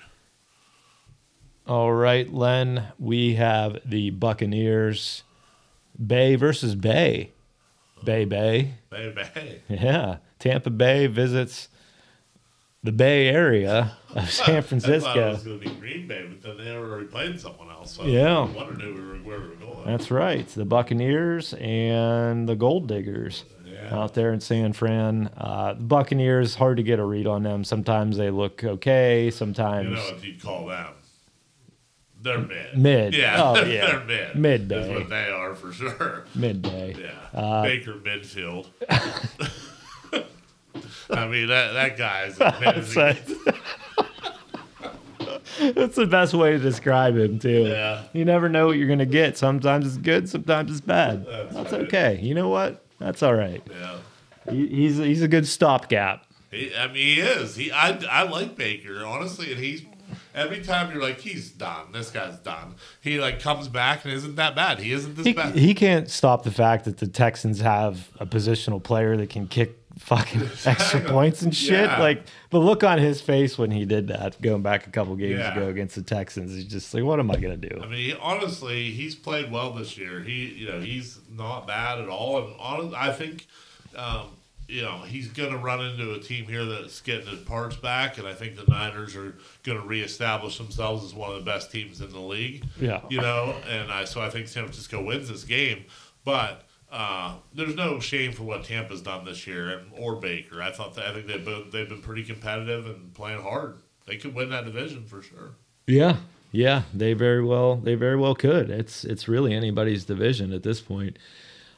All 1.67 1.93
right, 1.93 2.33
Len. 2.33 2.89
We 2.99 3.35
have 3.35 3.79
the 3.85 4.11
Buccaneers, 4.11 5.25
Bay 6.05 6.37
versus 6.37 6.75
Bay. 6.77 7.33
Bay 8.05 8.25
Bay. 8.25 8.75
Bay 8.91 9.11
Bay. 9.13 9.63
Yeah. 9.69 10.19
Tampa 10.39 10.71
Bay 10.71 11.07
visits 11.07 11.69
the 12.87 12.93
Bay 12.93 13.29
Area 13.29 13.97
of 14.15 14.31
San 14.31 14.45
I 14.45 14.49
thought 14.49 14.59
it 14.59 14.63
Francisco. 14.69 15.29
was 15.33 15.43
going 15.43 15.61
to 15.61 15.69
be 15.69 15.75
Green 15.77 16.07
Bay, 16.09 16.27
but 16.29 16.43
then 16.57 16.65
they 16.65 16.73
already 16.73 17.07
playing 17.07 17.37
someone 17.39 17.69
else. 17.69 17.93
So 17.97 18.05
Yeah. 18.05 18.39
I 18.39 18.45
wondered 18.45 18.81
who 18.81 18.95
we 18.95 19.01
were, 19.01 19.15
where 19.19 19.41
we 19.41 19.49
were 19.49 19.55
going. 19.57 19.85
That's 19.87 20.11
right. 20.11 20.47
The 20.49 20.65
Buccaneers 20.65 21.53
and 21.55 22.49
the 22.49 22.57
Gold 22.57 22.89
Diggers 22.89 23.45
Yeah. 23.67 23.95
out 23.95 24.15
there 24.15 24.33
in 24.33 24.41
San 24.41 24.73
Fran. 24.73 25.29
Uh, 25.37 25.75
the 25.75 25.83
Buccaneers, 25.83 26.55
hard 26.55 26.79
to 26.79 26.83
get 26.83 26.99
a 26.99 27.05
read 27.05 27.27
on 27.27 27.43
them. 27.43 27.63
Sometimes 27.65 28.17
they 28.17 28.31
look 28.31 28.65
okay. 28.65 29.31
Sometimes 29.31 29.89
You 29.91 29.95
know 29.97 30.01
what 30.03 30.25
you'd 30.25 30.43
call 30.43 30.67
them? 30.67 30.87
They're 32.23 32.39
mid. 32.39 32.77
Mid. 32.79 33.15
Yeah. 33.15 33.41
Oh, 33.43 33.55
yeah. 33.65 33.87
they're 33.87 34.05
mid. 34.05 34.37
Mid 34.37 34.69
That's 34.69 34.89
what 34.89 35.09
they 35.11 35.29
are 35.31 35.55
for 35.55 35.73
sure. 35.73 36.25
midday. 36.35 36.95
Yeah. 36.99 37.39
Uh, 37.41 37.63
Baker 37.63 37.93
midfield. 37.95 38.67
I 41.11 41.27
mean 41.27 41.49
that 41.49 41.73
that 41.73 41.97
guy's 41.97 42.39
amazing. 42.41 43.17
That's 45.75 45.97
the 45.97 46.07
best 46.07 46.35
way 46.35 46.51
to 46.53 46.59
describe 46.59 47.17
him 47.17 47.39
too. 47.39 47.65
Yeah. 47.69 48.03
You 48.13 48.25
never 48.25 48.49
know 48.49 48.67
what 48.67 48.77
you're 48.77 48.89
gonna 48.89 49.07
get. 49.07 49.39
Sometimes 49.39 49.87
it's 49.87 49.97
good, 49.97 50.29
sometimes 50.29 50.71
it's 50.71 50.81
bad. 50.81 51.25
That's 51.25 51.55
That's, 51.55 51.73
right. 51.73 51.81
okay. 51.83 52.19
You 52.21 52.35
know 52.35 52.49
what? 52.49 52.85
That's 52.99 53.23
all 53.23 53.35
right. 53.35 53.63
Yeah. 53.71 53.97
He, 54.51 54.67
he's 54.69 54.97
he's 54.99 55.23
a 55.23 55.29
good 55.29 55.47
stopgap. 55.47 56.25
He, 56.51 56.75
I 56.77 56.87
mean, 56.89 56.95
he 56.97 57.21
is. 57.21 57.57
He, 57.57 57.73
I, 57.73 57.99
I 58.11 58.23
like 58.25 58.57
Baker 58.57 59.05
honestly, 59.05 59.51
and 59.53 59.61
he's 59.61 59.83
every 60.35 60.63
time 60.63 60.93
you're 60.93 61.03
like, 61.03 61.21
he's 61.21 61.51
done. 61.51 61.93
This 61.93 62.11
guy's 62.11 62.39
done. 62.39 62.75
He 63.01 63.19
like 63.19 63.41
comes 63.41 63.69
back 63.69 64.05
and 64.05 64.13
isn't 64.13 64.37
that 64.37 64.55
bad. 64.55 64.79
He 64.79 64.93
isn't 64.93 65.17
this 65.17 65.27
He, 65.27 65.33
bad. 65.33 65.55
he 65.57 65.75
can't 65.75 66.11
stop 66.11 66.43
the 66.45 66.51
fact 66.53 66.85
that 66.85 66.99
the 66.99 67.07
Texans 67.07 67.61
have 67.61 68.11
a 68.21 68.27
positional 68.27 68.83
player 68.83 69.17
that 69.17 69.31
can 69.31 69.49
kick 69.49 69.77
fucking 69.99 70.43
extra 70.65 71.01
points 71.01 71.43
and 71.43 71.55
shit. 71.55 71.85
Yeah. 71.85 71.99
Like 72.01 72.25
the 72.51 72.59
look 72.59 72.85
on 72.85 72.99
his 72.99 73.21
face 73.21 73.57
when 73.59 73.71
he 73.71 73.85
did 73.85 74.09
that, 74.09 74.41
going 74.41 74.63
back 74.63 74.87
a 74.87 74.91
couple 74.91 75.17
games 75.17 75.39
Yeah. 75.39 75.53
ago 75.57 75.69
against 75.69 75.95
the 75.97 76.03
Texans, 76.03 76.55
he's 76.55 76.67
just 76.67 76.93
like, 76.95 77.03
"What 77.05 77.19
am 77.21 77.31
I 77.31 77.37
gonna 77.37 77.57
do?" 77.57 77.81
I 77.83 77.87
mean, 77.87 77.99
he, 77.99 78.15
honestly, 78.15 78.91
he's 78.91 79.15
played 79.15 79.51
well 79.51 79.73
this 79.73 79.97
year. 79.99 80.21
He, 80.21 80.47
you 80.47 80.69
know, 80.69 80.81
he's 80.81 81.19
not 81.31 81.67
bad 81.67 81.99
at 82.01 82.09
all. 82.09 82.39
And 82.45 82.55
honest, 82.59 82.95
I 82.95 83.13
think, 83.13 83.47
um, 83.97 84.29
you 84.69 84.83
know, 84.83 84.99
he's 85.03 85.29
going 85.29 85.53
to 85.53 85.59
run 85.59 85.81
into 85.81 86.13
a 86.15 86.19
team 86.19 86.47
here 86.47 86.65
that's 86.65 87.01
getting 87.01 87.29
his 87.29 87.39
parts 87.41 87.77
back, 87.77 88.19
and 88.19 88.27
I 88.27 88.35
think 88.35 88.57
the 88.57 88.65
Niners 88.69 89.15
are 89.15 89.37
going 89.63 89.81
to 89.81 89.87
reestablish 89.87 90.59
themselves 90.59 91.05
as 91.05 91.15
one 91.15 91.31
of 91.31 91.37
the 91.37 91.49
best 91.49 91.71
teams 91.71 92.01
in 92.01 92.11
the 92.11 92.19
league. 92.19 92.65
Yeah. 92.81 93.01
you 93.09 93.21
know, 93.21 93.55
and 93.69 93.93
I 93.93 94.05
so 94.07 94.21
I 94.21 94.29
think 94.29 94.49
San 94.49 94.65
Francisco 94.65 95.03
wins 95.03 95.29
this 95.29 95.45
game, 95.45 95.85
but. 96.25 96.63
Uh, 96.91 97.37
there's 97.53 97.75
no 97.75 97.99
shame 97.99 98.33
for 98.33 98.45
what 98.45 98.65
Tampa's 98.65 99.03
done 99.03 99.25
this 99.25 99.47
year, 99.47 99.71
and 99.71 99.91
or 99.93 100.17
Baker. 100.17 100.63
I 100.63 100.71
thought 100.71 100.95
that, 100.95 101.07
I 101.07 101.13
think 101.13 101.27
they've 101.27 101.45
been 101.45 101.65
they've 101.71 101.89
been 101.89 102.03
pretty 102.03 102.23
competitive 102.23 102.87
and 102.87 103.13
playing 103.13 103.43
hard. 103.43 103.79
They 104.07 104.17
could 104.17 104.35
win 104.35 104.51
that 104.51 104.65
division 104.65 105.05
for 105.05 105.21
sure. 105.21 105.57
Yeah, 105.87 106.19
yeah, 106.53 106.83
they 106.95 107.13
very 107.13 107.45
well, 107.45 107.77
they 107.77 107.97
very 107.97 108.17
well 108.17 108.35
could. 108.35 108.71
It's 108.71 109.05
it's 109.05 109.27
really 109.27 109.53
anybody's 109.53 110.05
division 110.05 110.53
at 110.53 110.63
this 110.63 110.81
point. 110.81 111.19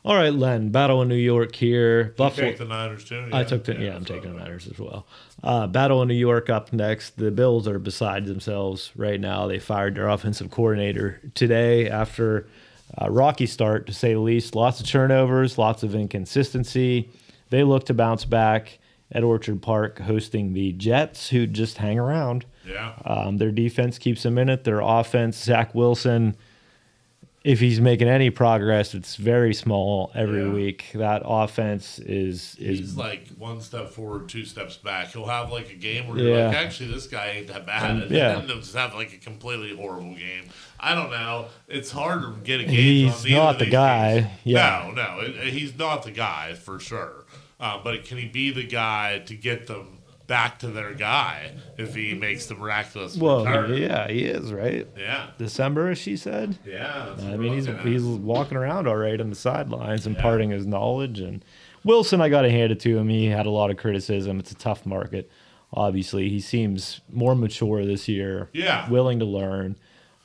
All 0.04 0.14
right, 0.14 0.32
Len, 0.32 0.70
Battle 0.70 1.02
in 1.02 1.08
New 1.08 1.16
York 1.16 1.54
here. 1.54 2.14
Buffalo. 2.16 2.52
the 2.52 2.64
Niners 2.64 3.04
too. 3.04 3.28
I 3.32 3.44
took 3.44 3.64
the 3.64 3.74
yeah, 3.74 3.94
I'm 3.94 4.04
that's 4.04 4.10
taking 4.10 4.32
the 4.32 4.38
Niners 4.38 4.68
as 4.68 4.78
well. 4.78 5.06
Uh, 5.42 5.66
Battle 5.66 6.02
in 6.02 6.08
New 6.08 6.14
York 6.14 6.48
up 6.48 6.72
next. 6.72 7.16
The 7.16 7.30
Bills 7.30 7.66
are 7.66 7.78
beside 7.78 8.26
themselves 8.26 8.92
right 8.94 9.20
now. 9.20 9.46
They 9.46 9.58
fired 9.58 9.96
their 9.96 10.08
offensive 10.08 10.50
coordinator 10.50 11.20
today 11.34 11.88
after 11.90 12.46
a 12.96 13.10
rocky 13.10 13.46
start, 13.46 13.86
to 13.86 13.92
say 13.92 14.14
the 14.14 14.20
least. 14.20 14.54
Lots 14.54 14.80
of 14.80 14.86
turnovers, 14.86 15.58
lots 15.58 15.82
of 15.82 15.94
inconsistency. 15.94 17.10
They 17.50 17.64
look 17.64 17.86
to 17.86 17.94
bounce 17.94 18.24
back 18.24 18.78
at 19.12 19.24
Orchard 19.24 19.62
Park, 19.62 19.98
hosting 20.00 20.52
the 20.52 20.72
Jets, 20.72 21.28
who 21.30 21.46
just 21.46 21.78
hang 21.78 21.98
around. 21.98 22.44
Yeah. 22.66 22.94
Um, 23.04 23.38
their 23.38 23.50
defense 23.50 23.98
keeps 23.98 24.22
them 24.22 24.38
in 24.38 24.48
it. 24.48 24.64
Their 24.64 24.80
offense, 24.80 25.42
Zach 25.42 25.74
Wilson, 25.74 26.36
if 27.44 27.60
he's 27.60 27.80
making 27.80 28.08
any 28.08 28.30
progress, 28.30 28.94
it's 28.94 29.16
very 29.16 29.54
small 29.54 30.10
every 30.14 30.42
Yeah. 30.42 30.50
week. 30.52 30.86
That 30.94 31.22
offense 31.24 31.98
is 32.00 32.56
is 32.58 32.78
He's 32.80 32.96
like 32.96 33.28
one 33.38 33.60
step 33.60 33.90
forward, 33.90 34.28
two 34.28 34.44
steps 34.44 34.76
back. 34.76 35.12
He'll 35.12 35.26
have 35.26 35.50
like 35.52 35.70
a 35.70 35.74
game 35.74 36.08
where 36.08 36.18
you're 36.18 36.46
like, 36.46 36.56
actually, 36.56 36.92
this 36.92 37.06
guy 37.06 37.28
ain't 37.36 37.46
that 37.48 37.64
bad. 37.66 37.90
And 38.02 38.10
Yeah. 38.10 38.34
then 38.34 38.46
he'll 38.48 38.56
just 38.58 38.74
have 38.74 38.94
like 38.94 39.12
a 39.12 39.18
completely 39.18 39.74
horrible 39.76 40.14
game. 40.14 40.44
I 40.80 40.94
don't 40.94 41.10
know. 41.10 41.46
It's 41.68 41.90
hard 41.90 42.22
to 42.22 42.34
get 42.44 42.60
a 42.60 42.64
game. 42.64 42.74
He's 42.74 43.24
not 43.26 43.58
the 43.58 43.66
guy. 43.66 44.32
Yeah. 44.44 44.90
No, 44.94 45.02
no. 45.02 45.20
it- 45.20 45.52
he's 45.52 45.76
not 45.78 46.02
the 46.02 46.10
guy 46.12 46.54
for 46.54 46.78
sure. 46.80 47.24
Uh, 47.60 47.78
but 47.82 48.04
can 48.04 48.18
he 48.18 48.26
be 48.26 48.50
the 48.52 48.62
guy 48.64 49.18
to 49.26 49.34
get 49.34 49.66
them 49.66 49.97
back 50.28 50.60
to 50.60 50.68
their 50.68 50.94
guy 50.94 51.50
if 51.76 51.94
he 51.96 52.14
makes 52.14 52.46
the 52.46 52.54
miraculous 52.54 53.16
Well, 53.16 53.44
return? 53.44 53.74
yeah, 53.76 54.06
he 54.08 54.20
is 54.26 54.52
right. 54.52 54.86
Yeah. 54.96 55.30
December, 55.38 55.94
she 55.96 56.16
said. 56.16 56.56
Yeah. 56.64 57.06
that's 57.08 57.24
I 57.24 57.36
mean, 57.36 57.54
he's 57.54 57.66
at. 57.66 57.84
he's 57.84 58.02
walking 58.04 58.56
around 58.56 58.86
all 58.86 58.96
right 58.96 59.20
on 59.20 59.30
the 59.30 59.34
sidelines, 59.36 60.06
Yeah. 60.06 60.12
imparting 60.12 60.50
his 60.50 60.66
knowledge. 60.66 61.18
And 61.18 61.44
Wilson, 61.82 62.20
I 62.20 62.28
got 62.28 62.42
to 62.42 62.50
hand 62.50 62.70
it 62.70 62.78
to 62.80 62.96
him. 62.96 63.08
He 63.08 63.26
had 63.26 63.46
a 63.46 63.50
lot 63.50 63.70
of 63.70 63.76
criticism. 63.78 64.38
It's 64.38 64.52
a 64.52 64.56
tough 64.56 64.86
market. 64.86 65.30
Obviously, 65.72 66.28
he 66.28 66.40
seems 66.40 67.00
more 67.10 67.34
mature 67.34 67.84
this 67.84 68.06
year. 68.08 68.48
Yeah. 68.52 68.88
willing 68.88 69.18
to 69.18 69.24
learn. 69.24 69.76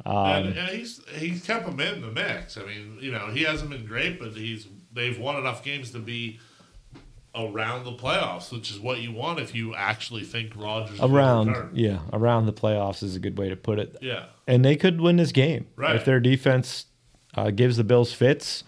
Um, 0.06 0.16
and, 0.18 0.58
and 0.58 0.70
he's 0.70 1.00
he's 1.16 1.44
kept 1.46 1.66
him 1.68 1.80
in 1.80 2.02
the 2.02 2.12
mix. 2.12 2.58
I 2.58 2.64
mean, 2.66 2.98
you 3.00 3.12
know, 3.12 3.28
he 3.28 3.44
hasn't 3.44 3.70
been 3.70 3.86
great, 3.86 4.20
but 4.20 4.34
he's 4.34 4.68
they've 4.92 5.18
won 5.18 5.38
enough 5.38 5.64
games 5.64 5.92
to 5.92 6.00
be 6.00 6.40
around 7.36 7.84
the 7.84 7.94
playoffs, 7.94 8.52
which 8.52 8.70
is 8.70 8.80
what 8.80 9.00
you 9.02 9.12
want 9.12 9.40
if 9.40 9.56
you 9.56 9.74
actually 9.76 10.24
think 10.24 10.56
Rodgers 10.56 11.00
Around, 11.02 11.72
yeah, 11.74 12.00
around 12.12 12.46
the 12.46 12.54
playoffs 12.54 13.02
is 13.02 13.16
a 13.16 13.20
good 13.20 13.38
way 13.38 13.50
to 13.50 13.56
put 13.56 13.80
it. 13.80 13.98
Yeah, 14.02 14.26
and 14.48 14.64
they 14.64 14.76
could 14.76 15.02
win 15.02 15.18
this 15.18 15.32
game 15.32 15.66
Right. 15.76 15.96
if 15.96 16.06
their 16.06 16.20
defense 16.20 16.86
uh, 17.36 17.52
gives 17.52 17.78
the 17.78 17.84
Bills 17.84 18.14
fits. 18.14 18.64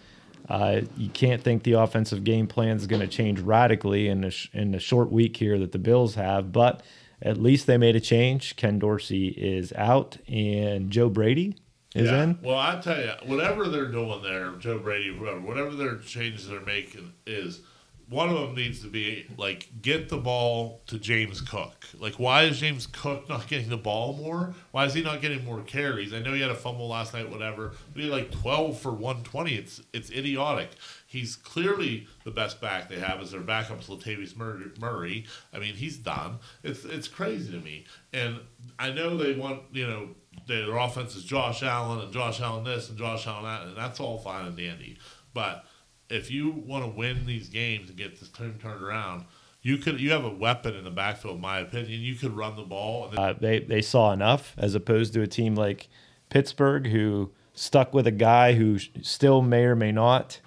Uh, 0.48 0.82
you 0.96 1.10
can't 1.10 1.42
think 1.42 1.64
the 1.64 1.74
offensive 1.74 2.24
game 2.24 2.46
plan 2.46 2.78
is 2.78 2.86
going 2.86 3.02
to 3.02 3.08
change 3.08 3.40
radically 3.40 4.08
in 4.08 4.22
the 4.22 4.30
sh- 4.32 4.50
in 4.54 4.72
the 4.72 4.80
short 4.80 5.12
week 5.12 5.38
here 5.38 5.58
that 5.58 5.72
the 5.72 5.80
Bills 5.80 6.16
have, 6.16 6.52
but 6.52 6.84
at 7.22 7.38
least 7.38 7.66
they 7.66 7.78
made 7.78 7.96
a 7.96 8.00
change. 8.00 8.56
Ken 8.56 8.78
Dorsey 8.78 9.28
is 9.30 9.74
out, 9.74 10.18
and 10.28 10.92
Joe 10.92 11.10
Brady 11.10 11.56
is 11.96 12.10
yeah. 12.12 12.24
in. 12.24 12.40
Well, 12.44 12.58
I 12.60 12.80
tell 12.80 13.00
you, 13.00 13.12
whatever 13.26 13.68
they're 13.68 13.88
doing 13.92 14.22
there, 14.22 14.52
Joe 14.60 14.78
Brady, 14.78 15.16
whoever, 15.18 15.40
whatever 15.40 15.72
their 15.72 15.96
changes 15.98 16.48
they're 16.48 16.60
making 16.62 17.14
is. 17.26 17.62
One 18.08 18.30
of 18.30 18.36
them 18.36 18.56
needs 18.56 18.82
to 18.82 18.88
be 18.88 19.26
like 19.38 19.68
get 19.82 20.10
the 20.10 20.18
ball 20.18 20.82
to 20.88 21.00
James 21.00 21.42
Cook. 21.42 21.86
Like, 21.98 22.16
why 22.16 22.44
is 22.44 22.60
James 22.60 22.86
Cook 22.86 23.28
not 23.28 23.48
getting 23.48 23.70
the 23.70 23.78
ball 23.78 24.14
more? 24.14 24.54
Why 24.72 24.86
is 24.86 24.94
he 24.94 25.02
not 25.02 25.22
getting 25.22 25.44
more 25.44 25.62
carries? 25.62 26.14
I 26.14 26.20
know 26.20 26.34
he 26.34 26.42
had 26.42 26.52
a 26.52 26.56
fumble 26.56 26.88
last 26.88 27.14
night, 27.14 27.32
whatever. 27.32 27.74
But 27.94 28.02
he 28.02 28.10
had 28.10 28.16
like 28.16 28.32
twelve 28.32 28.80
for 28.80 28.92
one 28.92 29.24
twenty. 29.24 29.56
It's 29.56 29.82
it's 29.92 30.12
idiotic. 30.12 30.70
He's 31.08 31.36
clearly 31.36 32.08
the 32.26 32.32
best 32.32 32.62
back 32.62 32.90
they 32.90 33.00
have 33.00 33.22
as 33.22 33.32
their 33.32 33.42
backup, 33.42 33.82
Latavius 33.82 34.36
Mur- 34.36 34.72
Murray. 34.80 35.26
I 35.54 35.60
mean, 35.60 35.74
he's 35.74 35.98
done. 35.98 36.40
It's 36.64 36.86
it's 36.86 37.08
crazy 37.08 37.52
to 37.52 37.60
me. 37.60 37.86
And 38.14 38.40
I 38.78 38.92
know 38.92 39.18
they 39.18 39.34
want 39.34 39.64
you 39.72 39.88
know 39.88 40.10
their 40.48 40.76
offense 40.78 41.16
is 41.16 41.24
Josh 41.24 41.64
Allen 41.64 42.02
and 42.02 42.14
Josh 42.14 42.40
Allen 42.40 42.66
this 42.66 42.90
and 42.90 42.98
Josh 42.98 43.26
Allen 43.26 43.46
that, 43.46 43.64
and 43.64 43.78
that's 43.78 44.00
all 44.00 44.20
fine 44.20 44.46
and 44.46 44.58
dandy. 44.58 44.98
But 45.34 45.66
if 46.10 46.30
you 46.30 46.52
want 46.52 46.84
to 46.84 46.90
win 46.90 47.26
these 47.26 47.50
games 47.50 47.90
and 47.90 47.98
get 47.98 48.20
this 48.20 48.30
team 48.30 48.56
turned 48.62 48.82
around, 48.84 49.26
you 49.62 49.78
could 49.78 50.00
you 50.00 50.12
have 50.12 50.24
a 50.24 50.30
weapon 50.30 50.76
in 50.76 50.84
the 50.84 50.92
backfield. 50.92 51.36
In 51.36 51.42
my 51.42 51.60
opinion, 51.60 52.02
you 52.02 52.16
could 52.16 52.36
run 52.36 52.56
the 52.56 52.64
ball. 52.64 53.10
Then, 53.10 53.20
Uh, 53.20 53.34
they 53.34 53.60
they 53.60 53.82
saw 53.82 54.12
enough 54.12 54.54
as 54.58 54.76
opposed 54.76 55.14
to 55.14 55.22
a 55.22 55.28
team 55.28 55.56
like 55.56 55.88
Pittsburgh 56.30 56.88
who 56.88 57.32
stuck 57.54 57.94
with 57.94 58.06
a 58.06 58.12
guy 58.12 58.54
who 58.54 58.78
still 59.02 59.42
may 59.42 59.64
or 59.64 59.76
may 59.76 59.92
not 59.92 60.40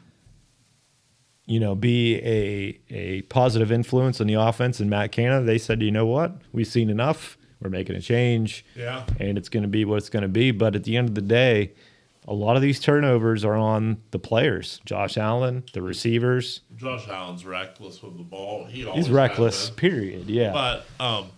you 1.46 1.58
know 1.58 1.74
be 1.74 2.16
a 2.16 2.78
a 2.90 3.22
positive 3.22 3.72
influence 3.72 4.20
on 4.20 4.26
the 4.26 4.34
offense. 4.34 4.78
And 4.80 4.88
Matt 4.88 5.12
Canada 5.12 5.44
they 5.44 5.58
said 5.58 5.82
you 5.82 5.90
know 5.90 6.06
what? 6.06 6.36
We've 6.52 6.66
seen 6.66 6.90
enough. 6.90 7.36
We're 7.60 7.70
making 7.70 7.96
a 7.96 8.00
change. 8.00 8.64
Yeah, 8.76 9.04
and 9.18 9.36
it's 9.36 9.48
going 9.48 9.64
to 9.64 9.68
be 9.68 9.84
what 9.84 9.96
it's 9.96 10.10
going 10.10 10.22
to 10.22 10.28
be. 10.28 10.52
But 10.52 10.76
at 10.76 10.84
the 10.84 10.96
end 10.96 11.08
of 11.08 11.14
the 11.16 11.22
day 11.22 11.72
a 12.28 12.34
lot 12.34 12.54
of 12.56 12.62
these 12.62 12.78
turnovers 12.78 13.44
are 13.44 13.56
on 13.56 14.00
the 14.12 14.18
players 14.18 14.80
Josh 14.84 15.16
Allen 15.16 15.64
the 15.72 15.82
receivers 15.82 16.60
Josh 16.76 17.08
Allen's 17.08 17.44
reckless 17.44 18.02
with 18.02 18.16
the 18.16 18.22
ball. 18.22 18.66
He 18.66 18.84
always 18.84 19.06
he's 19.06 19.12
reckless 19.14 19.70
period 19.70 20.28
yeah 20.28 20.52
But 20.52 20.86
um, 21.00 21.30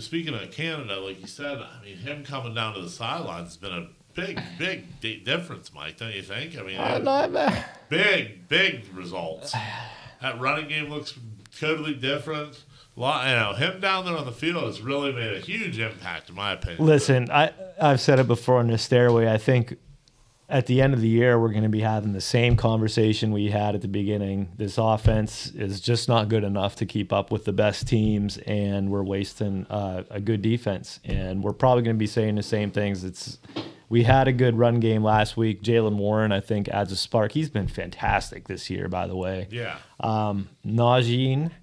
speaking 0.00 0.34
of 0.34 0.50
Canada, 0.50 0.98
like 1.00 1.20
you 1.20 1.26
said, 1.26 1.58
I 1.58 1.84
mean, 1.84 1.96
him 1.98 2.24
coming 2.24 2.54
down 2.54 2.74
to 2.74 2.80
the 2.80 2.90
sidelines 2.90 3.48
has 3.48 3.56
been 3.56 3.72
a 3.72 3.88
big, 4.14 4.40
big 4.58 5.00
di- 5.00 5.20
difference, 5.20 5.72
Mike. 5.72 5.98
Don't 5.98 6.14
you 6.14 6.22
think? 6.22 6.58
I 6.58 6.62
mean, 6.62 7.04
not 7.04 7.32
bad. 7.32 7.64
big, 7.88 8.48
big 8.48 8.86
results. 8.94 9.54
That 10.22 10.40
running 10.40 10.68
game 10.68 10.88
looks 10.88 11.14
totally 11.58 11.94
different. 11.94 12.64
Lot, 12.98 13.28
you 13.28 13.34
know, 13.34 13.52
him 13.52 13.80
down 13.80 14.06
there 14.06 14.16
on 14.16 14.24
the 14.24 14.32
field 14.32 14.64
has 14.64 14.80
really 14.80 15.12
made 15.12 15.36
a 15.36 15.40
huge 15.40 15.78
impact, 15.78 16.30
in 16.30 16.34
my 16.34 16.52
opinion. 16.52 16.84
Listen, 16.84 17.30
I 17.30 17.52
I've 17.78 18.00
said 18.00 18.18
it 18.18 18.26
before 18.26 18.58
on 18.58 18.68
the 18.68 18.78
stairway. 18.78 19.30
I 19.30 19.36
think 19.36 19.76
at 20.48 20.66
the 20.66 20.80
end 20.80 20.94
of 20.94 21.00
the 21.00 21.08
year 21.08 21.38
we're 21.38 21.50
going 21.50 21.64
to 21.64 21.68
be 21.68 21.80
having 21.80 22.12
the 22.12 22.20
same 22.20 22.56
conversation 22.56 23.32
we 23.32 23.50
had 23.50 23.74
at 23.74 23.80
the 23.80 23.88
beginning. 23.88 24.48
This 24.56 24.78
offense 24.78 25.48
is 25.48 25.80
just 25.80 26.08
not 26.08 26.28
good 26.28 26.44
enough 26.44 26.76
to 26.76 26.86
keep 26.86 27.12
up 27.12 27.30
with 27.30 27.44
the 27.44 27.52
best 27.52 27.88
teams, 27.88 28.38
and 28.38 28.90
we're 28.90 29.02
wasting 29.02 29.66
uh, 29.68 30.04
a 30.10 30.20
good 30.20 30.42
defense. 30.42 31.00
And 31.04 31.42
we're 31.42 31.52
probably 31.52 31.82
going 31.82 31.96
to 31.96 31.98
be 31.98 32.06
saying 32.06 32.36
the 32.36 32.42
same 32.42 32.70
things. 32.70 33.02
It's 33.02 33.38
we 33.88 34.04
had 34.04 34.28
a 34.28 34.32
good 34.32 34.56
run 34.56 34.80
game 34.80 35.02
last 35.02 35.36
week. 35.36 35.62
Jaylen 35.62 35.96
Warren, 35.96 36.32
I 36.32 36.40
think, 36.40 36.68
adds 36.68 36.92
a 36.92 36.96
spark. 36.96 37.32
He's 37.32 37.50
been 37.50 37.68
fantastic 37.68 38.48
this 38.48 38.70
year, 38.70 38.88
by 38.88 39.06
the 39.06 39.16
way. 39.16 39.48
Yeah. 39.50 39.78
Um, 40.00 40.48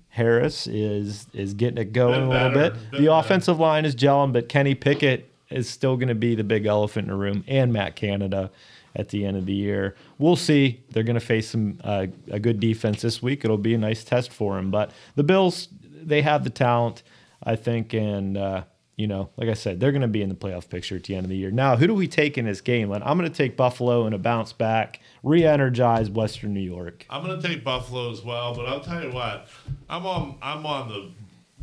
Harris 0.09 0.67
is 0.67 1.25
is 1.33 1.53
getting 1.53 1.79
it 1.79 1.91
going 1.93 2.21
a 2.21 2.29
little 2.29 2.51
bit. 2.51 2.73
The 2.91 2.97
better. 2.97 3.09
offensive 3.11 3.59
line 3.59 3.83
is 3.85 3.95
gelling, 3.95 4.31
but 4.31 4.47
Kenny 4.47 4.75
Pickett 4.75 5.29
is 5.49 5.69
still 5.69 5.97
going 5.97 6.09
to 6.09 6.15
be 6.15 6.35
the 6.35 6.43
big 6.43 6.65
elephant 6.65 7.05
in 7.05 7.11
the 7.11 7.17
room, 7.17 7.43
and 7.47 7.73
Matt 7.73 7.95
Canada 7.95 8.51
at 8.95 9.09
the 9.09 9.25
end 9.25 9.37
of 9.37 9.45
the 9.45 9.53
year. 9.53 9.95
We'll 10.17 10.35
see. 10.35 10.83
They're 10.91 11.03
going 11.03 11.19
to 11.19 11.25
face 11.25 11.49
some 11.49 11.79
uh, 11.83 12.07
a 12.29 12.39
good 12.39 12.59
defense 12.59 13.01
this 13.01 13.21
week. 13.21 13.43
It'll 13.43 13.57
be 13.57 13.73
a 13.73 13.77
nice 13.77 14.03
test 14.03 14.31
for 14.31 14.55
them. 14.55 14.71
But 14.71 14.91
the 15.15 15.23
Bills, 15.23 15.69
they 15.81 16.21
have 16.21 16.43
the 16.43 16.49
talent, 16.49 17.03
I 17.43 17.55
think, 17.55 17.93
and. 17.93 18.37
Uh, 18.37 18.63
you 18.95 19.07
know, 19.07 19.29
like 19.37 19.49
I 19.49 19.53
said, 19.53 19.79
they're 19.79 19.91
going 19.91 20.03
to 20.03 20.07
be 20.07 20.21
in 20.21 20.29
the 20.29 20.35
playoff 20.35 20.69
picture 20.69 20.95
at 20.95 21.03
the 21.03 21.15
end 21.15 21.25
of 21.25 21.29
the 21.29 21.35
year. 21.35 21.49
Now, 21.49 21.75
who 21.75 21.87
do 21.87 21.95
we 21.95 22.07
take 22.07 22.37
in 22.37 22.45
this 22.45 22.61
game? 22.61 22.89
Len? 22.89 23.01
I'm 23.03 23.17
going 23.17 23.29
to 23.29 23.35
take 23.35 23.57
Buffalo 23.57 24.05
and 24.05 24.13
a 24.13 24.19
bounce 24.19 24.53
back, 24.53 24.99
re-energize 25.23 26.11
Western 26.11 26.53
New 26.53 26.59
York. 26.59 27.05
I'm 27.09 27.25
going 27.25 27.41
to 27.41 27.47
take 27.47 27.63
Buffalo 27.63 28.11
as 28.11 28.21
well, 28.21 28.53
but 28.53 28.67
I'll 28.67 28.81
tell 28.81 29.03
you 29.03 29.11
what, 29.11 29.47
I'm 29.89 30.05
on 30.05 30.37
I'm 30.43 30.65
on 30.65 30.89
the 30.89 31.11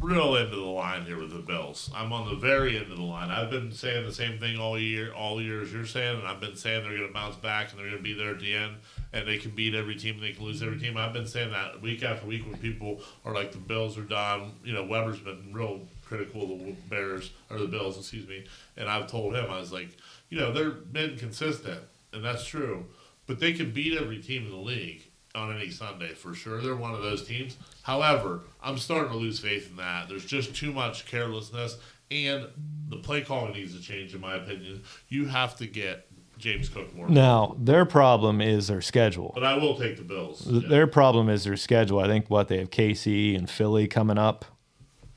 real 0.01 0.37
end 0.37 0.47
of 0.47 0.59
the 0.59 0.65
line 0.65 1.05
here 1.05 1.19
with 1.19 1.31
the 1.31 1.41
Bills. 1.41 1.91
I'm 1.95 2.13
on 2.13 2.29
the 2.29 2.35
very 2.35 2.77
end 2.77 2.91
of 2.91 2.97
the 2.97 3.05
line. 3.05 3.31
I've 3.31 3.51
been 3.51 3.71
saying 3.71 4.07
the 4.07 4.13
same 4.13 4.39
thing 4.39 4.59
all 4.59 4.79
year, 4.79 5.13
all 5.13 5.43
year 5.43 5.61
as 5.61 5.73
you're 5.73 5.87
saying, 5.87 6.19
and 6.19 6.27
I've 6.27 6.41
been 6.41 6.57
saying 6.57 6.83
they're 6.83 6.97
going 6.97 7.09
to 7.09 7.15
bounce 7.15 7.37
back 7.37 7.71
and 7.71 7.79
they're 7.79 7.87
going 7.87 7.99
to 7.99 8.03
be 8.03 8.15
there 8.15 8.31
at 8.31 8.41
the 8.41 8.55
end, 8.55 8.77
and 9.13 9.29
they 9.29 9.37
can 9.37 9.51
beat 9.51 9.75
every 9.75 9.97
team, 9.97 10.19
they 10.19 10.33
can 10.33 10.45
lose 10.45 10.63
every 10.63 10.79
team. 10.79 10.97
I've 10.97 11.13
been 11.13 11.27
saying 11.27 11.51
that 11.51 11.83
week 11.83 12.03
after 12.03 12.27
week 12.27 12.47
when 12.47 12.59
people 12.59 13.01
are 13.25 13.35
like 13.35 13.53
the 13.53 13.59
Bills 13.59 13.99
are 13.99 14.03
done. 14.03 14.53
You 14.65 14.73
know, 14.73 14.85
Weber's 14.85 15.21
been 15.21 15.53
real 15.53 15.81
critical 16.05 16.43
of 16.43 16.49
the 16.61 16.73
Bears 16.89 17.31
or 17.51 17.59
the 17.59 17.67
Bills, 17.67 17.99
excuse 17.99 18.27
me, 18.27 18.47
and 18.77 18.89
I've 18.89 19.07
told 19.07 19.35
him 19.35 19.51
I 19.51 19.61
was 19.61 19.73
like, 19.73 19.91
you 20.31 20.39
know, 20.39 20.53
they're 20.53 20.71
been 20.71 21.17
consistent, 21.17 21.81
and 22.13 22.25
that's 22.25 22.45
true, 22.45 22.87
but 23.27 23.39
they 23.39 23.53
can 23.53 23.71
beat 23.71 24.01
every 24.01 24.19
team 24.19 24.47
in 24.47 24.51
the 24.51 24.57
league 24.57 25.03
on 25.35 25.55
any 25.55 25.71
Sunday 25.71 26.09
for 26.09 26.35
sure. 26.35 26.61
They're 26.61 26.75
one 26.75 26.95
of 26.95 27.03
those 27.03 27.25
teams. 27.25 27.57
However, 27.95 28.43
I'm 28.63 28.79
starting 28.79 29.11
to 29.11 29.19
lose 29.19 29.41
faith 29.41 29.69
in 29.69 29.77
that. 29.79 30.09
There's 30.09 30.25
just 30.25 30.55
too 30.55 30.73
much 30.73 31.07
carelessness, 31.07 31.77
and 32.09 32.47
the 32.89 32.99
play 32.99 33.23
calling 33.23 33.53
needs 33.53 33.75
to 33.77 33.83
change, 33.83 34.15
in 34.15 34.21
my 34.21 34.37
opinion. 34.37 34.83
You 35.09 35.27
have 35.27 35.57
to 35.57 35.67
get 35.67 36.07
James 36.39 36.69
Cook 36.69 36.95
more. 36.95 37.09
Now, 37.09 37.57
their 37.59 37.85
problem 37.85 38.41
is 38.41 38.69
their 38.69 38.81
schedule. 38.81 39.33
But 39.35 39.43
I 39.43 39.57
will 39.57 39.77
take 39.77 39.97
the 39.97 40.05
Bills. 40.05 40.45
Th- 40.49 40.65
Their 40.69 40.87
problem 40.87 41.29
is 41.29 41.43
their 41.43 41.57
schedule. 41.57 41.99
I 41.99 42.07
think 42.07 42.31
what 42.31 42.47
they 42.47 42.59
have 42.59 42.71
KC 42.71 43.37
and 43.37 43.51
Philly 43.51 43.89
coming 43.89 44.19
up 44.19 44.45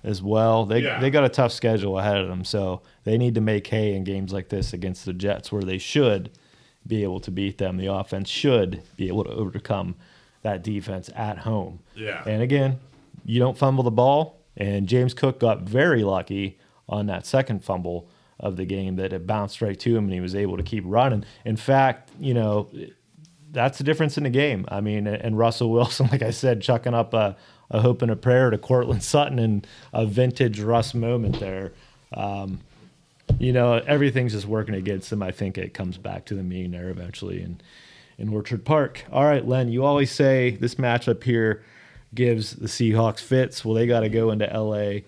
as 0.03 0.24
well. 0.24 0.65
They 0.65 0.80
Yeah. 0.80 0.99
they 0.99 1.11
got 1.11 1.24
a 1.26 1.30
tough 1.30 1.51
schedule 1.51 1.99
ahead 1.99 2.17
of 2.17 2.28
them, 2.28 2.43
so 2.43 2.82
they 3.03 3.19
need 3.19 3.36
to 3.36 3.41
make 3.41 3.67
hay 3.67 3.93
in 3.95 4.03
games 4.03 4.34
like 4.34 4.49
this 4.49 4.74
against 4.74 5.05
the 5.05 5.13
Jets, 5.13 5.51
where 5.51 5.61
they 5.61 5.78
should 5.78 6.32
be 6.88 7.03
able 7.03 7.19
to 7.19 7.30
beat 7.30 7.59
them. 7.59 7.78
The 7.78 7.93
offense 7.93 8.30
should 8.30 8.82
be 8.97 9.07
able 9.09 9.26
to 9.26 9.30
overcome 9.30 9.95
that 10.44 10.64
defense 10.64 11.10
at 11.16 11.39
home. 11.39 11.80
Yeah. 11.96 12.24
And 12.26 12.41
again, 12.41 12.80
you 13.26 13.39
don't 13.39 13.58
fumble 13.58 13.84
the 13.84 13.91
ball, 13.91 14.39
and 14.56 14.88
James 14.88 15.14
Cook 15.14 15.39
got 15.39 15.62
very 15.62 16.04
lucky 16.04 16.60
on 16.88 17.08
that 17.08 17.26
second 17.26 17.64
fumble 17.64 18.10
of 18.39 18.58
the 18.58 18.66
game 18.66 18.98
that 18.98 19.14
it 19.14 19.26
bounced 19.26 19.62
right 19.62 19.80
to 19.80 19.96
him, 19.96 20.06
and 20.06 20.14
he 20.14 20.20
was 20.20 20.36
able 20.36 20.58
to 20.58 20.64
keep 20.64 20.84
running. 20.86 21.24
In 21.46 21.56
fact, 21.56 22.12
you 22.20 22.34
know 22.34 22.70
that's 23.54 23.78
the 23.78 23.84
difference 23.84 24.18
in 24.18 24.24
the 24.24 24.30
game. 24.30 24.66
I 24.68 24.82
mean, 24.82 25.08
and 25.08 25.38
Russell 25.38 25.72
Wilson, 25.72 26.08
like 26.12 26.22
I 26.22 26.32
said, 26.32 26.62
chucking 26.62 26.94
up 26.94 27.14
a, 27.14 27.38
a 27.70 27.82
hope 27.82 28.02
and 28.02 28.12
a 28.12 28.16
prayer 28.16 28.50
to 28.50 28.58
Courtland 28.58 29.04
Sutton 29.04 29.39
and 29.39 29.66
a 29.94 30.06
vintage 30.06 30.60
Russ 30.60 30.94
moment 30.94 31.39
there. 31.39 31.72
Um, 32.14 32.62
you 33.39 33.54
know, 33.54 33.76
everything's 33.76 34.34
just 34.34 34.48
working 34.48 34.76
against 34.76 35.10
them. 35.10 35.24
I 35.24 35.32
think 35.32 35.58
it 35.58 35.74
comes 35.74 35.98
back 35.98 36.26
to 36.26 36.36
the 36.36 36.44
mean 36.44 36.72
there 36.72 36.89
eventually 36.89 37.41
in, 37.41 37.62
in 38.18 38.30
Orchard 38.30 38.66
Park. 38.66 39.05
All 39.11 39.26
right, 39.26 39.45
Len, 39.45 39.70
you 39.70 39.84
always 39.84 40.11
say 40.11 40.51
this 40.51 40.76
matchup 40.76 41.24
here 41.24 41.64
gives 42.14 42.53
the 42.55 42.68
Seahawks 42.68 43.20
fits. 43.20 43.66
Well, 43.66 43.74
they 43.74 43.88
got 43.88 44.01
to 44.01 44.09
go 44.09 44.32
into 44.32 44.45
LA 44.45 45.01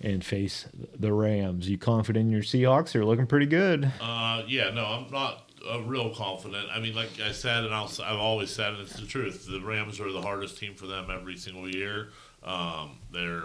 and 0.00 0.24
face 0.24 0.66
the 0.98 1.12
Rams. 1.12 1.68
You 1.68 1.78
confident 1.78 2.26
in 2.26 2.32
your 2.32 2.42
Seahawks? 2.42 2.92
They're 2.92 3.04
looking 3.04 3.26
pretty 3.26 3.46
good. 3.46 3.90
Uh, 4.00 4.42
yeah, 4.46 4.70
no, 4.70 4.84
I'm 4.84 5.10
not 5.10 5.50
uh, 5.70 5.80
real 5.82 6.14
confident. 6.14 6.68
I 6.72 6.80
mean, 6.80 6.94
like 6.94 7.20
I 7.24 7.32
said, 7.32 7.64
and 7.64 7.74
I'll, 7.74 7.90
I've 8.04 8.18
always 8.18 8.50
said, 8.50 8.74
and 8.74 8.82
it's 8.82 8.98
the 8.98 9.06
truth. 9.06 9.46
The 9.50 9.60
Rams 9.60 10.00
are 10.00 10.12
the 10.12 10.22
hardest 10.22 10.58
team 10.58 10.74
for 10.74 10.86
them 10.86 11.08
every 11.10 11.36
single 11.36 11.68
year. 11.68 12.10
Um, 12.42 12.98
they're 13.10 13.44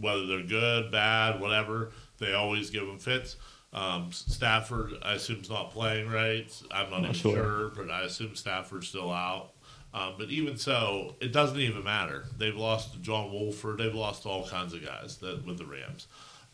whether 0.00 0.26
they're 0.26 0.42
good, 0.42 0.90
bad, 0.90 1.40
whatever. 1.40 1.92
They 2.18 2.34
always 2.34 2.70
give 2.70 2.86
them 2.86 2.98
fits. 2.98 3.36
Um, 3.74 4.12
Stafford, 4.12 4.92
I 5.02 5.14
assume, 5.14 5.40
is 5.40 5.50
not 5.50 5.72
playing 5.72 6.08
right. 6.08 6.50
I'm 6.70 6.90
not, 6.90 7.00
even 7.00 7.12
sure. 7.12 7.34
sure. 7.34 7.72
but 7.74 7.90
I 7.90 8.02
assume 8.02 8.36
Stafford's 8.36 8.88
still 8.88 9.12
out. 9.12 9.50
Um, 9.92 10.14
but 10.18 10.30
even 10.30 10.56
so, 10.56 11.16
it 11.20 11.32
doesn't 11.32 11.58
even 11.58 11.84
matter. 11.84 12.24
They've 12.36 12.54
lost 12.54 13.00
John 13.02 13.32
Wolford. 13.32 13.78
They've 13.78 13.94
lost 13.94 14.26
all 14.26 14.46
kinds 14.46 14.74
of 14.74 14.84
guys 14.84 15.18
that, 15.18 15.44
with 15.44 15.58
the 15.58 15.66
Rams. 15.66 16.06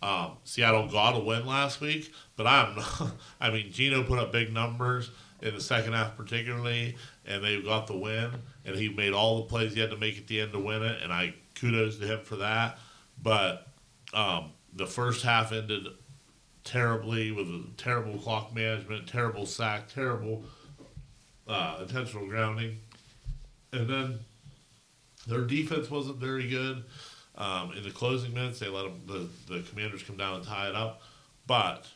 Um, 0.02 0.32
Seattle 0.44 0.88
got 0.88 1.14
a 1.14 1.20
win 1.20 1.46
last 1.46 1.80
week, 1.80 2.12
but 2.36 2.46
I'm 2.46 2.76
not, 2.76 3.12
I 3.40 3.50
mean, 3.50 3.70
Geno 3.70 4.02
put 4.02 4.18
up 4.18 4.32
big 4.32 4.52
numbers 4.52 5.10
in 5.42 5.54
the 5.54 5.60
second 5.60 5.92
half, 5.92 6.16
particularly, 6.16 6.96
and 7.26 7.44
they 7.44 7.60
got 7.60 7.86
the 7.86 7.96
win. 7.96 8.30
And 8.64 8.76
he 8.76 8.88
made 8.88 9.12
all 9.12 9.38
the 9.38 9.44
plays 9.44 9.74
he 9.74 9.80
had 9.80 9.90
to 9.90 9.96
make 9.96 10.18
at 10.18 10.26
the 10.26 10.40
end 10.40 10.52
to 10.52 10.58
win 10.58 10.82
it, 10.82 11.02
and 11.02 11.12
I 11.12 11.34
kudos 11.54 11.98
to 11.98 12.06
him 12.06 12.20
for 12.24 12.36
that. 12.36 12.78
But 13.22 13.66
um, 14.14 14.52
the 14.74 14.86
first 14.86 15.22
half 15.22 15.52
ended 15.52 15.86
terribly 16.64 17.32
with 17.32 17.46
a 17.46 17.64
terrible 17.76 18.18
clock 18.18 18.54
management, 18.54 19.06
terrible 19.06 19.46
sack, 19.46 19.88
terrible 19.88 20.44
uh, 21.48 21.78
intentional 21.82 22.26
grounding, 22.26 22.78
and 23.72 23.88
then 23.88 24.18
their 25.26 25.42
defense 25.42 25.90
wasn't 25.90 26.16
very 26.16 26.48
good. 26.48 26.84
Um, 27.36 27.72
in 27.72 27.82
the 27.82 27.90
closing 27.90 28.34
minutes, 28.34 28.58
they 28.58 28.68
let 28.68 28.84
them, 28.84 29.28
the, 29.46 29.54
the 29.54 29.62
Commanders 29.62 30.02
come 30.02 30.16
down 30.16 30.36
and 30.36 30.44
tie 30.44 30.68
it 30.68 30.74
up, 30.74 31.02
but 31.46 31.86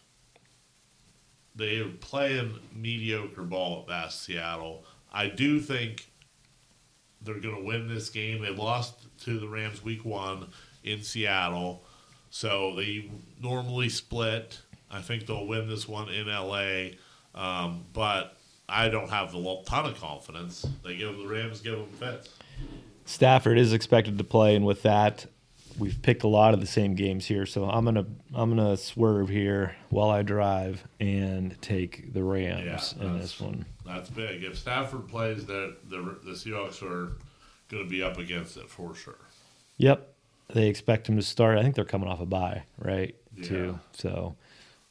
they 1.54 1.78
are 1.78 1.88
playing 1.88 2.58
mediocre 2.74 3.42
ball 3.42 3.80
at 3.82 3.86
best. 3.86 4.22
Seattle, 4.22 4.84
I 5.12 5.28
do 5.28 5.60
think 5.60 6.08
they're 7.20 7.40
going 7.40 7.56
to 7.56 7.62
win 7.64 7.88
this 7.88 8.10
game. 8.10 8.42
They 8.42 8.50
lost 8.50 8.94
to 9.24 9.38
the 9.38 9.48
Rams 9.48 9.82
week 9.82 10.04
one 10.04 10.48
in 10.82 11.02
Seattle, 11.02 11.84
so 12.34 12.74
they 12.74 13.08
normally 13.40 13.88
split. 13.88 14.60
I 14.90 15.00
think 15.02 15.26
they'll 15.26 15.46
win 15.46 15.68
this 15.68 15.86
one 15.86 16.08
in 16.08 16.26
LA, 16.26 16.96
um, 17.32 17.84
but 17.92 18.36
I 18.68 18.88
don't 18.88 19.08
have 19.08 19.32
a 19.34 19.62
ton 19.64 19.86
of 19.86 20.00
confidence. 20.00 20.66
They 20.82 20.96
give 20.96 21.16
the 21.16 21.28
Rams 21.28 21.60
give 21.60 21.78
them 21.78 21.86
fits. 21.90 22.30
Stafford 23.04 23.56
is 23.56 23.72
expected 23.72 24.18
to 24.18 24.24
play, 24.24 24.56
and 24.56 24.66
with 24.66 24.82
that, 24.82 25.26
we've 25.78 26.02
picked 26.02 26.24
a 26.24 26.28
lot 26.28 26.54
of 26.54 26.60
the 26.60 26.66
same 26.66 26.96
games 26.96 27.24
here. 27.24 27.46
So 27.46 27.66
I'm 27.66 27.84
gonna 27.84 28.06
I'm 28.34 28.50
gonna 28.50 28.76
swerve 28.76 29.28
here 29.28 29.76
while 29.90 30.10
I 30.10 30.22
drive 30.22 30.82
and 30.98 31.56
take 31.62 32.12
the 32.14 32.24
Rams 32.24 32.96
Yeah, 32.98 33.06
in 33.06 33.16
this 33.16 33.40
one. 33.40 33.64
That's 33.86 34.10
big. 34.10 34.42
If 34.42 34.58
Stafford 34.58 35.06
plays, 35.06 35.46
that 35.46 35.76
the 35.88 36.18
the 36.24 36.32
Seahawks 36.32 36.82
are 36.82 37.12
going 37.68 37.84
to 37.84 37.88
be 37.88 38.02
up 38.02 38.18
against 38.18 38.56
it 38.56 38.68
for 38.68 38.92
sure. 38.96 39.18
Yep, 39.76 40.13
they 40.52 40.68
expect 40.68 41.08
him 41.08 41.16
to 41.16 41.22
start. 41.22 41.58
I 41.58 41.62
think 41.62 41.74
they're 41.74 41.84
coming 41.84 42.08
off 42.08 42.20
a 42.20 42.26
bye, 42.26 42.64
right? 42.78 43.14
Too. 43.42 43.78
So, 43.92 44.36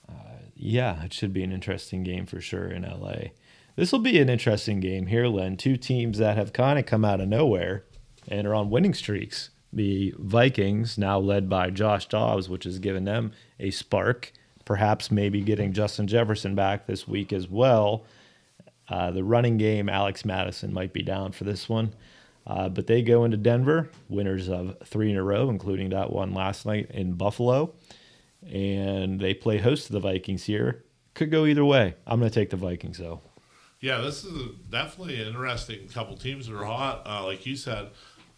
uh, 0.10 0.38
yeah, 0.56 1.04
it 1.04 1.14
should 1.14 1.34
be 1.34 1.43
an 1.43 1.51
interesting 1.51 2.04
game 2.04 2.26
for 2.26 2.41
sure 2.41 2.68
in 2.68 2.84
LA. 2.84 3.30
This 3.76 3.91
will 3.91 3.99
be 3.99 4.20
an 4.20 4.30
interesting 4.30 4.80
game 4.80 5.08
here, 5.08 5.28
Len. 5.28 5.58
Two 5.58 5.78
teams 5.78 6.20
that 6.20 6.38
have 6.38 6.54
kind 6.54 6.78
of 6.78 6.86
come 6.86 7.04
out 7.04 7.22
of 7.22 7.28
nowhere 7.28 7.84
and 8.28 8.45
are 8.45 8.54
on 8.54 8.70
winning 8.70 8.93
streaks. 8.93 9.49
The 9.72 10.14
Vikings, 10.20 10.97
now 10.97 11.20
led 11.20 11.49
by 11.49 11.72
Josh 11.72 12.08
Dobbs, 12.08 12.47
which 12.47 12.66
has 12.66 12.78
given 12.78 13.06
them 13.06 13.32
a 13.60 13.72
spark. 13.72 14.32
Perhaps 14.66 15.10
maybe 15.10 15.41
getting 15.41 15.74
Justin 15.74 16.08
Jefferson 16.08 16.54
back 16.54 16.86
this 16.86 17.08
week 17.08 17.34
as 17.34 17.47
well. 17.47 18.06
Uh, 18.88 19.10
the 19.12 19.24
running 19.24 19.58
game, 19.58 19.89
Alex 19.89 20.24
Mattison 20.24 20.72
might 20.72 20.93
be 20.93 21.01
down 21.01 21.32
for 21.32 21.43
this 21.43 21.68
one. 21.68 21.93
Uh, 22.46 22.70
but 22.70 22.88
they 22.88 23.02
go 23.02 23.24
into 23.24 23.38
Denver, 23.38 23.89
winners 24.10 24.50
of 24.50 24.76
three 24.86 25.10
in 25.10 25.18
a 25.18 25.24
row, 25.24 25.50
including 25.50 25.89
that 25.89 26.12
one 26.12 26.34
last 26.34 26.66
night 26.66 26.91
in 26.91 27.14
Buffalo. 27.14 27.74
And 28.46 29.20
they 29.20 29.34
play 29.34 29.60
host 29.60 29.88
to 29.88 29.94
the 29.94 30.00
Vikings 30.00 30.44
here. 30.44 30.84
Could 31.14 31.32
go 31.32 31.46
either 31.46 31.64
way. 31.64 31.96
I'm 32.06 32.20
going 32.20 32.30
to 32.30 32.36
take 32.36 32.50
the 32.50 32.58
Vikings, 32.58 32.98
though. 32.98 33.22
Yeah, 33.80 34.00
this 34.00 34.24
is 34.24 34.50
definitely 34.70 35.22
an 35.22 35.28
interesting 35.28 35.88
couple 35.88 36.18
teams 36.18 36.48
that 36.48 36.56
are 36.56 36.66
hot. 36.66 37.04
Uh, 37.06 37.26
like 37.26 37.46
you 37.46 37.56
said, 37.56 37.89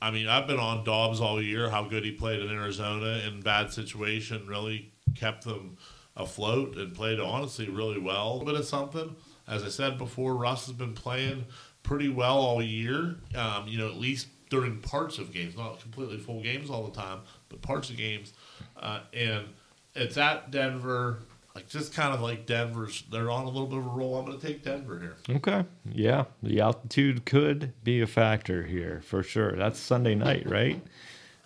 I 0.01 0.11
mean, 0.11 0.27
I've 0.27 0.47
been 0.47 0.59
on 0.59 0.83
Dobbs 0.83 1.21
all 1.21 1.41
year. 1.41 1.69
How 1.69 1.83
good 1.83 2.03
he 2.03 2.11
played 2.11 2.41
in 2.41 2.49
Arizona 2.49 3.21
in 3.25 3.41
bad 3.41 3.71
situation 3.71 4.45
really 4.47 4.91
kept 5.15 5.45
them 5.45 5.77
afloat 6.15 6.77
and 6.77 6.93
played 6.93 7.19
honestly 7.19 7.69
really 7.69 7.99
well. 7.99 8.41
A 8.41 8.45
bit 8.45 8.55
of 8.55 8.65
something. 8.65 9.15
As 9.47 9.63
I 9.63 9.69
said 9.69 9.97
before, 9.97 10.35
Russ 10.35 10.65
has 10.65 10.75
been 10.75 10.93
playing 10.93 11.45
pretty 11.85 12.09
well 12.09 12.37
all 12.37 12.61
year. 12.61 13.15
Um, 13.35 13.67
you 13.67 13.77
know, 13.77 13.87
at 13.87 13.95
least 13.95 14.27
during 14.49 14.79
parts 14.79 15.17
of 15.17 15.31
games, 15.31 15.55
not 15.55 15.79
completely 15.79 16.17
full 16.17 16.41
games 16.41 16.69
all 16.69 16.83
the 16.83 16.95
time, 16.99 17.21
but 17.49 17.61
parts 17.61 17.89
of 17.89 17.97
games. 17.97 18.33
Uh, 18.77 19.01
and 19.13 19.45
it's 19.93 20.17
at 20.17 20.51
Denver. 20.51 21.19
Like 21.53 21.69
just 21.69 21.93
kind 21.93 22.13
of 22.13 22.19
like 22.19 22.45
Denver's, 22.45 23.03
they're 23.09 23.31
on 23.31 23.45
a 23.45 23.49
little 23.49 23.67
bit 23.67 23.77
of 23.77 23.85
a 23.85 23.89
roll. 23.89 24.17
I'm 24.17 24.25
going 24.25 24.37
to 24.37 24.45
take 24.45 24.61
Denver 24.63 24.99
here. 24.99 25.37
Okay. 25.37 25.63
Yeah. 25.89 26.25
The 26.43 26.59
altitude 26.59 27.25
could 27.25 27.71
be 27.81 28.01
a 28.01 28.07
factor 28.07 28.63
here 28.63 29.01
for 29.05 29.23
sure. 29.23 29.53
That's 29.53 29.79
Sunday 29.79 30.15
night, 30.15 30.49
right? 30.49 30.81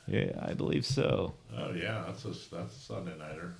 Yeah, 0.07 0.31
I 0.41 0.53
believe 0.53 0.85
so. 0.85 1.35
Oh 1.55 1.71
yeah, 1.71 2.05
that's 2.07 2.25
a 2.25 2.29
that's 2.55 2.75
a 2.75 2.79
Sunday 2.79 3.15
nighter. 3.19 3.53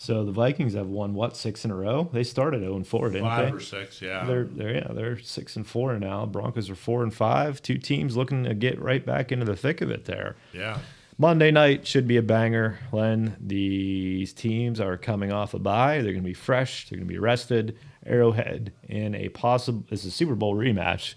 So 0.00 0.24
the 0.24 0.30
Vikings 0.30 0.74
have 0.74 0.86
won 0.86 1.12
what 1.12 1.36
six 1.36 1.64
in 1.64 1.72
a 1.72 1.74
row? 1.74 2.08
They 2.12 2.22
started 2.22 2.60
0 2.60 2.76
and 2.76 2.86
4, 2.86 3.10
didn't 3.10 3.26
Five 3.26 3.46
they? 3.50 3.56
or 3.56 3.60
six, 3.60 4.00
yeah. 4.00 4.24
They're 4.24 4.44
they're 4.44 4.74
yeah 4.76 4.92
they're 4.92 5.18
six 5.18 5.56
and 5.56 5.66
four 5.66 5.98
now. 5.98 6.24
Broncos 6.24 6.70
are 6.70 6.76
four 6.76 7.02
and 7.02 7.12
five. 7.12 7.60
Two 7.60 7.78
teams 7.78 8.16
looking 8.16 8.44
to 8.44 8.54
get 8.54 8.80
right 8.80 9.04
back 9.04 9.32
into 9.32 9.44
the 9.44 9.56
thick 9.56 9.80
of 9.80 9.90
it 9.90 10.04
there. 10.04 10.36
yeah, 10.52 10.78
Monday 11.18 11.50
night 11.50 11.84
should 11.84 12.06
be 12.06 12.16
a 12.16 12.22
banger. 12.22 12.78
Len, 12.92 13.36
these 13.40 14.32
teams 14.32 14.78
are 14.78 14.96
coming 14.96 15.32
off 15.32 15.52
a 15.52 15.58
bye. 15.58 15.94
They're 15.96 16.12
going 16.12 16.22
to 16.22 16.28
be 16.28 16.32
fresh. 16.32 16.88
They're 16.88 16.96
going 16.96 17.08
to 17.08 17.12
be 17.12 17.18
rested. 17.18 17.76
Arrowhead 18.06 18.72
in 18.88 19.16
a 19.16 19.30
possible 19.30 19.82
it's 19.90 20.04
a 20.04 20.12
Super 20.12 20.36
Bowl 20.36 20.54
rematch, 20.54 21.14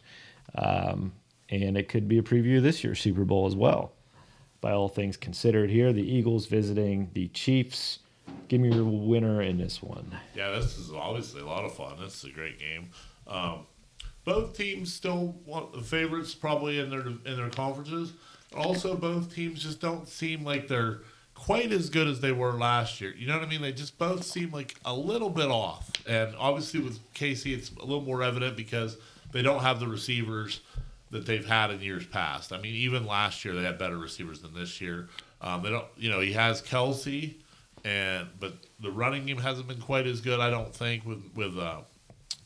um, 0.55 1.13
and 1.49 1.77
it 1.77 1.87
could 1.87 2.07
be 2.07 2.17
a 2.17 2.23
preview 2.23 2.57
of 2.57 2.63
this 2.63 2.83
year's 2.83 2.99
Super 2.99 3.25
Bowl 3.25 3.45
as 3.45 3.55
well. 3.55 3.93
by 4.59 4.71
all 4.71 4.89
things 4.89 5.17
considered 5.17 5.69
here. 5.69 5.93
The 5.93 6.01
Eagles 6.01 6.47
visiting 6.47 7.11
the 7.13 7.27
Chiefs. 7.27 7.99
Give 8.47 8.61
me 8.61 8.73
your 8.73 8.85
winner 8.85 9.41
in 9.41 9.57
this 9.57 9.81
one. 9.81 10.11
Yeah, 10.35 10.51
this 10.51 10.77
is 10.77 10.91
obviously 10.91 11.41
a 11.41 11.45
lot 11.45 11.63
of 11.63 11.73
fun. 11.73 11.97
This 11.99 12.23
is 12.23 12.29
a 12.29 12.33
great 12.33 12.59
game. 12.59 12.89
Um, 13.27 13.65
both 14.25 14.55
teams 14.55 14.93
still 14.93 15.35
want 15.45 15.73
the 15.73 15.81
favorites 15.81 16.33
probably 16.33 16.79
in 16.79 16.89
their 16.89 17.07
in 17.07 17.37
their 17.37 17.49
conferences. 17.49 18.13
Also, 18.55 18.95
both 18.95 19.33
teams 19.33 19.63
just 19.63 19.79
don't 19.79 20.07
seem 20.07 20.43
like 20.43 20.67
they're 20.67 20.99
quite 21.33 21.71
as 21.71 21.89
good 21.89 22.07
as 22.07 22.19
they 22.19 22.31
were 22.31 22.53
last 22.53 23.01
year. 23.01 23.13
You 23.17 23.27
know 23.27 23.37
what 23.37 23.47
I 23.47 23.49
mean? 23.49 23.61
They 23.61 23.71
just 23.71 23.97
both 23.97 24.23
seem 24.23 24.51
like 24.51 24.75
a 24.85 24.93
little 24.93 25.29
bit 25.29 25.49
off. 25.49 25.89
And 26.07 26.35
obviously 26.37 26.81
with 26.81 26.99
KC, 27.13 27.57
it's 27.57 27.71
a 27.71 27.79
little 27.79 28.03
more 28.03 28.21
evident 28.21 28.55
because 28.55 28.97
they 29.31 29.41
don't 29.41 29.61
have 29.61 29.79
the 29.79 29.87
receivers 29.87 30.61
that 31.09 31.25
they've 31.25 31.45
had 31.45 31.71
in 31.71 31.81
years 31.81 32.05
past. 32.05 32.53
I 32.53 32.57
mean, 32.59 32.75
even 32.75 33.05
last 33.05 33.43
year 33.43 33.55
they 33.55 33.63
had 33.63 33.77
better 33.77 33.97
receivers 33.97 34.41
than 34.41 34.53
this 34.53 34.79
year. 34.79 35.09
Um, 35.41 35.63
they 35.63 35.69
don't, 35.69 35.87
you 35.97 36.09
know, 36.09 36.19
he 36.19 36.33
has 36.33 36.61
Kelce, 36.61 37.35
and 37.83 38.27
but 38.39 38.53
the 38.79 38.91
running 38.91 39.25
game 39.25 39.37
hasn't 39.37 39.67
been 39.67 39.81
quite 39.81 40.07
as 40.07 40.21
good. 40.21 40.39
I 40.39 40.49
don't 40.49 40.73
think 40.73 41.05
with 41.05 41.23
with 41.35 41.57
uh, 41.57 41.81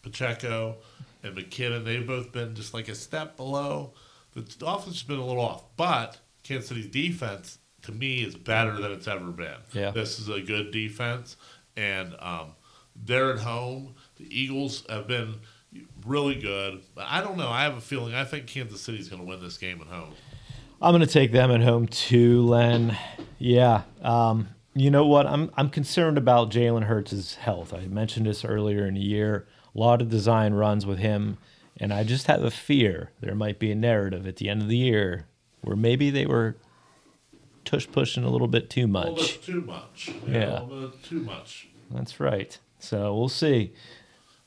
Pacheco 0.02 0.78
and 1.24 1.36
McKinnon. 1.36 1.84
They've 1.84 2.06
both 2.06 2.32
been 2.32 2.56
just 2.56 2.74
like 2.74 2.88
a 2.88 2.96
step 2.96 3.38
below. 3.38 3.94
The 4.34 4.42
offense 4.66 4.96
has 4.96 5.04
been 5.04 5.20
a 5.20 5.26
little 5.26 5.42
off, 5.42 5.64
but 5.78 6.18
Kansas 6.44 6.68
City's 6.68 6.88
defense 6.88 7.58
to 7.84 7.92
me 7.92 8.24
is 8.24 8.36
better 8.36 8.80
than 8.80 8.92
it's 8.92 9.08
ever 9.08 9.32
been. 9.32 9.56
Yeah. 9.72 9.92
This 9.92 10.20
is 10.20 10.28
a 10.28 10.42
good 10.42 10.72
defense, 10.72 11.38
and 11.78 12.16
um, 12.20 12.54
they're 12.96 13.32
at 13.32 13.40
home. 13.40 13.96
The 14.18 14.28
Eagles 14.30 14.84
have 14.90 15.08
been 15.08 15.36
really 16.06 16.36
good, 16.36 16.82
but 16.94 17.06
I 17.08 17.22
don't 17.22 17.38
know. 17.38 17.50
I 17.50 17.64
have 17.64 17.78
a 17.78 17.82
feeling. 17.82 18.14
I 18.14 18.26
think 18.26 18.48
Kansas 18.48 18.82
City's 18.82 19.10
going 19.10 19.22
to 19.22 19.28
win 19.28 19.42
this 19.42 19.58
game 19.58 19.82
at 19.82 19.88
home. 19.88 20.14
I'm 20.82 20.92
going 20.92 21.06
to 21.06 21.12
take 21.12 21.32
them 21.32 21.52
at 21.52 21.62
home 21.62 21.88
too, 21.88 22.46
Len. 22.46 22.98
Yeah. 23.40 23.84
Um, 24.02 24.50
you 24.76 24.91
know 24.91 25.05
what? 25.05 25.26
I'm 25.26 25.51
I'm 25.55 25.69
concerned 25.69 26.17
about 26.17 26.51
Jalen 26.51 26.84
Hurts' 26.84 27.36
health. 27.36 27.73
I 27.73 27.88
mentioned 27.88 28.26
this 28.26 28.43
earlier 28.45 28.86
in 28.86 28.95
the 28.95 29.01
year. 29.01 29.47
A 29.76 29.80
lot 29.80 30.01
of 30.01 30.09
design 30.09 30.53
runs 30.53 30.86
with 30.86 30.99
him, 30.99 31.38
and 31.80 31.93
I 31.93 32.03
just 32.03 32.28
have 32.28 32.43
a 32.43 32.51
fear 32.51 33.11
there 33.21 33.36
might 33.36 33.59
be 33.59 33.71
a 33.71 33.76
narrative 33.76 34.28
at 34.28 34.38
the 34.38 34.49
end 34.49 34.61
of 34.61 34.67
the 34.67 34.78
year 34.78 35.26
where 35.61 35.76
maybe 35.76 36.09
they 36.09 36.26
were 36.26 36.55
tush 37.63 37.88
pushing 37.91 38.23
a 38.23 38.30
little 38.30 38.47
bit 38.47 38.69
too 38.69 38.86
A 38.86 38.88
little 38.88 39.11
much. 39.15 39.34
bit 39.34 39.43
too 39.43 39.61
much. 39.61 40.11
Yeah. 40.28 40.61
a 40.61 40.63
little 40.63 40.88
bit 40.89 41.03
too 41.03 41.19
much. 41.21 41.67
That's 41.91 42.19
right. 42.19 42.57
So 42.80 43.15
we'll 43.15 43.30
see. 43.30 43.73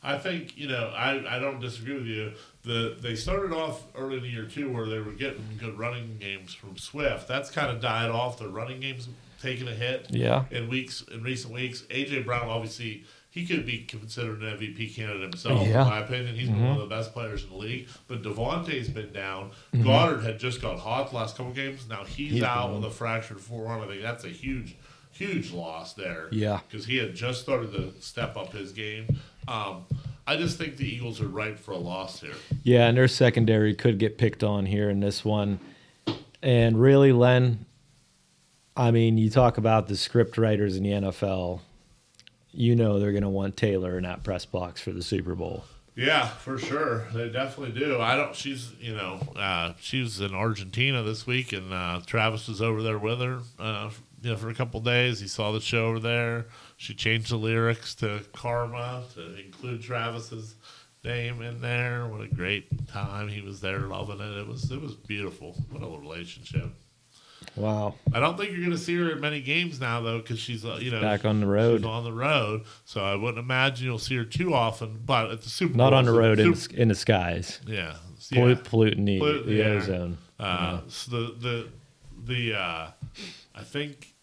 I 0.03 0.17
think 0.19 0.57
you 0.57 0.69
know 0.69 0.93
I, 0.95 1.37
I 1.37 1.39
don't 1.41 1.59
disagree 1.61 1.95
with 1.95 2.07
you. 2.07 2.33
The 2.63 2.97
they 3.01 3.17
started 3.17 3.53
off 3.53 3.83
early 3.97 4.19
in 4.19 4.23
the 4.23 4.29
year 4.29 4.45
too 4.45 4.71
where 4.73 4.87
they 4.87 5.01
were 5.01 5.13
getting 5.13 5.45
good 5.59 5.77
running 5.79 6.19
games 6.21 6.55
from 6.55 6.77
Swift. 6.77 7.27
That's 7.27 7.51
kind 7.51 7.71
of 7.75 7.81
died 7.83 8.11
off. 8.11 8.39
The 8.39 8.49
running 8.49 8.79
games 8.81 9.09
taking 9.41 9.69
a 9.69 9.73
hit. 9.75 10.07
Yeah. 10.11 10.45
In 10.51 10.69
weeks 10.69 11.03
in 11.13 11.23
recent 11.23 11.53
weeks, 11.55 11.83
AJ 11.91 12.25
Brown 12.25 12.49
obviously 12.49 13.05
he 13.31 13.47
could 13.47 13.67
be 13.67 13.81
considered 13.85 14.43
an 14.43 14.59
MVP 14.59 14.95
candidate 14.97 15.23
himself. 15.23 15.67
Yeah. 15.67 15.83
In 15.83 15.89
my 15.89 15.99
opinion, 16.01 16.35
he's 16.35 16.49
been 16.49 16.63
one 16.65 16.77
of 16.81 16.89
the 16.89 16.95
best 16.95 17.13
players 17.13 17.45
in 17.45 17.51
the 17.51 17.57
league. 17.57 17.87
But 18.09 18.23
DeVonta's 18.23 18.89
been 18.89 19.13
down. 19.13 19.51
Goedert 19.75 20.23
had 20.25 20.39
just 20.41 20.63
got 20.63 20.79
hot 20.79 21.11
the 21.11 21.17
last 21.17 21.37
couple 21.37 21.53
games. 21.53 21.87
Now 21.89 22.05
he's, 22.05 22.33
He's 22.33 22.43
out 22.43 22.75
with 22.75 22.85
a 22.85 22.91
fractured 22.91 23.41
forearm. 23.41 23.83
I 23.83 23.87
think 23.87 24.03
that's 24.03 24.25
a 24.25 24.29
huge, 24.31 24.77
huge 25.13 25.53
loss 25.53 25.93
there 25.93 26.29
Yeah. 26.33 26.61
because 26.69 26.87
he 26.87 26.97
had 26.97 27.15
just 27.15 27.41
started 27.43 27.73
to 27.73 27.93
step 28.01 28.37
up 28.37 28.53
his 28.53 28.73
game. 28.73 29.19
Um, 29.47 29.85
I 30.27 30.37
just 30.37 30.59
think 30.59 30.77
the 30.79 30.89
Eagles 30.89 31.21
are 31.21 31.29
ripe 31.29 31.59
for 31.59 31.73
a 31.73 31.79
loss 31.79 32.21
here. 32.21 32.35
Yeah, 32.63 32.89
and 32.89 32.97
their 32.97 33.09
secondary 33.09 33.75
could 33.75 33.99
get 33.99 34.19
picked 34.19 34.43
on 34.43 34.67
here 34.67 34.89
in 34.91 35.01
this 35.01 35.25
one. 35.25 35.61
And 36.43 36.81
really, 36.81 37.13
Len, 37.13 37.65
I 38.79 38.93
mean, 38.93 39.19
you 39.19 39.29
talk 39.29 39.59
about 39.59 39.89
the 39.89 39.97
script 39.97 40.39
writers 40.39 40.77
in 40.77 40.85
the 40.85 40.91
NFL. 40.91 41.61
You 42.53 42.77
know 42.77 43.01
they're 43.01 43.11
going 43.11 43.25
to 43.25 43.29
want 43.29 43.57
Taylor 43.57 44.01
that 44.01 44.23
press 44.23 44.45
box 44.45 44.81
for 44.81 44.93
the 44.93 45.03
Super 45.03 45.35
Bowl. 45.35 45.65
Yeah, 45.97 46.29
for 46.29 46.59
sure, 46.59 47.09
they 47.13 47.29
definitely 47.29 47.79
do. 47.79 48.01
I 48.01 48.15
don't. 48.15 48.37
She's 48.37 48.73
you 48.81 48.95
know 48.95 49.19
uh, 49.35 49.73
she 49.81 50.01
was 50.01 50.21
in 50.21 50.33
Argentina 50.33 51.03
this 51.03 51.27
week, 51.27 51.53
and 51.53 51.73
uh, 51.73 52.03
Travis 52.07 52.47
was 52.47 52.63
over 52.63 52.81
there 52.85 52.99
with 52.99 53.21
her. 53.21 53.41
Uh, 53.59 53.91
you 54.23 54.31
know, 54.31 54.37
for 54.37 54.49
a 54.49 54.55
couple 54.55 54.79
days, 54.79 55.19
he 55.19 55.27
saw 55.27 55.51
the 55.51 55.61
show 55.61 55.87
over 55.87 55.99
there. 55.99 56.47
She 56.77 56.95
changed 56.95 57.33
the 57.33 57.37
lyrics 57.37 57.97
to 57.97 58.25
Karma 58.33 59.03
to 59.15 59.41
include 59.41 59.83
Travis's 59.83 60.55
name 61.05 61.43
in 61.43 61.61
there. 61.61 62.07
What 62.07 62.21
a 62.21 62.29
great 62.29 62.87
time 62.89 63.27
he 63.27 63.41
was 63.41 63.61
there, 63.61 63.81
loving 63.81 64.21
it. 64.21 64.39
It 64.39 64.47
was 64.47 64.71
it 64.71 64.81
was 64.81 64.95
beautiful. 64.95 65.57
What 65.71 65.83
a 65.83 65.99
relationship. 65.99 66.71
Wow. 67.59 67.95
I 68.13 68.21
don't 68.21 68.37
think 68.39 68.51
you're 68.53 68.61
going 68.61 68.71
to 68.71 68.79
see 68.79 68.97
her 68.97 69.11
at 69.11 69.19
many 69.21 69.41
games 69.41 69.81
now, 69.81 70.01
though, 70.01 70.19
because 70.19 70.39
she's 70.39 70.65
uh, 70.65 70.79
you 70.81 70.91
know 70.91 71.01
Back 71.01 71.25
on 71.25 71.41
the 71.41 71.47
road. 71.47 71.79
She's 71.81 71.87
on 71.87 72.05
the 72.05 72.13
road, 72.13 72.63
so 72.85 73.05
I 73.05 73.15
wouldn't 73.17 73.39
imagine 73.39 73.87
you'll 73.87 73.99
see 73.99 74.17
her 74.17 74.25
too 74.25 74.55
often. 74.55 75.01
But 75.05 75.31
at 75.31 75.43
the 75.43 75.49
Super 75.51 75.75
Bowl, 75.75 75.87
Not 75.91 75.93
on 75.93 76.05
the 76.05 76.13
road 76.13 76.39
in, 76.39 76.55
Super- 76.55 76.77
in 76.77 76.89
the 76.89 76.95
skies. 76.95 77.61
yeah, 77.67 77.95
yeah. 78.31 78.55
polluting 78.65 79.05
the, 79.05 79.19
Polluting 79.19 79.47
the 79.49 79.63
air. 79.63 79.75
ozone. 79.79 80.19
Uh, 80.39 80.81
so 80.89 81.11
the 81.11 81.35
the 81.39 81.69
the 82.25 82.55
uh, 82.59 82.91
I 83.55 83.63
think 83.65 84.15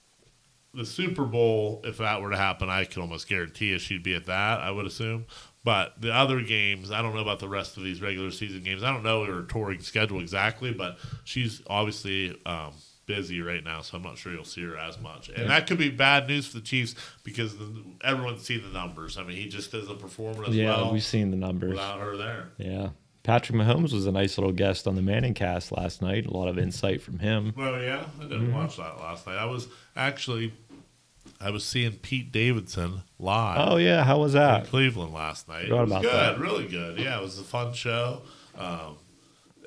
the 0.73 0.85
Super 0.85 1.23
Bowl, 1.25 1.81
if 1.85 1.97
that 1.99 2.21
were 2.21 2.31
to 2.31 2.37
happen, 2.37 2.69
I 2.69 2.83
could 2.85 2.99
almost 2.99 3.27
guarantee 3.27 3.67
you 3.67 3.79
she'd 3.79 4.03
be 4.03 4.13
at 4.15 4.25
that. 4.25 4.59
I 4.59 4.71
would 4.71 4.85
assume. 4.85 5.25
But 5.63 5.99
the 5.99 6.13
other 6.13 6.41
games, 6.41 6.91
I 6.91 7.01
don't 7.01 7.15
know 7.15 7.21
about 7.21 7.39
the 7.39 7.47
rest 7.49 7.75
of 7.77 7.83
these 7.83 7.99
regular 7.99 8.29
season 8.29 8.61
games. 8.63 8.83
I 8.83 8.93
don't 8.93 9.01
know 9.01 9.25
her 9.25 9.41
touring 9.43 9.79
schedule 9.79 10.19
exactly, 10.19 10.71
but 10.71 10.97
she's 11.23 11.61
obviously 11.67 12.39
um, 12.45 12.73
busy 13.05 13.41
right 13.41 13.63
now, 13.63 13.81
so 13.81 13.97
I'm 13.97 14.03
not 14.03 14.17
sure 14.17 14.31
you'll 14.33 14.43
see 14.43 14.63
her 14.63 14.77
as 14.77 14.99
much. 14.99 15.29
And 15.29 15.49
that 15.49 15.67
could 15.67 15.77
be 15.77 15.89
bad 15.89 16.27
news 16.27 16.47
for 16.47 16.55
the 16.57 16.63
Chiefs 16.63 16.95
because 17.23 17.57
the, 17.57 17.83
everyone's 18.03 18.41
seen 18.43 18.61
the 18.63 18.69
numbers. 18.69 19.17
I 19.17 19.23
mean, 19.23 19.37
he 19.37 19.47
just 19.47 19.73
isn't 19.73 19.99
performing 19.99 20.45
as 20.49 20.55
Yeah, 20.55 20.69
well 20.77 20.91
we've 20.93 21.03
seen 21.03 21.31
the 21.31 21.37
numbers. 21.37 21.71
without 21.71 21.99
her 21.99 22.17
there. 22.17 22.49
Yeah. 22.57 22.89
Patrick 23.23 23.57
Mahomes 23.57 23.91
was 23.91 24.05
a 24.05 24.11
nice 24.11 24.37
little 24.37 24.51
guest 24.53 24.85
on 24.87 24.93
the 24.95 25.01
Manning 25.01 25.33
cast 25.33 25.71
last 25.71 26.01
night. 26.01 26.27
A 26.27 26.31
lot 26.31 26.47
of 26.47 26.59
insight 26.59 27.01
from 27.01 27.17
him. 27.19 27.53
Well, 27.57 27.81
yeah, 27.81 28.05
I 28.19 28.23
didn't 28.23 28.53
watch 28.53 28.77
that 28.77 28.99
last 28.99 29.25
night. 29.25 29.37
I 29.37 29.45
was 29.45 29.67
actually, 29.95 30.53
I 31.41 31.49
was 31.49 31.63
seeing 31.65 31.93
Pete 31.93 32.31
Davidson 32.31 33.01
live 33.17 33.67
Oh, 33.71 33.77
yeah. 33.77 34.03
How 34.03 34.19
was 34.19 34.33
that? 34.33 34.65
in? 34.65 34.65
Cleveland 34.67 35.11
last 35.13 35.47
night. 35.47 35.65
It 35.69 35.73
was 35.73 35.89
good, 35.89 36.03
that. 36.03 36.39
really 36.39 36.67
good. 36.67 36.99
Yeah, 36.99 37.17
it 37.17 37.21
was 37.23 37.39
a 37.39 37.43
fun 37.43 37.73
show. 37.73 38.21
Um, 38.57 38.97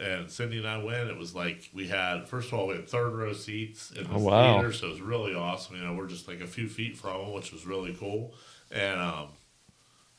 and 0.01 0.31
Cindy 0.31 0.59
and 0.59 0.67
I 0.69 0.83
went. 0.83 1.09
It 1.11 1.17
was 1.17 1.35
like 1.35 1.69
we 1.75 1.89
had 1.89 2.29
first 2.29 2.49
of 2.53 2.55
all 2.59 2.69
we 2.69 2.77
had 2.77 2.89
third 2.89 3.11
row 3.15 3.33
seats 3.33 3.91
in 3.93 4.05
the 4.05 4.15
Oh, 4.15 4.19
wow. 4.21 4.55
theater, 4.61 4.73
so 4.73 4.87
it 4.87 4.91
was 4.93 5.01
really 5.01 5.35
awesome. 5.35 5.77
You 5.77 5.83
know, 5.83 5.95
we're 5.95 6.07
just 6.07 6.29
like 6.29 6.41
a 6.41 6.47
few 6.47 6.69
feet 6.69 6.97
from 6.97 7.21
him, 7.21 7.33
which 7.33 7.53
was 7.53 7.67
really 7.67 7.95
cool. 7.95 8.35
And 8.71 9.01
um, 9.01 9.29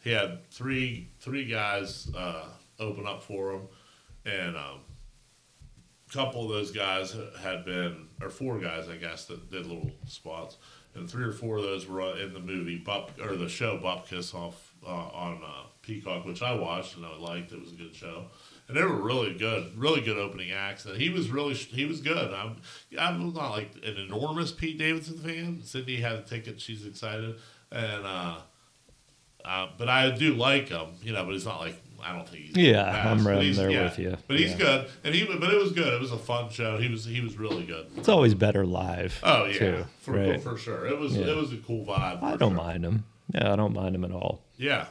he 0.03 0.11
had 0.11 0.49
three 0.51 1.09
three 1.19 1.45
guys 1.45 2.09
uh, 2.17 2.45
open 2.79 3.05
up 3.07 3.23
for 3.23 3.53
him, 3.53 3.61
and 4.25 4.55
um, 4.57 4.79
a 6.09 6.13
couple 6.13 6.43
of 6.43 6.49
those 6.49 6.71
guys 6.71 7.15
had 7.41 7.65
been, 7.65 8.07
or 8.21 8.29
four 8.29 8.57
guys, 8.59 8.89
I 8.89 8.95
guess, 8.97 9.25
that 9.25 9.51
did 9.51 9.65
little 9.65 9.91
spots, 10.07 10.57
and 10.95 11.09
three 11.09 11.23
or 11.23 11.31
four 11.31 11.57
of 11.57 11.63
those 11.63 11.87
were 11.87 12.17
in 12.17 12.33
the 12.33 12.39
movie 12.39 12.77
Bup 12.77 13.11
or 13.21 13.35
the 13.35 13.47
show 13.49 13.77
Bupkis 13.77 14.33
off 14.33 14.73
uh, 14.85 14.89
on 14.89 15.41
uh, 15.45 15.67
Peacock, 15.81 16.25
which 16.25 16.41
I 16.41 16.53
watched 16.53 16.95
and 16.97 17.05
I 17.05 17.15
liked. 17.17 17.51
It 17.51 17.59
was 17.61 17.71
a 17.71 17.75
good 17.75 17.93
show, 17.93 18.25
and 18.69 18.77
they 18.77 18.83
were 18.83 18.95
really 18.95 19.33
good, 19.33 19.77
really 19.77 19.99
good 19.99 20.17
opening 20.17 20.51
acts. 20.51 20.85
And 20.85 20.95
he 20.95 21.09
was 21.09 21.29
really 21.29 21.55
he 21.55 21.83
was 21.85 21.99
good. 21.99 22.33
I'm 22.33 22.57
I'm 22.97 23.33
not 23.33 23.51
like 23.51 23.71
an 23.83 23.97
enormous 23.97 24.51
Pete 24.53 24.77
Davidson 24.77 25.17
fan. 25.17 25.61
Cindy 25.63 25.97
had 25.99 26.13
a 26.13 26.21
ticket; 26.21 26.61
she's 26.61 26.85
excited, 26.85 27.35
and 27.71 28.05
uh, 28.05 28.37
uh, 29.43 29.67
but 29.77 29.89
I 29.89 30.11
do 30.11 30.35
like 30.35 30.69
him, 30.69 30.87
you 31.01 31.11
know. 31.11 31.25
But 31.25 31.33
he's 31.33 31.45
not 31.45 31.59
like 31.59 31.75
I 32.03 32.15
don't 32.15 32.29
think 32.29 32.43
he's 32.45 32.57
Yeah, 32.57 32.83
best, 32.83 33.07
I'm 33.07 33.27
right 33.27 33.55
there 33.55 33.69
yeah. 33.71 33.83
with 33.85 33.99
you. 33.99 34.17
But 34.27 34.37
he's 34.39 34.51
Yeah. 34.51 34.57
good, 34.57 34.89
and 35.03 35.15
he 35.15 35.25
but 35.25 35.51
it 35.51 35.61
was 35.61 35.71
good. 35.71 35.91
It 35.93 35.99
was 35.99 36.11
a 36.11 36.17
fun 36.17 36.49
show. 36.49 36.77
He 36.77 36.89
was 36.89 37.05
he 37.05 37.21
was 37.21 37.37
really 37.37 37.63
good. 37.65 37.87
It's 37.97 38.07
always 38.09 38.33
better 38.35 38.65
live. 38.65 39.19
Oh 39.23 39.45
yeah, 39.45 39.57
too, 39.57 39.85
for 39.99 40.11
right? 40.13 40.41
for 40.41 40.57
sure. 40.57 40.85
It 40.85 40.97
was 40.99 41.15
Yeah. 41.17 41.27
it 41.27 41.35
was 41.35 41.51
a 41.53 41.57
cool 41.57 41.85
vibe. 41.85 42.21
I 42.21 42.37
don't 42.37 42.51
sure. 42.55 42.63
mind 42.63 42.85
him. 42.85 43.05
Yeah, 43.33 43.51
I 43.51 43.55
don't 43.55 43.73
mind 43.73 43.95
him 43.95 44.03
at 44.05 44.11
all. 44.11 44.41
Yeah, 44.57 44.85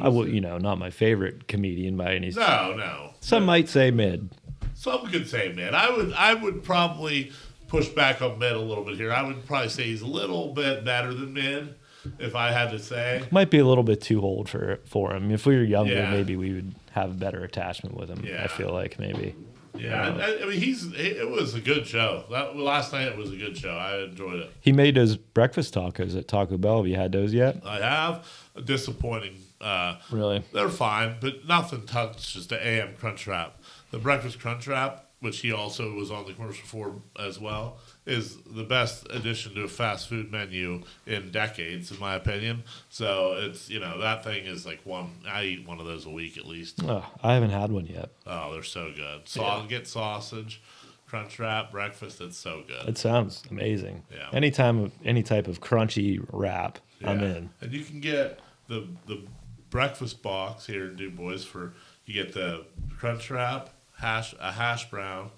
I 0.00 0.08
would, 0.08 0.28
you 0.30 0.40
know, 0.40 0.58
not 0.58 0.78
my 0.78 0.90
favorite 0.90 1.48
comedian 1.48 1.96
by 1.96 2.14
any. 2.14 2.30
No, 2.30 2.74
no. 2.76 3.14
Some 3.20 3.44
might 3.46 3.68
say 3.68 3.90
mid. 3.90 4.28
Some 4.74 5.06
could 5.06 5.26
say 5.28 5.52
mid. 5.54 5.72
I 5.74 5.90
would 5.90 6.12
I 6.12 6.34
would 6.34 6.62
probably 6.62 7.32
push 7.68 7.88
back 7.88 8.20
on 8.22 8.38
mid 8.38 8.52
a 8.52 8.60
little 8.60 8.84
bit 8.84 8.96
here. 8.96 9.12
I 9.12 9.22
would 9.22 9.46
probably 9.46 9.70
say 9.70 9.84
he's 9.84 10.02
a 10.02 10.06
little 10.06 10.52
bit 10.52 10.84
better 10.84 11.14
than 11.14 11.32
mid, 11.32 11.74
if 12.18 12.34
I 12.34 12.52
had 12.52 12.70
to 12.72 12.78
say. 12.78 13.22
Might 13.30 13.50
be 13.50 13.58
a 13.58 13.64
little 13.64 13.84
bit 13.84 14.00
too 14.02 14.20
old 14.20 14.48
for 14.48 14.80
for 14.84 15.14
him. 15.14 15.30
If 15.30 15.46
we 15.46 15.56
were 15.56 15.62
younger, 15.64 15.94
Yeah. 15.94 16.10
maybe 16.10 16.36
we 16.36 16.52
would 16.52 16.74
have 16.92 17.10
a 17.12 17.14
better 17.14 17.42
attachment 17.42 17.96
with 17.96 18.10
him. 18.10 18.22
Yeah. 18.24 18.44
I 18.44 18.48
feel 18.48 18.72
like 18.72 18.98
maybe. 18.98 19.34
Yeah, 19.78 20.08
I, 20.18 20.42
I 20.42 20.46
mean 20.46 20.60
he's 20.60 20.86
it 20.94 21.28
was 21.30 21.54
a 21.54 21.60
good 21.60 21.86
show. 21.86 22.24
That 22.30 22.56
last 22.56 22.92
night 22.92 23.08
it 23.08 23.16
was 23.16 23.30
a 23.32 23.36
good 23.36 23.56
show. 23.58 23.70
I 23.72 24.04
enjoyed 24.04 24.40
it. 24.40 24.50
He 24.60 24.72
made 24.72 24.94
those 24.94 25.16
breakfast 25.16 25.74
tacos 25.74 26.16
at 26.16 26.28
Taco 26.28 26.56
Bell. 26.58 26.78
Have 26.78 26.86
you 26.86 26.96
had 26.96 27.12
those 27.12 27.32
yet? 27.34 27.60
I 27.64 27.78
have 27.80 28.26
a 28.54 28.62
disappointing. 28.62 29.36
Uh, 29.60 29.96
Really? 30.10 30.42
They're 30.52 30.68
fine, 30.68 31.16
but 31.20 31.46
nothing 31.46 31.86
touches 31.86 32.46
the 32.46 32.64
AM 32.64 32.94
Crunch 32.96 33.26
Wrap. 33.26 33.58
The 33.90 33.98
Breakfast 33.98 34.38
Crunch 34.40 34.66
Wrap, 34.66 35.04
which 35.20 35.40
he 35.40 35.50
also 35.50 35.92
was 35.94 36.10
on 36.10 36.26
the 36.26 36.34
commercial 36.34 36.66
for 36.66 36.94
as 37.18 37.40
well, 37.40 37.78
is 38.04 38.36
the 38.44 38.62
best 38.64 39.06
addition 39.10 39.54
to 39.54 39.62
a 39.62 39.68
fast 39.68 40.08
food 40.08 40.30
menu 40.30 40.82
in 41.06 41.30
decades, 41.30 41.90
in 41.90 41.98
my 41.98 42.14
opinion. 42.14 42.64
So 42.90 43.32
it's 43.38 43.70
you 43.70 43.80
know 43.80 43.98
that 44.00 44.22
thing 44.24 44.44
is 44.44 44.66
like 44.66 44.80
one. 44.84 45.10
I 45.26 45.44
eat 45.44 45.66
one 45.66 45.80
of 45.80 45.86
those 45.86 46.04
a 46.04 46.10
week 46.10 46.36
at 46.36 46.46
least. 46.46 46.80
Oh, 46.84 47.04
I 47.22 47.32
haven't 47.34 47.50
had 47.50 47.72
one 47.72 47.86
yet. 47.86 48.10
Oh, 48.26 48.52
they're 48.52 48.62
so 48.62 48.92
good. 48.94 49.22
So 49.26 49.40
Yeah. 49.42 49.48
I'll 49.48 49.66
get 49.66 49.86
sausage, 49.88 50.60
crunch 51.08 51.38
wrap, 51.38 51.70
breakfast. 51.72 52.20
It's 52.20 52.36
so 52.36 52.62
good. 52.68 52.86
It 52.88 52.98
sounds 52.98 53.42
amazing. 53.50 54.02
Yeah. 54.12 54.28
Anytime 54.34 54.78
of 54.80 54.92
any 55.04 55.22
type 55.22 55.48
of 55.48 55.60
crunchy 55.62 56.24
wrap, 56.30 56.78
I'm 57.02 57.20
in. 57.20 57.50
And 57.62 57.72
you 57.72 57.84
can 57.84 58.00
get 58.00 58.40
the 58.68 58.86
the 59.06 59.22
breakfast 59.70 60.22
box 60.22 60.66
here 60.66 60.86
in 60.86 60.96
Du 60.96 61.10
Bois 61.10 61.38
for 61.38 61.72
you 62.04 62.14
get 62.14 62.32
the 62.32 62.64
crunch 62.98 63.30
wrap, 63.30 63.70
hash 63.98 64.34
a 64.40 64.52
hash 64.52 64.88
brown, 64.90 65.30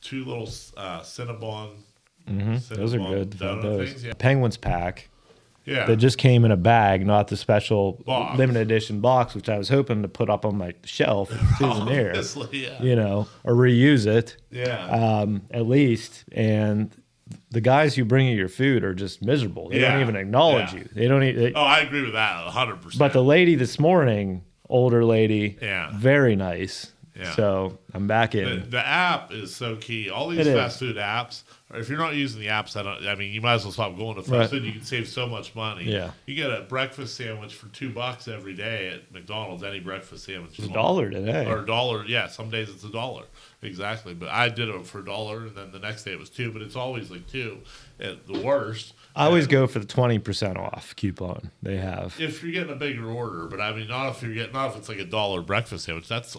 two 0.00 0.24
little 0.24 0.48
uh, 0.76 1.00
Cinnabon. 1.00 1.70
Mm-hmm. 2.28 2.74
Those 2.74 2.94
are 2.94 2.98
good. 2.98 3.32
Those 3.32 3.90
things, 3.90 4.04
yeah. 4.04 4.12
Penguins 4.18 4.56
pack 4.58 5.08
Yeah. 5.64 5.86
that 5.86 5.96
just 5.96 6.18
came 6.18 6.44
in 6.44 6.50
a 6.52 6.56
bag, 6.56 7.06
not 7.06 7.28
the 7.28 7.36
special 7.36 7.92
Box. 8.04 8.38
limited 8.38 8.60
edition 8.60 9.00
box, 9.00 9.34
which 9.34 9.48
I 9.48 9.56
was 9.58 9.68
hoping 9.70 10.02
to 10.02 10.08
put 10.08 10.28
up 10.30 10.44
on 10.44 10.56
my 10.58 10.74
shelf 10.84 11.30
souvenir. 11.58 12.08
Obviously, 12.10 12.64
yeah. 12.64 12.82
You 12.82 12.96
know, 12.96 13.26
or 13.44 13.54
reuse 13.54 14.06
it 14.06 14.36
Yeah. 14.50 14.86
um, 14.88 15.42
at 15.50 15.66
least. 15.66 16.24
And 16.32 16.94
the 17.50 17.60
guys 17.60 17.94
who 17.94 18.04
bring 18.04 18.26
you 18.26 18.36
your 18.36 18.48
food 18.48 18.84
are 18.84 18.94
just 18.94 19.22
miserable. 19.22 19.68
They 19.70 19.80
Yeah. 19.80 19.92
don't 19.92 20.00
even 20.02 20.16
acknowledge 20.16 20.72
Yeah. 20.72 20.80
you. 20.80 20.88
They 20.94 21.08
don't. 21.08 21.22
e- 21.22 21.32
They, 21.32 21.52
oh, 21.54 21.62
I 21.62 21.80
agree 21.80 22.02
with 22.02 22.12
that 22.14 22.46
hundred 22.48 22.76
percent. 22.82 22.98
But 22.98 23.12
the 23.12 23.22
lady 23.24 23.54
this 23.54 23.78
morning, 23.78 24.42
older 24.68 25.04
lady, 25.04 25.56
Yeah. 25.60 25.90
very 25.94 26.36
nice. 26.36 26.92
Yeah. 27.18 27.32
So 27.32 27.78
I'm 27.94 28.06
back 28.06 28.36
in. 28.36 28.70
the 28.70 28.86
app 28.86 29.32
is 29.32 29.52
so 29.54 29.74
key. 29.74 30.08
All 30.08 30.28
these 30.28 30.38
It 30.40 30.46
is. 30.48 30.54
fast 30.56 30.78
food 30.78 30.96
apps. 30.96 31.42
If 31.74 31.88
you're 31.88 31.98
not 31.98 32.14
using 32.14 32.40
the 32.40 32.46
apps, 32.46 32.76
I 32.76 32.82
don't. 32.84 33.06
I 33.08 33.16
mean, 33.16 33.32
you 33.32 33.40
might 33.40 33.54
as 33.54 33.64
well 33.64 33.72
stop 33.72 33.96
going 33.98 34.14
to 34.14 34.22
fast 34.22 34.30
Right. 34.32 34.50
food. 34.50 34.64
You 34.64 34.70
can 34.72 34.84
save 34.84 35.08
so 35.08 35.26
much 35.26 35.52
money. 35.56 35.84
Yeah. 35.84 36.12
You 36.26 36.36
get 36.36 36.50
a 36.50 36.60
breakfast 36.62 37.16
sandwich 37.16 37.54
for 37.54 37.66
two 37.68 37.90
bucks 37.90 38.28
every 38.28 38.54
day 38.54 38.88
at 38.94 39.12
McDonald's. 39.12 39.64
Any 39.64 39.80
breakfast 39.80 40.26
sandwich. 40.26 40.52
is 40.60 40.66
It's 40.66 40.68
a 40.68 40.72
dollar 40.72 41.10
today. 41.10 41.44
or 41.46 41.58
a 41.64 41.66
dollar. 41.66 42.04
Yeah, 42.06 42.28
some 42.28 42.50
days 42.50 42.68
it's 42.68 42.84
a 42.84 42.92
dollar 42.92 43.24
exactly. 43.62 44.14
But 44.14 44.28
I 44.30 44.48
did 44.48 44.68
it 44.68 44.86
for 44.86 45.00
a 45.00 45.04
dollar, 45.04 45.46
and 45.46 45.56
then 45.56 45.72
the 45.72 45.78
next 45.78 46.04
day 46.04 46.12
it 46.12 46.18
was 46.18 46.30
two. 46.30 46.52
But 46.52 46.62
it's 46.62 46.76
always 46.76 47.10
like 47.10 47.26
two 47.26 47.58
at 48.00 48.26
the 48.26 48.38
worst. 48.40 48.94
I 49.16 49.24
always 49.26 49.44
And 49.44 49.52
go 49.52 49.66
for 49.66 49.78
the 49.78 49.86
twenty 49.86 50.18
percent 50.18 50.56
off 50.56 50.94
coupon 50.96 51.50
they 51.62 51.76
have. 51.78 52.14
if 52.20 52.42
you're 52.42 52.52
getting 52.52 52.72
a 52.72 52.76
bigger 52.76 53.06
order. 53.10 53.46
But 53.46 53.60
I 53.60 53.72
mean, 53.74 53.88
not 53.88 54.10
if 54.10 54.22
you're 54.22 54.34
getting 54.34 54.52
not 54.52 54.70
if 54.70 54.76
it's 54.76 54.88
like 54.88 54.98
a 54.98 55.04
dollar 55.04 55.42
breakfast 55.42 55.84
sandwich. 55.86 56.08
That's 56.08 56.36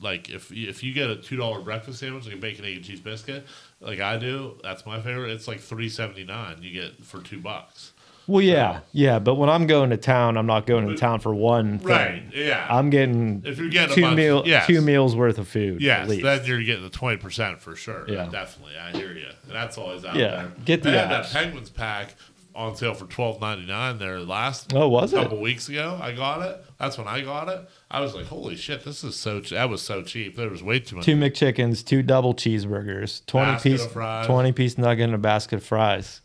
like 0.00 0.28
if 0.28 0.50
you- 0.50 0.68
if 0.68 0.82
you 0.82 0.92
get 0.92 1.08
a 1.08 1.16
two 1.16 1.36
dollar 1.36 1.60
breakfast 1.62 2.00
sandwich, 2.00 2.26
like 2.26 2.34
a 2.34 2.38
bacon 2.38 2.64
egg 2.64 2.76
and 2.76 2.84
cheese 2.84 3.00
biscuit, 3.00 3.46
like 3.80 4.00
I 4.00 4.18
do, 4.18 4.58
that's 4.62 4.84
my 4.84 5.00
favorite. 5.00 5.30
It's 5.30 5.48
like 5.48 5.60
three 5.60 5.88
seventy 5.88 6.24
nine. 6.24 6.58
You 6.62 6.70
get 6.72 7.02
for 7.04 7.20
two 7.22 7.40
bucks. 7.40 7.92
Well, 8.28 8.42
yeah, 8.42 8.80
yeah, 8.92 9.18
but 9.20 9.36
when 9.36 9.48
I'm 9.48 9.66
going 9.66 9.90
to 9.90 9.96
town, 9.96 10.36
I'm 10.36 10.46
not 10.46 10.66
going 10.66 10.88
to 10.88 10.96
town 10.96 11.20
for 11.20 11.34
one 11.34 11.78
thing. 11.78 11.88
Right? 11.88 12.22
Yeah. 12.34 12.66
I'm 12.68 12.90
getting 12.90 13.42
if 13.44 13.58
you're 13.58 13.68
getting 13.68 13.94
two 13.94 14.10
meal 14.14 14.42
yes. 14.44 14.66
two 14.66 14.80
meals 14.80 15.14
worth 15.14 15.38
of 15.38 15.46
food. 15.46 15.80
Yes, 15.80 16.08
least. 16.08 16.22
then 16.24 16.44
you're 16.44 16.62
getting 16.62 16.82
the 16.82 16.90
twenty 16.90 17.18
percent 17.18 17.60
for 17.60 17.76
sure. 17.76 18.04
Yeah. 18.08 18.28
definitely. 18.28 18.76
I 18.76 18.90
hear 18.96 19.12
you. 19.12 19.26
And 19.44 19.52
that's 19.52 19.78
always 19.78 20.04
out 20.04 20.16
Yeah, 20.16 20.28
there. 20.28 20.52
get 20.64 20.82
the 20.82 20.90
they 20.90 20.98
had 20.98 21.10
that. 21.10 21.26
Penguins 21.30 21.70
pack 21.70 22.14
on 22.54 22.74
sale 22.74 22.94
for 22.94 23.04
twelve 23.06 23.40
ninety 23.40 23.66
nine 23.66 23.98
there 23.98 24.18
last 24.18 24.74
Oh, 24.74 24.88
was 24.88 25.12
it? 25.12 25.16
couple 25.22 25.40
weeks 25.40 25.68
ago. 25.68 25.98
I 26.02 26.12
got 26.12 26.42
it. 26.42 26.64
That's 26.78 26.98
when 26.98 27.06
I 27.06 27.20
got 27.20 27.48
it. 27.48 27.60
I 27.90 28.00
was 28.00 28.14
like, 28.14 28.26
holy 28.26 28.56
shit, 28.56 28.84
this 28.84 29.04
is 29.04 29.14
so. 29.14 29.40
Che- 29.40 29.54
that 29.54 29.70
was 29.70 29.82
so 29.82 30.02
cheap. 30.02 30.36
There 30.36 30.50
was 30.50 30.62
way 30.62 30.80
too 30.80 30.96
much. 30.96 31.04
two 31.04 31.14
McChickens, 31.16 31.84
two 31.84 32.02
double 32.02 32.34
cheeseburgers, 32.34 33.24
twenty 33.26 33.52
Basket 33.52 33.70
piece 33.70 33.84
of 33.84 33.92
fries. 33.92 34.26
twenty 34.26 34.52
piece 34.52 34.76
nugget, 34.78 35.04
and 35.04 35.14
a 35.14 35.18
basket 35.18 35.56
of 35.56 35.64
fries. 35.64 36.22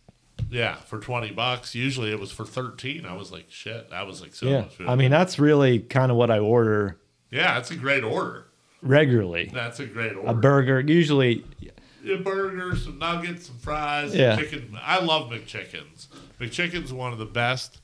Yeah, 0.49 0.75
for 0.75 0.99
twenty 0.99 1.31
bucks. 1.31 1.75
Usually 1.75 2.11
it 2.11 2.19
was 2.19 2.31
for 2.31 2.45
thirteen. 2.45 3.05
I 3.05 3.13
was 3.15 3.31
like, 3.31 3.45
shit, 3.49 3.89
that 3.91 4.07
was 4.07 4.21
like 4.21 4.33
so 4.33 4.47
yeah, 4.47 4.61
much 4.61 4.75
food. 4.75 4.87
I 4.87 4.95
mean 4.95 5.11
that's 5.11 5.37
really 5.39 5.79
kind 5.79 6.11
of 6.11 6.17
what 6.17 6.31
I 6.31 6.39
order 6.39 6.97
yeah, 7.29 7.53
that's 7.55 7.71
a 7.71 7.75
great 7.75 8.03
order. 8.03 8.47
regularly. 8.81 9.49
That's 9.53 9.79
a 9.79 9.85
great 9.85 10.13
order. 10.15 10.27
A 10.29 10.33
burger, 10.33 10.79
usually. 10.81 11.45
a 12.05 12.17
burger, 12.17 12.75
some 12.75 12.99
nuggets, 12.99 13.45
some 13.47 13.57
fries, 13.59 14.13
Yeah. 14.15 14.35
chicken. 14.35 14.77
I 14.81 14.99
love 14.99 15.29
McChickens. 15.31 16.07
McChicken's 16.39 16.85
is 16.85 16.93
one 16.93 17.13
of 17.13 17.19
the 17.19 17.25
best 17.25 17.79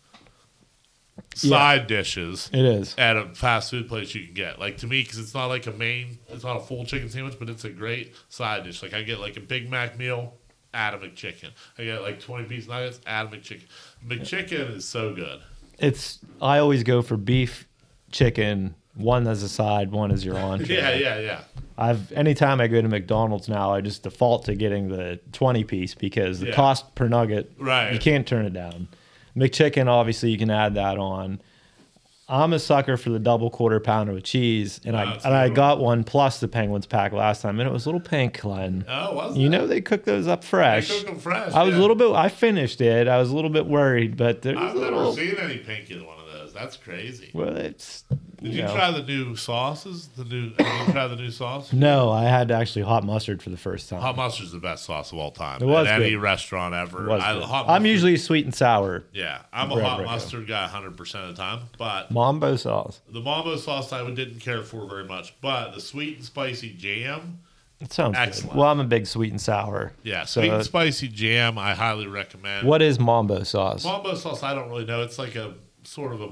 Yeah. 1.41 1.49
side 1.49 1.87
dishes 1.87 2.49
It 2.53 2.65
is. 2.65 2.93
at 2.97 3.15
a 3.15 3.29
fast 3.35 3.71
food 3.71 3.87
place 3.87 4.13
you 4.15 4.25
can 4.25 4.33
get. 4.33 4.59
Like 4.59 4.77
to 4.79 4.87
me, 4.87 5.01
because 5.01 5.19
it's 5.19 5.33
not 5.33 5.45
like 5.47 5.65
a 5.67 5.71
main, 5.71 6.17
it's 6.29 6.43
not 6.43 6.57
a 6.57 6.59
full 6.61 6.83
chicken 6.85 7.09
sandwich, 7.09 7.35
but 7.39 7.49
it's 7.49 7.63
a 7.63 7.69
great 7.69 8.13
side 8.29 8.63
dish. 8.65 8.81
Like 8.83 8.93
I 8.93 9.01
get 9.03 9.19
like 9.19 9.37
a 9.37 9.41
Big 9.41 9.69
Mac 9.69 9.97
meal, 9.97 10.33
add 10.73 10.93
a 10.93 10.97
McChicken. 10.97 11.49
I 11.77 11.83
get 11.83 12.01
like 12.01 12.19
twenty 12.19 12.45
piece 12.45 12.67
nuggets, 12.67 12.99
add 13.05 13.27
a 13.27 13.29
McChicken. 13.37 13.65
McChicken 14.07 14.75
is 14.77 14.87
so 14.87 15.13
good. 15.13 15.39
It's. 15.79 16.19
I 16.41 16.59
always 16.59 16.83
go 16.83 17.01
for 17.01 17.17
beef, 17.17 17.67
chicken, 18.11 18.75
one 18.95 19.27
as 19.27 19.43
a 19.43 19.49
side, 19.49 19.91
one 19.91 20.11
as 20.11 20.23
your 20.25 20.37
entree. 20.39 20.75
Yeah, 20.75 20.93
yeah, 20.95 21.19
yeah. 21.19 21.41
I've 21.77 22.11
anytime 22.13 22.59
I 22.59 22.67
go 22.67 22.81
to 22.81 22.87
McDonald's 22.87 23.47
now, 23.47 23.71
I 23.71 23.81
just 23.81 24.01
default 24.03 24.45
to 24.45 24.55
getting 24.55 24.89
the 24.89 25.19
twenty 25.31 25.63
piece 25.63 25.93
because 25.93 26.39
the 26.39 26.47
Yeah. 26.47 26.55
cost 26.55 26.95
per 26.95 27.07
nugget, 27.07 27.51
Right. 27.59 27.93
You 27.93 27.99
can't 27.99 28.25
turn 28.27 28.45
it 28.45 28.53
down. 28.53 28.87
McChicken, 29.35 29.87
obviously, 29.87 30.31
you 30.31 30.37
can 30.39 30.49
add 30.49 30.73
that 30.75 30.97
on. 30.97 31.39
I'm 32.29 32.51
a 32.51 32.59
sucker 32.59 32.97
for 32.97 33.09
the 33.09 33.19
double 33.19 33.49
quarter 33.49 33.79
pounder 33.79 34.11
with 34.11 34.25
cheese, 34.25 34.81
and 34.83 34.97
I 34.97 35.13
and 35.23 35.33
I 35.33 35.47
got 35.47 35.79
one 35.79 36.03
plus 36.03 36.41
the 36.41 36.49
Penguins 36.49 36.85
pack 36.85 37.13
last 37.13 37.41
time, 37.41 37.57
and 37.61 37.69
it 37.69 37.71
was 37.71 37.85
a 37.85 37.89
little 37.89 38.01
pink, 38.01 38.41
Glenn. 38.41 38.83
Oh, 38.89 39.13
was 39.15 39.37
You 39.37 39.45
it? 39.47 39.49
know 39.49 39.65
they 39.65 39.79
cook 39.79 40.03
those 40.03 40.27
up 40.27 40.43
fresh. 40.43 40.89
They 40.89 40.99
cook 41.03 41.09
'em 41.09 41.19
fresh. 41.19 41.53
I 41.53 41.63
was 41.63 41.73
yeah. 41.75 41.79
a 41.79 41.81
little 41.81 41.95
bit. 41.95 42.11
I 42.11 42.27
finished 42.27 42.81
it. 42.81 43.07
I 43.07 43.17
was 43.17 43.29
a 43.29 43.35
little 43.35 43.49
bit 43.49 43.65
worried, 43.65 44.17
but 44.17 44.41
there's 44.41 44.57
I've 44.57 44.75
a 44.75 44.79
never 44.79 45.13
seen 45.13 45.35
any 45.39 45.59
pink 45.59 45.89
in 45.89 46.05
one 46.05 46.19
of 46.19 46.25
those. 46.25 46.26
That's 46.59 46.77
crazy. 46.77 47.29
Well, 47.33 47.55
it's. 47.55 48.03
Did 48.41 48.53
you 48.53 48.59
you 48.59 48.63
know. 48.67 48.73
try 48.75 48.91
the 48.91 49.01
new 49.01 49.35
sauces? 49.35 50.09
The 50.09 50.23
new 50.23 50.51
have 50.59 50.87
you 50.87 50.93
tried 50.93 51.07
the 51.07 51.15
new 51.15 51.31
sauce? 51.31 51.73
No, 51.73 52.11
I 52.11 52.25
had 52.25 52.51
actually 52.51 52.83
hot 52.83 53.03
mustard 53.03 53.41
for 53.41 53.49
the 53.49 53.57
first 53.57 53.89
time. 53.89 53.99
Hot 54.01 54.15
mustard's 54.15 54.51
the 54.51 54.59
best 54.59 54.85
sauce 54.85 55.11
of 55.11 55.17
all 55.17 55.31
time. 55.31 55.59
It 55.61 55.65
was 55.65 55.87
at 55.87 56.01
any 56.01 56.15
restaurant 56.15 56.75
ever. 56.75 57.05
It 57.05 57.09
was 57.09 57.23
I, 57.23 57.33
good. 57.33 57.43
hot 57.43 57.65
I'm 57.67 57.85
usually 57.87 58.15
sweet 58.17 58.45
and 58.45 58.53
sour. 58.53 59.03
yeah. 59.13 59.41
I'm 59.51 59.71
a 59.71 59.81
hot 59.81 59.99
right, 59.99 60.05
yeah. 60.05 60.11
mustard 60.13 60.47
guy 60.47 60.61
100 60.61 60.95
percent 60.97 61.23
of 61.25 61.35
the 61.35 61.41
time. 61.41 61.61
But 61.79 62.11
Mambo 62.11 62.55
sauce. 62.57 63.01
the 63.09 63.21
mambo 63.21 63.55
sauce 63.55 63.91
I 63.91 64.07
didn't 64.11 64.39
care 64.39 64.61
for 64.61 64.87
very 64.87 65.05
much. 65.05 65.33
But 65.41 65.71
the 65.73 65.81
sweet 65.81 66.17
and 66.17 66.25
spicy 66.25 66.73
jam, 66.73 67.39
It 67.79 67.91
sounds 67.91 68.15
Excellent. 68.19 68.51
good. 68.51 68.59
Well, 68.59 68.69
I'm 68.69 68.79
a 68.79 68.83
big 68.83 69.07
sweet 69.07 69.31
and 69.31 69.41
sour. 69.41 69.93
yeah, 70.03 70.25
So, 70.25 70.41
sweet 70.41 70.51
and 70.51 70.63
spicy 70.63 71.07
jam, 71.07 71.57
I 71.57 71.73
highly 71.73 72.05
recommend. 72.05 72.67
What 72.67 72.83
is 72.83 72.99
mambo 72.99 73.41
sauce? 73.43 73.83
mambo 73.83 74.13
sauce? 74.13 74.43
I 74.43 74.53
don't 74.53 74.69
really 74.69 74.85
know. 74.85 75.01
It's 75.01 75.17
like 75.17 75.35
a 75.35 75.55
sort 75.83 76.13
of 76.13 76.21
a 76.21 76.29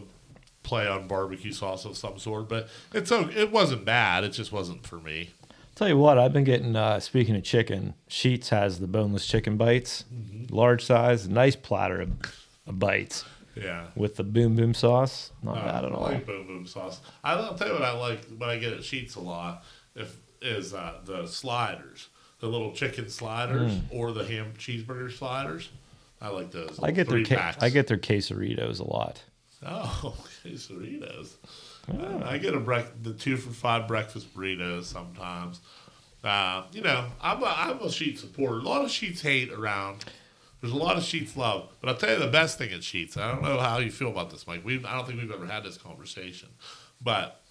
play 0.65 0.87
on 0.87 1.07
barbecue 1.07 1.51
sauce 1.53 1.85
of 1.85 1.95
some 1.95 2.17
sort, 2.19 2.49
but 2.49 2.67
it's 2.93 3.11
o- 3.11 3.29
it 3.29 3.51
wasn't 3.51 3.85
bad. 3.85 4.23
It 4.23 4.29
just 4.29 4.51
wasn't 4.51 4.85
for 4.85 4.97
me. 4.97 5.29
Tell 5.75 5.87
you 5.87 5.97
what, 5.97 6.17
I've 6.17 6.33
been 6.33 6.43
getting. 6.43 6.75
Uh, 6.75 6.99
speaking 6.99 7.35
of 7.35 7.43
chicken, 7.43 7.93
Sheetz 8.09 8.49
has 8.49 8.79
the 8.79 8.87
boneless 8.87 9.25
chicken 9.27 9.57
bites, 9.57 10.05
Mm-hmm. 10.13 10.53
large 10.55 10.83
size, 10.83 11.27
nice 11.27 11.55
platter 11.55 12.01
of, 12.01 12.09
of 12.65 12.79
bites 12.79 13.25
Yeah. 13.55 13.87
with 13.95 14.15
the 14.15 14.23
boom 14.23 14.55
boom 14.55 14.73
sauce. 14.73 15.31
Not 15.43 15.57
Uh, 15.57 15.65
bad 15.65 15.85
at 15.85 15.91
I 15.91 15.95
all. 15.95 16.01
like 16.03 16.25
boom 16.25 16.47
boom 16.47 16.65
sauce. 16.65 16.99
I 17.23 17.35
will 17.35 17.53
tell 17.55 17.67
you 17.67 17.73
what 17.73 17.83
I 17.83 17.91
like 17.91 18.25
when 18.37 18.49
I 18.49 18.57
get 18.57 18.73
at 18.73 18.79
Sheetz 18.79 19.15
a 19.15 19.19
lot. 19.21 19.63
If 19.95 20.17
is 20.41 20.73
uh, 20.73 20.93
the 21.05 21.25
sliders, 21.27 22.07
the 22.39 22.47
little 22.47 22.71
chicken 22.71 23.09
sliders, 23.09 23.73
or 23.89 24.11
the 24.11 24.23
ham 24.25 24.53
cheeseburger 24.57 25.11
sliders. 25.11 25.69
I 26.21 26.29
like 26.29 26.51
those. 26.51 26.77
Mm. 26.79 26.87
I 26.87 26.91
get 26.91 27.09
their 27.09 27.23
ca- 27.25 27.55
I 27.59 27.69
get 27.69 27.87
their 27.87 27.97
quesaritos 27.97 28.79
a 28.79 28.83
lot. 28.89 29.23
Oh 29.63 30.15
quesadillas. 30.43 31.35
I 32.25 32.37
get 32.37 32.55
a 32.55 32.59
brec- 32.59 33.03
the 33.03 33.13
two 33.13 33.37
for 33.37 33.51
five 33.51 33.87
breakfast 33.87 34.35
burritos 34.35 34.85
sometimes. 34.85 35.59
Uh, 36.23 36.63
you 36.71 36.81
know, 36.81 37.05
I'm 37.21 37.43
a, 37.43 37.45
I'm 37.45 37.77
a 37.79 37.85
Sheetz 37.85 38.19
supporter. 38.19 38.57
A 38.57 38.63
lot 38.63 38.83
of 38.83 38.89
Sheetz 38.89 39.21
hate 39.21 39.51
around. 39.51 40.05
There's 40.59 40.73
a 40.73 40.77
lot 40.77 40.97
of 40.97 41.03
Sheetz 41.03 41.35
love, 41.37 41.69
but 41.79 41.89
I'll 41.89 41.95
tell 41.97 42.13
you 42.13 42.19
the 42.19 42.27
best 42.31 42.57
thing 42.57 42.73
at 42.73 42.79
Sheetz. 42.79 43.15
I 43.17 43.31
don't 43.31 43.43
know 43.43 43.59
how 43.59 43.77
you 43.77 43.91
feel 43.91 44.09
about 44.09 44.31
this, 44.31 44.47
Mike. 44.47 44.65
We 44.65 44.83
I 44.83 44.95
don't 44.95 45.05
think 45.05 45.21
we've 45.21 45.31
ever 45.31 45.45
had 45.45 45.63
this 45.63 45.77
conversation, 45.77 46.49
but 47.01 47.41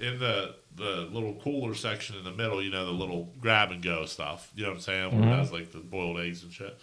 in 0.00 0.18
the 0.18 0.56
the 0.74 1.08
little 1.12 1.34
cooler 1.34 1.74
section 1.74 2.16
in 2.16 2.24
the 2.24 2.32
middle, 2.32 2.62
you 2.62 2.70
know, 2.70 2.86
the 2.86 2.92
little 2.92 3.32
grab 3.40 3.70
and 3.70 3.82
go 3.82 4.04
stuff. 4.06 4.50
You 4.56 4.64
know 4.64 4.70
what 4.70 4.76
I'm 4.76 4.80
saying? 4.80 5.20
Where 5.20 5.28
it 5.28 5.36
has 5.36 5.52
like 5.52 5.70
the 5.72 5.78
boiled 5.78 6.18
eggs 6.18 6.42
and 6.42 6.52
shit. 6.52 6.76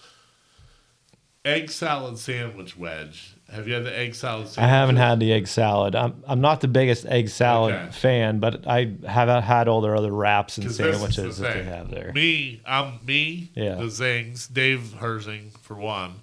Egg 1.44 1.70
salad 1.70 2.18
sandwich 2.18 2.78
wedge. 2.78 3.34
Have 3.52 3.68
you 3.68 3.74
had 3.76 3.86
the 3.86 3.98
egg 3.98 4.14
salad? 4.14 4.50
I 4.58 4.68
haven't 4.68 4.98
had 4.98 5.20
the 5.22 5.32
egg 5.32 5.48
salad. 5.48 5.96
I'm 5.96 6.22
I'm 6.28 6.42
not 6.42 6.60
the 6.62 6.68
biggest 6.68 7.06
egg 7.06 7.30
salad 7.30 7.74
Okay. 7.76 7.92
fan, 7.92 8.40
but 8.40 8.68
I 8.68 8.94
have 9.08 9.44
had 9.44 9.68
all 9.70 9.80
their 9.82 9.96
other 9.96 10.12
wraps 10.12 10.58
and 10.58 10.68
is 10.68 10.78
the 10.78 10.92
sandwiches 10.92 11.38
that 11.38 11.54
they 11.54 11.64
have 11.64 11.90
there. 11.90 12.12
Me, 12.14 12.62
I'm 12.66 13.00
me, 13.06 13.52
Yeah. 13.56 13.76
the 13.76 13.90
Zings, 13.90 14.48
Dave 14.48 14.96
Herzing 15.00 15.58
for 15.62 15.76
one. 15.76 16.16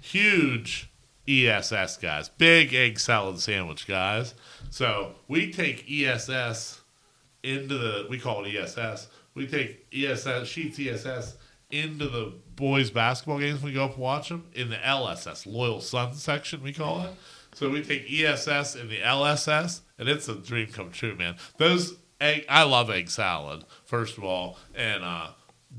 Huge 0.00 0.88
ESS 1.28 1.98
guys, 1.98 2.28
big 2.30 2.74
egg 2.74 2.98
salad 2.98 3.38
sandwich 3.38 3.86
guys. 3.86 4.34
So 4.70 5.12
we 5.28 5.52
take 5.52 5.84
ESS 5.90 6.80
into 7.42 7.76
the, 7.78 8.06
we 8.10 8.18
call 8.18 8.44
it 8.44 8.54
ESS. 8.56 9.08
We 9.34 9.46
take 9.46 9.86
ESS, 9.92 10.26
Sheetz 10.48 10.78
ESS 10.78 11.36
into 11.72 12.06
the 12.06 12.32
boys 12.54 12.90
basketball 12.90 13.38
games 13.38 13.62
we 13.62 13.72
go 13.72 13.86
up 13.86 13.92
and 13.92 14.00
watch 14.00 14.28
them 14.28 14.44
in 14.52 14.68
the 14.68 14.76
LSS 14.76 15.46
Loyal 15.46 15.80
Sun 15.80 16.14
section 16.14 16.62
we 16.62 16.72
call 16.72 17.02
it. 17.02 17.10
So 17.54 17.68
we 17.68 17.82
take 17.82 18.10
ESS 18.10 18.76
and 18.76 18.88
the 18.88 19.00
LSS, 19.00 19.80
and 19.98 20.08
it's 20.08 20.28
a 20.28 20.34
dream 20.34 20.68
come 20.68 20.90
true, 20.90 21.14
man. 21.14 21.36
Those 21.58 21.96
egg, 22.20 22.46
I 22.48 22.62
love 22.62 22.90
egg 22.90 23.10
salad 23.10 23.64
first 23.84 24.16
of 24.16 24.24
all, 24.24 24.58
and 24.74 25.02
uh, 25.02 25.28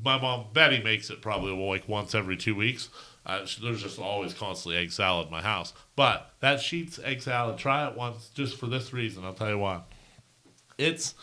my 0.03 0.19
mom 0.19 0.47
Betty 0.53 0.81
makes 0.83 1.09
it 1.09 1.21
probably 1.21 1.53
like 1.53 1.87
once 1.87 2.13
every 2.15 2.37
two 2.37 2.55
weeks. 2.55 2.89
Uh, 3.25 3.45
there's 3.61 3.81
just 3.81 3.99
always 3.99 4.33
constantly 4.33 4.77
egg 4.77 4.91
salad 4.91 5.27
in 5.27 5.31
my 5.31 5.41
house, 5.41 5.73
but 5.95 6.33
that 6.41 6.59
Sheetz 6.59 7.01
egg 7.03 7.21
salad. 7.21 7.57
Try 7.57 7.87
it 7.87 7.95
once 7.95 8.29
just 8.33 8.57
for 8.57 8.67
this 8.67 8.91
reason. 8.91 9.23
I'll 9.23 9.33
tell 9.33 9.49
you 9.49 9.59
why. 9.59 9.81
It's 10.77 11.15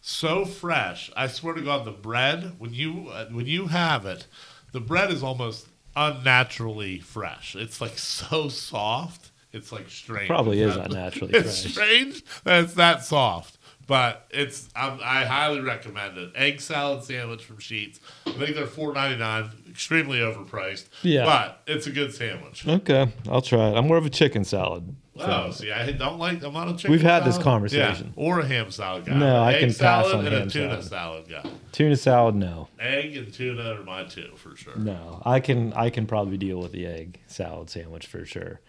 so 0.00 0.44
fresh. 0.44 1.10
I 1.16 1.26
swear 1.28 1.54
to 1.54 1.60
God, 1.62 1.84
the 1.84 1.90
bread 1.90 2.54
when 2.58 2.72
you 2.72 3.08
uh, 3.12 3.26
when 3.26 3.46
you 3.46 3.66
have 3.68 4.06
it, 4.06 4.26
the 4.72 4.80
bread 4.80 5.10
is 5.12 5.22
almost 5.22 5.66
unnaturally 5.96 6.98
fresh. 7.00 7.56
It's 7.56 7.80
like 7.80 7.98
so 7.98 8.48
soft. 8.48 9.30
It's 9.52 9.72
like 9.72 9.88
strange. 9.90 10.28
Probably 10.28 10.60
is 10.60 10.76
unnaturally 10.76 11.34
It's 11.34 11.62
fresh. 11.62 11.72
strange 11.72 12.24
that 12.44 12.64
it's 12.64 12.74
that 12.74 13.02
soft, 13.04 13.58
but 13.86 14.26
it's 14.30 14.68
i 14.76 14.88
I 15.02 15.24
highly 15.24 15.60
recommend 15.60 16.16
it. 16.18 16.30
Egg 16.36 16.60
salad 16.60 17.02
sandwich 17.04 17.44
from 17.44 17.56
Sheetz. 17.58 17.98
I 18.26 18.32
think 18.32 18.54
they're 18.54 18.66
four 18.66 18.94
ninety 18.94 19.18
nine. 19.18 19.50
Extremely 19.68 20.18
overpriced. 20.18 20.86
Yeah. 21.02 21.24
but 21.24 21.62
it's 21.66 21.86
a 21.86 21.90
good 21.90 22.14
sandwich. 22.14 22.66
Okay, 22.66 23.12
I'll 23.28 23.42
try 23.42 23.70
it. 23.70 23.76
I'm 23.76 23.86
more 23.86 23.96
of 23.96 24.06
a 24.06 24.10
chicken 24.10 24.44
salad. 24.44 24.94
Oh, 25.22 25.50
see, 25.50 25.70
I 25.72 25.92
don't 25.92 26.18
like. 26.18 26.42
I'm 26.42 26.52
not 26.52 26.68
a 26.68 26.72
chicken. 26.76 26.90
We've 26.92 27.02
had 27.02 27.24
this 27.24 27.38
conversation. 27.38 28.14
Yeah, 28.16 28.24
or 28.24 28.40
a 28.40 28.46
ham 28.46 28.70
salad 28.70 29.04
guy. 29.04 29.14
No, 29.14 29.42
I 29.42 29.54
Egg 29.54 29.60
can 29.60 29.74
pass 29.74 30.06
on 30.06 30.26
and 30.26 30.28
ham 30.34 30.48
a 30.48 30.50
tuna 30.50 30.82
salad. 30.82 31.26
salad 31.28 31.44
guy. 31.44 31.50
Tuna 31.72 31.96
salad, 31.96 32.34
no, 32.34 32.68
Egg 32.78 33.16
and 33.16 33.32
tuna 33.32 33.74
are 33.80 33.82
my 33.84 34.04
two 34.04 34.30
for 34.36 34.56
sure. 34.56 34.76
no. 34.76 35.22
I 35.24 35.40
can 35.40 35.72
I 35.74 35.90
can 35.90 36.06
probably 36.06 36.36
deal 36.36 36.58
with 36.60 36.72
the 36.72 36.86
egg 36.86 37.20
salad 37.26 37.70
sandwich 37.70 38.06
for 38.06 38.24
sure. 38.24 38.60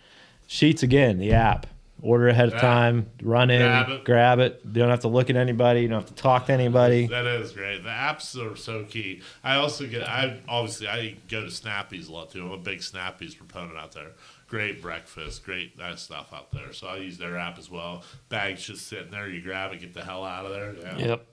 Sheetz 0.47 0.83
again, 0.83 1.17
the 1.17 1.33
app. 1.33 1.67
Order 2.03 2.29
ahead 2.29 2.47
of 2.47 2.55
Yeah. 2.55 2.61
time, 2.61 3.11
run 3.21 3.51
in, 3.51 3.61
Grab 3.61 3.89
it. 3.89 4.03
grab 4.05 4.39
it. 4.39 4.61
You 4.65 4.71
don't 4.73 4.89
have 4.89 5.01
to 5.01 5.07
look 5.07 5.29
at 5.29 5.35
anybody. 5.35 5.81
You 5.81 5.87
don't 5.87 5.99
have 5.99 6.07
to 6.09 6.15
talk 6.15 6.47
to 6.47 6.51
anybody. 6.53 7.05
That 7.05 7.27
is 7.27 7.51
great. 7.51 7.83
The 7.83 7.89
apps 7.89 8.35
are 8.35 8.55
so 8.55 8.85
key. 8.85 9.21
I 9.43 9.57
also 9.57 9.85
get. 9.85 10.09
I 10.09 10.39
obviously 10.49 10.87
I 10.87 11.17
go 11.29 11.41
to 11.41 11.47
Snappies 11.51 12.09
a 12.09 12.11
lot 12.11 12.31
too. 12.31 12.43
I'm 12.43 12.51
a 12.53 12.57
big 12.57 12.79
Snappies 12.79 13.37
proponent 13.37 13.77
out 13.77 13.91
there. 13.91 14.13
Great 14.51 14.81
breakfast, 14.81 15.45
great 15.45 15.77
nice 15.77 16.01
stuff 16.01 16.33
out 16.33 16.51
there. 16.51 16.73
So 16.73 16.87
I 16.87 16.97
use 16.97 17.17
their 17.17 17.37
app 17.37 17.57
as 17.57 17.71
well. 17.71 18.03
Bags 18.27 18.65
just 18.65 18.85
sitting 18.85 19.09
there. 19.09 19.29
You 19.29 19.41
grab 19.41 19.71
it, 19.71 19.79
get 19.79 19.93
the 19.93 20.03
hell 20.03 20.25
out 20.25 20.45
of 20.45 20.51
there. 20.51 20.75
Yeah. 20.75 21.07
Yep. 21.07 21.27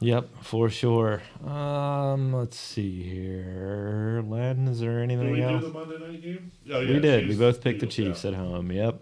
Yep, 0.00 0.28
for 0.42 0.68
sure. 0.68 1.22
Um, 1.46 2.34
let's 2.34 2.60
see 2.60 3.02
here. 3.02 4.22
Len, 4.28 4.68
is 4.68 4.80
there 4.80 5.00
Did 5.00 5.12
anything 5.12 5.32
we 5.32 5.40
else? 5.42 5.62
do 5.62 5.72
the 5.72 5.72
Monday 5.72 5.98
night 5.98 6.22
game? 6.22 6.52
Oh, 6.70 6.80
we 6.80 6.92
yeah, 6.92 6.98
did. 7.00 7.28
We 7.28 7.36
both 7.36 7.62
picked 7.62 7.80
the 7.80 7.86
Chiefs 7.86 8.24
yeah. 8.24 8.32
at 8.32 8.36
home. 8.36 8.70
Yep. 8.70 9.00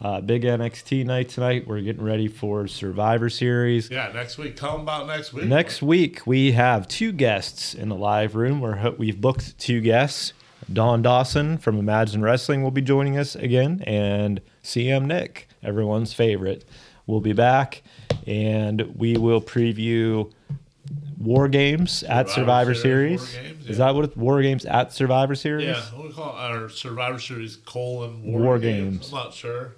Uh, 0.00 0.20
big 0.20 0.44
NXT 0.44 1.04
night 1.04 1.28
tonight. 1.28 1.66
We're 1.66 1.80
getting 1.80 2.04
ready 2.04 2.28
for 2.28 2.68
Survivor 2.68 3.28
Series. 3.28 3.90
Yeah, 3.90 4.12
next 4.14 4.38
week. 4.38 4.54
Tell 4.54 4.74
them 4.74 4.82
about 4.82 5.08
next 5.08 5.32
week. 5.32 5.46
Next 5.46 5.82
week 5.82 6.24
we 6.24 6.52
have 6.52 6.86
two 6.86 7.10
guests 7.10 7.74
in 7.74 7.88
the 7.88 7.96
live 7.96 8.36
room. 8.36 8.60
We're 8.60 8.76
ho- 8.76 8.94
we've 8.96 9.20
booked 9.20 9.58
two 9.58 9.80
guests. 9.80 10.34
Don 10.72 11.02
Dawson 11.02 11.58
from 11.58 11.78
Imagine 11.78 12.22
Wrestling 12.22 12.62
will 12.62 12.70
be 12.70 12.82
joining 12.82 13.16
us 13.16 13.34
again, 13.34 13.82
and 13.86 14.40
CM 14.62 15.06
Nick, 15.06 15.48
everyone's 15.62 16.12
favorite, 16.12 16.64
will 17.06 17.20
be 17.20 17.32
back, 17.32 17.82
and 18.26 18.82
we 18.94 19.16
will 19.16 19.40
preview 19.40 20.30
War 21.18 21.48
Games 21.48 22.02
at 22.02 22.28
Survivor 22.28 22.74
Survivor 22.74 22.74
Series, 22.74 23.34
Games, 23.34 23.66
Is 23.68 23.78
that 23.78 23.94
what 23.94 24.14
War 24.16 24.42
Games 24.42 24.66
at 24.66 24.92
Survivor 24.92 25.34
Series? 25.34 25.66
Yeah, 25.68 25.82
we 26.02 26.12
call 26.12 26.36
it? 26.36 26.40
our 26.40 26.68
Survivor 26.68 27.18
Series 27.18 27.56
colon 27.56 28.22
War, 28.22 28.40
War 28.40 28.58
games. 28.58 28.98
Games. 28.98 29.08
I'm 29.12 29.18
not 29.24 29.34
sure. 29.34 29.76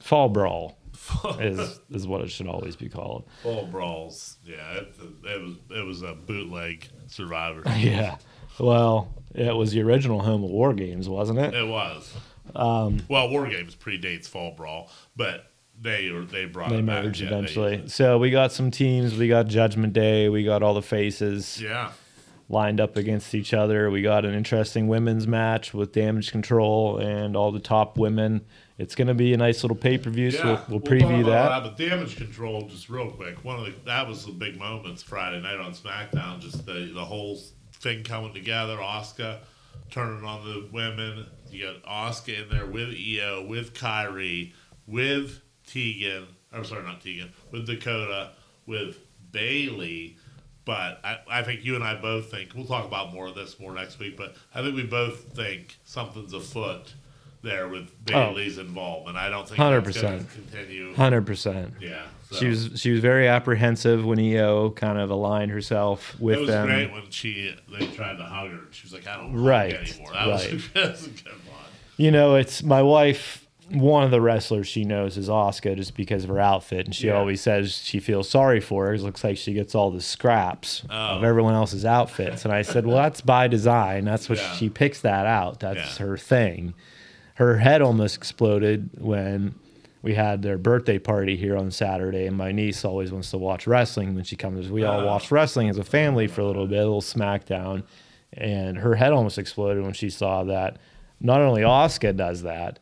Fall 0.00 0.28
Brawl 0.28 0.78
is 1.40 1.80
is 1.90 2.06
what 2.06 2.20
it 2.22 2.30
should 2.30 2.48
always 2.48 2.74
be 2.76 2.88
called. 2.88 3.24
Fall 3.42 3.66
brawls. 3.66 4.38
Yeah, 4.44 4.56
it, 4.74 4.94
it 5.24 5.40
was 5.42 5.56
it 5.70 5.84
was 5.86 6.02
a 6.02 6.14
bootleg 6.14 6.88
Survivor. 7.06 7.62
Yeah. 7.76 8.16
Well, 8.58 9.12
it 9.36 9.56
was 9.56 9.72
the 9.72 9.82
original 9.82 10.20
home 10.22 10.42
of 10.44 10.50
War 10.50 10.72
Games, 10.74 11.08
wasn't 11.08 11.38
it? 11.38 11.54
It 11.54 11.66
was. 11.66 12.12
Um, 12.54 13.02
Well, 13.08 13.28
War 13.28 13.46
Games 13.48 13.74
predates 13.74 14.28
Fall 14.28 14.52
Brawl, 14.52 14.90
but 15.16 15.50
they 15.80 16.08
or 16.08 16.24
they 16.24 16.46
brought 16.46 16.70
they 16.70 16.78
it 16.78 16.86
back. 16.86 17.04
merged 17.04 17.20
Yeah, 17.20 17.30
they 17.30 17.36
eventually. 17.36 17.88
So 17.88 18.18
we 18.18 18.30
got 18.30 18.52
some 18.52 18.70
teams. 18.70 19.14
We 19.16 19.28
got 19.28 19.46
Judgment 19.46 19.92
Day. 19.92 20.28
We 20.28 20.44
got 20.44 20.62
all 20.62 20.74
the 20.74 20.82
faces. 20.82 21.60
Yeah, 21.60 21.90
lined 22.48 22.80
up 22.80 22.96
against 22.96 23.34
each 23.34 23.52
other. 23.52 23.90
We 23.90 24.02
got 24.02 24.24
an 24.24 24.32
interesting 24.32 24.86
women's 24.88 25.26
match 25.26 25.74
with 25.74 25.92
Damage 25.92 26.30
Control 26.30 26.98
and 26.98 27.36
all 27.36 27.50
the 27.52 27.60
top 27.60 27.98
women. 27.98 28.46
It's 28.78 28.94
going 28.94 29.08
to 29.08 29.14
be 29.14 29.32
a 29.32 29.36
nice 29.36 29.64
little 29.64 29.76
pay 29.76 29.98
per 29.98 30.10
view. 30.10 30.28
yeah. 30.28 30.40
So 30.40 30.44
we'll, 30.68 30.80
we'll 30.80 30.80
preview 30.80 31.22
about 31.22 31.62
that. 31.64 31.76
But 31.76 31.76
damage 31.76 32.16
control, 32.16 32.62
just 32.68 32.88
real 32.88 33.10
quick. 33.10 33.44
One 33.44 33.58
of 33.58 33.64
the 33.64 33.74
that 33.86 34.06
was 34.06 34.24
the 34.24 34.32
big 34.32 34.58
moments 34.58 35.02
Friday 35.02 35.40
night 35.40 35.58
on 35.58 35.72
SmackDown. 35.72 36.40
Just 36.40 36.64
the 36.64 36.90
the 36.94 37.04
whole 37.04 37.38
thing 37.80 38.04
coming 38.04 38.32
together. 38.32 38.76
Asuka 38.76 39.38
turning 39.90 40.24
on 40.24 40.44
the 40.44 40.68
women. 40.72 41.26
You 41.50 41.72
got 41.72 41.82
Asuka 41.84 42.42
in 42.42 42.48
there 42.48 42.66
with 42.66 42.90
Iyo, 42.90 43.46
with 43.46 43.74
Kairi, 43.74 44.52
with 44.86 45.40
Tegan. 45.66 46.26
I'm 46.52 46.64
sorry, 46.64 46.84
not 46.84 47.00
Tegan. 47.00 47.32
With 47.50 47.66
Dakota, 47.66 48.32
with 48.66 48.98
Bayley. 49.32 50.16
But 50.64 51.00
I, 51.04 51.18
I 51.30 51.42
think 51.42 51.64
you 51.64 51.76
and 51.76 51.84
I 51.84 51.94
both 51.94 52.30
think 52.30 52.50
we'll 52.54 52.64
talk 52.64 52.84
about 52.84 53.12
more 53.12 53.28
of 53.28 53.36
this 53.36 53.60
more 53.60 53.72
next 53.72 53.98
week. 54.00 54.16
But 54.16 54.34
I 54.54 54.62
think 54.62 54.74
we 54.74 54.82
both 54.82 55.32
think 55.34 55.78
something's 55.84 56.32
afoot 56.32 56.92
there 57.42 57.68
with 57.68 58.04
Bayley's 58.04 58.58
oh. 58.58 58.62
involvement. 58.62 59.16
I 59.16 59.28
don't 59.30 59.48
think 59.48 59.60
100%. 59.60 60.26
continue. 60.32 60.94
Hundred 60.94 61.24
percent. 61.24 61.74
Yeah, 61.80 62.02
so. 62.36 62.40
She 62.40 62.48
was 62.48 62.70
she 62.80 62.90
was 62.92 63.00
very 63.00 63.26
apprehensive 63.28 64.04
when 64.04 64.18
Iyo 64.18 64.74
kind 64.76 64.98
of 64.98 65.10
aligned 65.10 65.50
herself 65.50 66.18
with 66.20 66.36
them. 66.36 66.38
It 66.38 66.40
was 66.40 66.48
them. 66.48 66.66
great 66.66 66.92
when 66.92 67.10
she 67.10 67.54
they 67.78 67.86
tried 67.88 68.16
to 68.18 68.24
hug 68.24 68.50
her. 68.50 68.60
She 68.70 68.84
was 68.84 68.92
like, 68.92 69.06
"I 69.06 69.16
don't 69.16 69.32
Right, 69.34 69.74
anymore." 69.74 70.12
That 70.12 70.28
right. 70.28 70.52
was, 70.52 70.68
that 70.74 70.90
was 70.92 71.06
a 71.06 71.10
good 71.10 71.26
one. 71.32 71.64
You 71.96 72.10
know, 72.10 72.36
it's 72.36 72.62
my 72.62 72.82
wife. 72.82 73.42
One 73.72 74.04
of 74.04 74.12
the 74.12 74.20
wrestlers 74.20 74.68
she 74.68 74.84
knows 74.84 75.16
is 75.16 75.28
Asuka 75.28 75.74
just 75.74 75.96
because 75.96 76.22
of 76.22 76.30
her 76.30 76.38
outfit, 76.38 76.86
and 76.86 76.94
she 76.94 77.08
Yeah. 77.08 77.14
always 77.14 77.40
says 77.40 77.78
she 77.82 77.98
feels 77.98 78.28
sorry 78.28 78.60
for 78.60 78.86
her. 78.86 78.94
It 78.94 79.00
looks 79.00 79.24
like 79.24 79.36
she 79.36 79.54
gets 79.54 79.74
all 79.74 79.90
the 79.90 80.00
scraps 80.00 80.82
of 80.88 81.22
Oh. 81.22 81.26
everyone 81.26 81.54
else's 81.54 81.84
outfits. 81.84 82.44
And 82.44 82.54
I 82.54 82.62
said, 82.62 82.86
well, 82.86 82.94
that's 82.98 83.22
by 83.22 83.48
design. 83.48 84.04
That's 84.04 84.28
what 84.28 84.38
Yeah. 84.38 84.52
she 84.52 84.68
picks 84.68 85.00
that 85.00 85.26
out. 85.26 85.58
That's 85.58 85.98
Yeah. 85.98 86.06
her 86.06 86.16
thing. 86.16 86.74
Her 87.34 87.56
head 87.58 87.82
almost 87.82 88.16
exploded 88.16 88.90
when 88.98 89.56
we 90.06 90.14
had 90.14 90.40
their 90.40 90.56
birthday 90.56 91.00
party 91.00 91.34
here 91.34 91.56
on 91.56 91.68
Saturday, 91.72 92.26
and 92.28 92.36
my 92.36 92.52
niece 92.52 92.84
always 92.84 93.10
wants 93.10 93.32
to 93.32 93.38
watch 93.38 93.66
wrestling 93.66 94.14
when 94.14 94.22
she 94.22 94.36
comes. 94.36 94.70
We 94.70 94.84
all 94.84 95.00
Oh. 95.00 95.06
watch 95.06 95.32
wrestling 95.32 95.68
as 95.68 95.78
a 95.78 95.82
family 95.84 96.28
for 96.28 96.42
a 96.42 96.46
little 96.46 96.68
bit, 96.68 96.76
a 96.78 96.82
little 96.84 97.00
SmackDown, 97.02 97.82
and 98.32 98.78
her 98.78 98.94
head 98.94 99.12
almost 99.12 99.36
exploded 99.36 99.82
when 99.82 99.94
she 99.94 100.08
saw 100.08 100.44
that. 100.44 100.76
Not 101.20 101.40
only 101.40 101.62
Asuka 101.62 102.16
does 102.16 102.42
that, 102.42 102.78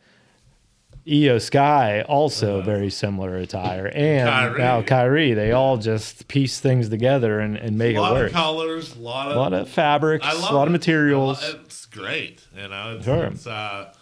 Iyo 1.07 1.41
Sky 1.41 2.03
also 2.03 2.61
very 2.61 2.91
similar 2.91 3.37
attire, 3.37 3.87
and 3.95 4.29
Uh-huh. 4.29 4.49
Kairi. 4.51 4.59
now 4.59 4.83
Kairi. 4.83 5.35
They 5.35 5.53
all 5.53 5.79
just 5.79 6.29
piece 6.29 6.61
things 6.61 6.91
together 6.91 7.41
and, 7.41 7.57
and 7.57 7.79
make 7.79 7.95
a 7.95 7.99
it 7.99 8.03
lot 8.03 8.13
work. 8.13 8.27
of 8.27 8.33
colors, 8.35 8.97
a 8.97 8.99
lot 9.01 9.29
a 9.29 9.31
of 9.31 9.37
lot 9.37 9.53
of 9.55 9.69
fabrics, 9.71 10.27
a 10.31 10.53
lot 10.53 10.69
of 10.69 10.73
materials. 10.73 11.43
It's 11.43 11.87
great, 11.87 12.43
you 12.55 12.69
know. 12.69 12.97
It's, 12.97 13.05
Sure. 13.07 13.25
it's 13.25 13.47
uh, 13.47 13.93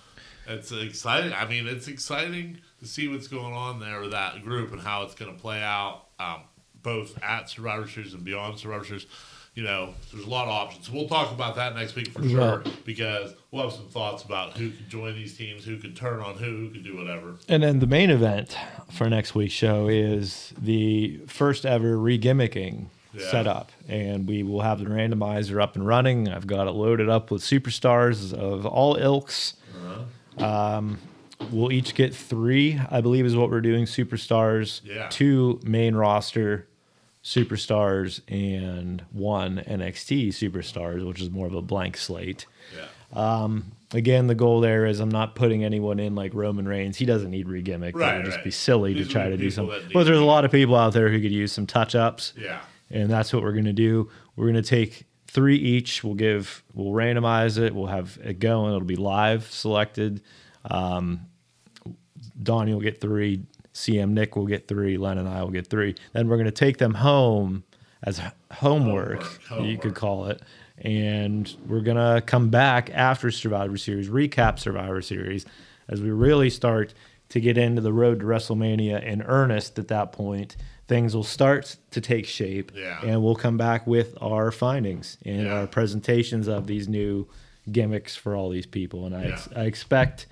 it's 0.49 0.73
exciting. 0.73 1.33
I 1.33 1.45
mean, 1.47 1.69
it's 1.69 1.87
exciting 1.87 2.59
to 2.83 2.89
see 2.89 3.09
what's 3.09 3.29
going 3.29 3.55
on 3.55 3.81
there 3.81 4.01
with 4.01 4.11
that 4.11 4.43
group 4.43 4.73
and 4.73 4.81
how 4.81 5.03
it's 5.03 5.15
going 5.15 5.33
to 5.35 5.41
play 5.41 5.63
out, 5.63 6.05
um, 6.19 6.41
both 6.83 7.17
at 7.23 7.49
Survivor 7.49 7.89
Series 7.89 8.13
and 8.15 8.25
beyond 8.25 8.59
Survivor 8.59 8.85
Series. 8.85 9.07
You 9.55 9.63
know, 9.65 9.93
there's 10.11 10.25
a 10.25 10.31
lot 10.31 10.45
of 10.45 10.51
options. 10.51 10.91
We'll 10.91 11.09
talk 11.09 11.31
about 11.31 11.57
that 11.57 11.75
next 11.77 11.95
week 11.95 12.09
for 12.09 12.27
sure 12.27 12.63
Yeah. 12.65 12.73
because 12.87 13.35
we'll 13.51 13.65
have 13.65 13.73
some 13.75 13.87
thoughts 13.89 14.23
about 14.23 14.57
who 14.57 14.71
could 14.71 14.89
join 14.89 15.15
these 15.15 15.37
teams, 15.37 15.63
who 15.65 15.77
could 15.77 15.95
turn 15.95 16.21
on 16.21 16.37
who, 16.37 16.45
who 16.57 16.71
could 16.71 16.83
do 16.85 16.97
whatever. 16.97 17.35
And 17.51 17.63
then 17.63 17.79
the 17.79 17.87
main 17.87 18.09
event 18.09 18.57
for 18.93 19.11
next 19.11 19.35
week's 19.35 19.53
show 19.53 19.89
is 19.89 20.55
the 20.61 21.19
first 21.27 21.67
ever 21.67 21.99
re-gimmicking 21.99 22.87
Yeah. 23.13 23.31
setup, 23.31 23.71
and 23.89 24.27
we 24.27 24.43
will 24.43 24.63
have 24.63 24.79
the 24.79 24.87
randomizer 24.87 25.61
up 25.63 25.77
and 25.77 25.87
running. 25.87 26.31
I've 26.31 26.47
got 26.47 26.67
it 26.67 26.71
loaded 26.71 27.11
up 27.11 27.31
with 27.31 27.43
superstars 27.43 28.33
of 28.33 28.65
all 28.65 28.97
ilks. 28.97 29.53
Um, 30.39 30.99
we'll 31.51 31.73
each 31.73 31.95
get 31.95 32.15
three, 32.15 32.81
I 32.91 33.01
believe, 33.01 33.27
is 33.27 33.35
what 33.37 33.51
we're 33.51 33.61
doing. 33.61 33.85
Superstars, 33.87 34.81
Yeah. 34.85 35.09
two 35.09 35.61
main 35.65 35.95
roster 35.95 36.69
superstars, 37.25 38.21
and 38.29 39.05
one 39.13 39.59
NXT 39.67 40.29
superstars, 40.29 41.07
which 41.07 41.21
is 41.21 41.31
more 41.31 41.47
of 41.47 41.55
a 41.55 41.63
blank 41.63 41.97
slate. 41.97 42.47
Yeah. 42.77 42.87
Um, 43.43 43.73
Again, 43.95 44.27
the 44.27 44.35
goal 44.35 44.61
there 44.63 44.87
is 44.87 45.01
I'm 45.01 45.11
not 45.11 45.35
putting 45.35 45.63
anyone 45.65 46.01
in 46.01 46.15
like 46.15 46.33
Roman 46.33 46.67
Reigns. 46.67 46.97
He 46.97 47.05
doesn't 47.05 47.31
need 47.31 47.47
re-gimmick. 47.47 47.95
Right, 47.95 48.07
That 48.13 48.17
would 48.17 48.25
just 48.25 48.43
be 48.43 48.51
silly 48.51 48.95
These 48.95 49.09
to 49.09 49.13
try 49.13 49.29
to 49.29 49.37
do 49.37 49.51
something. 49.51 49.83
But 49.93 50.05
there's 50.05 50.19
a 50.19 50.25
lot 50.25 50.47
of 50.47 50.51
people 50.51 50.75
out 50.77 50.95
there 50.95 51.11
who 51.11 51.21
could 51.21 51.31
use 51.31 51.53
some 51.53 51.67
touch-ups, 51.67 52.33
Yeah. 52.41 52.61
and 52.91 53.11
that's 53.11 53.35
what 53.35 53.43
we're 53.43 53.53
going 53.53 53.67
to 53.67 53.75
do. 53.75 54.09
We're 54.35 54.47
going 54.51 54.55
to 54.55 54.69
take 54.69 55.05
three 55.27 55.57
each. 55.57 56.03
We'll 56.03 56.15
give, 56.15 56.65
we'll 56.73 56.95
randomize 56.95 57.59
it. 57.59 57.75
We'll 57.75 57.89
have 57.89 58.19
it 58.25 58.39
going. 58.39 58.69
It'll 58.75 58.81
be 58.87 58.97
live 58.97 59.45
selected. 59.51 60.23
Um, 60.71 61.27
Donnie 62.41 62.73
will 62.75 62.81
get 62.81 63.01
three. 63.01 63.43
CM 63.75 64.11
Nick 64.11 64.37
will 64.37 64.47
get 64.47 64.69
three. 64.69 64.97
Len 64.99 65.19
and 65.19 65.29
I 65.29 65.43
will 65.43 65.51
get 65.51 65.67
three. 65.69 65.95
Then 66.13 66.29
we're 66.29 66.37
going 66.37 66.45
to 66.47 66.51
take 66.53 66.79
them 66.79 66.95
home 66.95 67.65
as 68.03 68.19
h- 68.21 68.27
homework, 68.53 69.23
Homework, 69.49 69.69
you 69.71 69.79
could 69.79 69.95
call 69.95 70.27
it. 70.27 70.43
And 70.79 71.55
we're 71.67 71.81
going 71.81 71.97
to 71.97 72.21
come 72.23 72.51
back 72.51 72.91
after 72.91 73.31
Survivor 73.31 73.77
Series, 73.77 74.09
recap 74.09 74.59
Survivor 74.59 75.01
Series 75.03 75.47
as 75.89 76.01
we 76.01 76.11
really 76.11 76.51
start 76.51 76.93
to 77.31 77.41
get 77.41 77.57
into 77.57 77.81
the 77.81 77.93
road 77.93 78.21
to 78.21 78.27
WrestleMania 78.27 79.03
in 79.05 79.23
earnest 79.23 79.79
at 79.79 79.89
that 79.89 80.13
point. 80.13 80.57
Things 80.89 81.15
will 81.15 81.23
start 81.25 81.77
to 81.93 82.01
take 82.01 82.27
shape, 82.27 82.73
Yeah. 82.75 83.01
and 83.03 83.23
we'll 83.23 83.37
come 83.37 83.57
back 83.57 83.87
with 83.87 84.17
our 84.21 84.51
findings 84.51 85.17
and 85.25 85.45
Yeah. 85.47 85.53
our 85.61 85.67
presentations 85.67 86.49
of 86.49 86.67
these 86.67 86.89
new 86.89 87.27
gimmicks 87.71 88.17
for 88.17 88.35
all 88.37 88.51
these 88.51 88.67
people. 88.67 89.07
And 89.07 89.15
I, 89.17 89.25
ex- 89.27 89.49
I 89.55 89.63
expect 89.65 90.27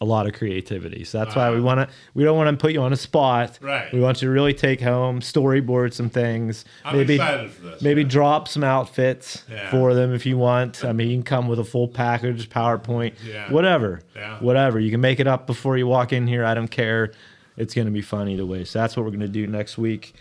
a 0.00 0.04
lot 0.04 0.26
of 0.28 0.32
creativity. 0.32 1.02
So 1.02 1.18
that's 1.18 1.34
why 1.34 1.50
we 1.50 1.60
want 1.60 1.80
to. 1.80 1.94
We 2.14 2.22
don't 2.22 2.36
want 2.36 2.56
to 2.56 2.60
put 2.60 2.72
you 2.72 2.80
on 2.82 2.92
a 2.92 2.96
spot. 2.96 3.58
Right. 3.60 3.92
We 3.92 3.98
want 3.98 4.22
you 4.22 4.28
to 4.28 4.32
really 4.32 4.54
take 4.54 4.80
home, 4.80 5.18
storyboard 5.20 5.92
some 5.92 6.08
things. 6.08 6.64
I'm 6.84 6.96
maybe 6.96 7.14
excited 7.16 7.50
for 7.50 7.62
this. 7.62 7.82
maybe 7.82 8.04
drop 8.04 8.46
some 8.46 8.62
outfits 8.62 9.42
Yeah. 9.50 9.70
for 9.70 9.94
them 9.94 10.14
if 10.14 10.24
you 10.24 10.38
want. 10.38 10.84
I 10.84 10.92
mean, 10.92 11.08
you 11.08 11.16
can 11.16 11.24
come 11.24 11.48
with 11.48 11.58
a 11.58 11.64
full 11.64 11.88
package, 11.88 12.48
PowerPoint, 12.48 13.14
Yeah. 13.26 13.50
whatever. 13.50 14.00
Yeah. 14.14 14.38
Whatever. 14.38 14.78
You 14.78 14.90
can 14.92 15.00
make 15.00 15.18
it 15.18 15.26
up 15.26 15.46
before 15.48 15.76
you 15.76 15.88
walk 15.88 16.12
in 16.12 16.28
here. 16.28 16.44
I 16.44 16.54
don't 16.54 16.70
care. 16.70 17.10
It's 17.56 17.74
going 17.74 17.86
to 17.86 17.92
be 17.92 18.02
fun 18.02 18.28
either 18.28 18.46
way. 18.46 18.62
So 18.64 18.78
that's 18.78 18.96
what 18.96 19.02
we're 19.04 19.10
going 19.10 19.20
to 19.20 19.26
do 19.28 19.48
next 19.48 19.78
week. 19.78 20.14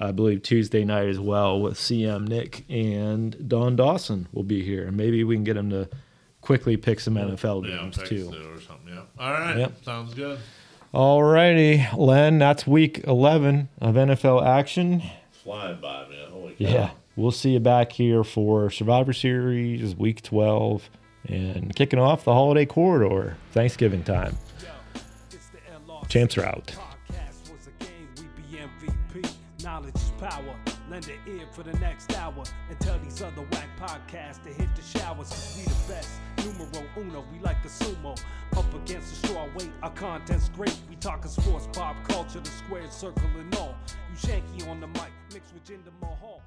I 0.00 0.10
believe 0.10 0.42
Tuesday 0.42 0.84
night 0.84 1.06
as 1.08 1.20
well 1.20 1.60
with 1.60 1.74
CM 1.74 2.26
Nick 2.26 2.64
and 2.68 3.48
Don 3.48 3.76
Dawson 3.76 4.26
will 4.32 4.42
be 4.42 4.62
here. 4.64 4.86
And 4.88 4.96
maybe 4.96 5.22
we 5.22 5.36
can 5.36 5.44
get 5.44 5.56
him 5.56 5.70
to 5.70 5.88
quickly 6.50 6.76
pick 6.76 6.98
some 6.98 7.14
NFL 7.14 7.64
yeah, 7.64 7.76
games 7.76 7.96
text 7.96 8.10
too. 8.10 8.26
or 8.26 8.60
something. 8.60 8.88
Yeah. 8.92 9.02
All 9.20 9.30
right. 9.30 9.56
Yep. 9.56 9.84
Sounds 9.84 10.14
good. 10.14 10.40
Alrighty, 10.92 11.96
Len, 11.96 12.38
that's 12.38 12.66
week 12.66 13.04
11 13.06 13.68
of 13.80 13.94
NFL 13.94 14.44
action. 14.44 15.00
Flying 15.30 15.80
by, 15.80 16.08
man. 16.08 16.28
Holy 16.32 16.54
cow. 16.54 16.56
Yeah, 16.58 16.90
we'll 17.14 17.30
see 17.30 17.50
you 17.50 17.60
back 17.60 17.92
here 17.92 18.24
for 18.24 18.68
Survivor 18.68 19.12
Series 19.12 19.94
week 19.94 20.22
12 20.22 20.90
and 21.28 21.76
kicking 21.76 22.00
off 22.00 22.24
the 22.24 22.34
holiday 22.34 22.66
corridor, 22.66 23.36
Thanksgiving 23.52 24.02
time. 24.02 24.36
It's 25.30 25.50
the 25.50 26.06
Champs 26.08 26.36
are 26.36 26.46
out. 26.46 26.66
Podcast 26.66 27.52
was 27.52 27.68
a 27.68 27.84
game, 27.84 28.08
we 28.16 28.42
be 28.42 28.58
MVP. 29.22 29.32
Knowledge 29.62 29.94
is 29.94 30.12
power. 30.18 30.56
Lend 30.90 31.06
an 31.06 31.32
ear 31.32 31.46
for 31.52 31.62
the 31.62 31.72
next 31.74 32.12
hour 32.16 32.42
and 32.68 32.80
tell 32.80 32.98
these 32.98 33.22
other 33.22 33.42
whack 33.52 33.68
podcasts 33.78 34.42
to 34.42 34.48
hit 34.48 34.68
the 34.74 34.82
showers. 34.82 35.28
Cause 35.28 35.56
we 35.56 35.62
the 35.62 35.92
best. 35.92 36.19
Numero 36.60 36.86
uno, 36.98 37.24
we 37.32 37.38
like 37.38 37.62
the 37.62 37.68
sumo. 37.70 38.20
Up 38.56 38.74
against 38.74 39.22
the 39.22 39.28
straw 39.28 39.46
weight, 39.56 39.70
our 39.82 39.90
content's 39.90 40.50
great. 40.50 40.76
We 40.90 40.96
talking 40.96 41.30
sports, 41.30 41.66
pop 41.72 41.96
culture, 42.06 42.40
the 42.40 42.50
squared 42.50 42.92
circle 42.92 43.30
and 43.38 43.54
all. 43.56 43.74
You 44.10 44.16
shanky 44.16 44.68
on 44.68 44.80
the 44.80 44.86
mic, 44.88 45.10
mixed 45.32 45.54
with 45.54 45.64
Jinder 45.64 45.92
Mahal, 46.02 46.42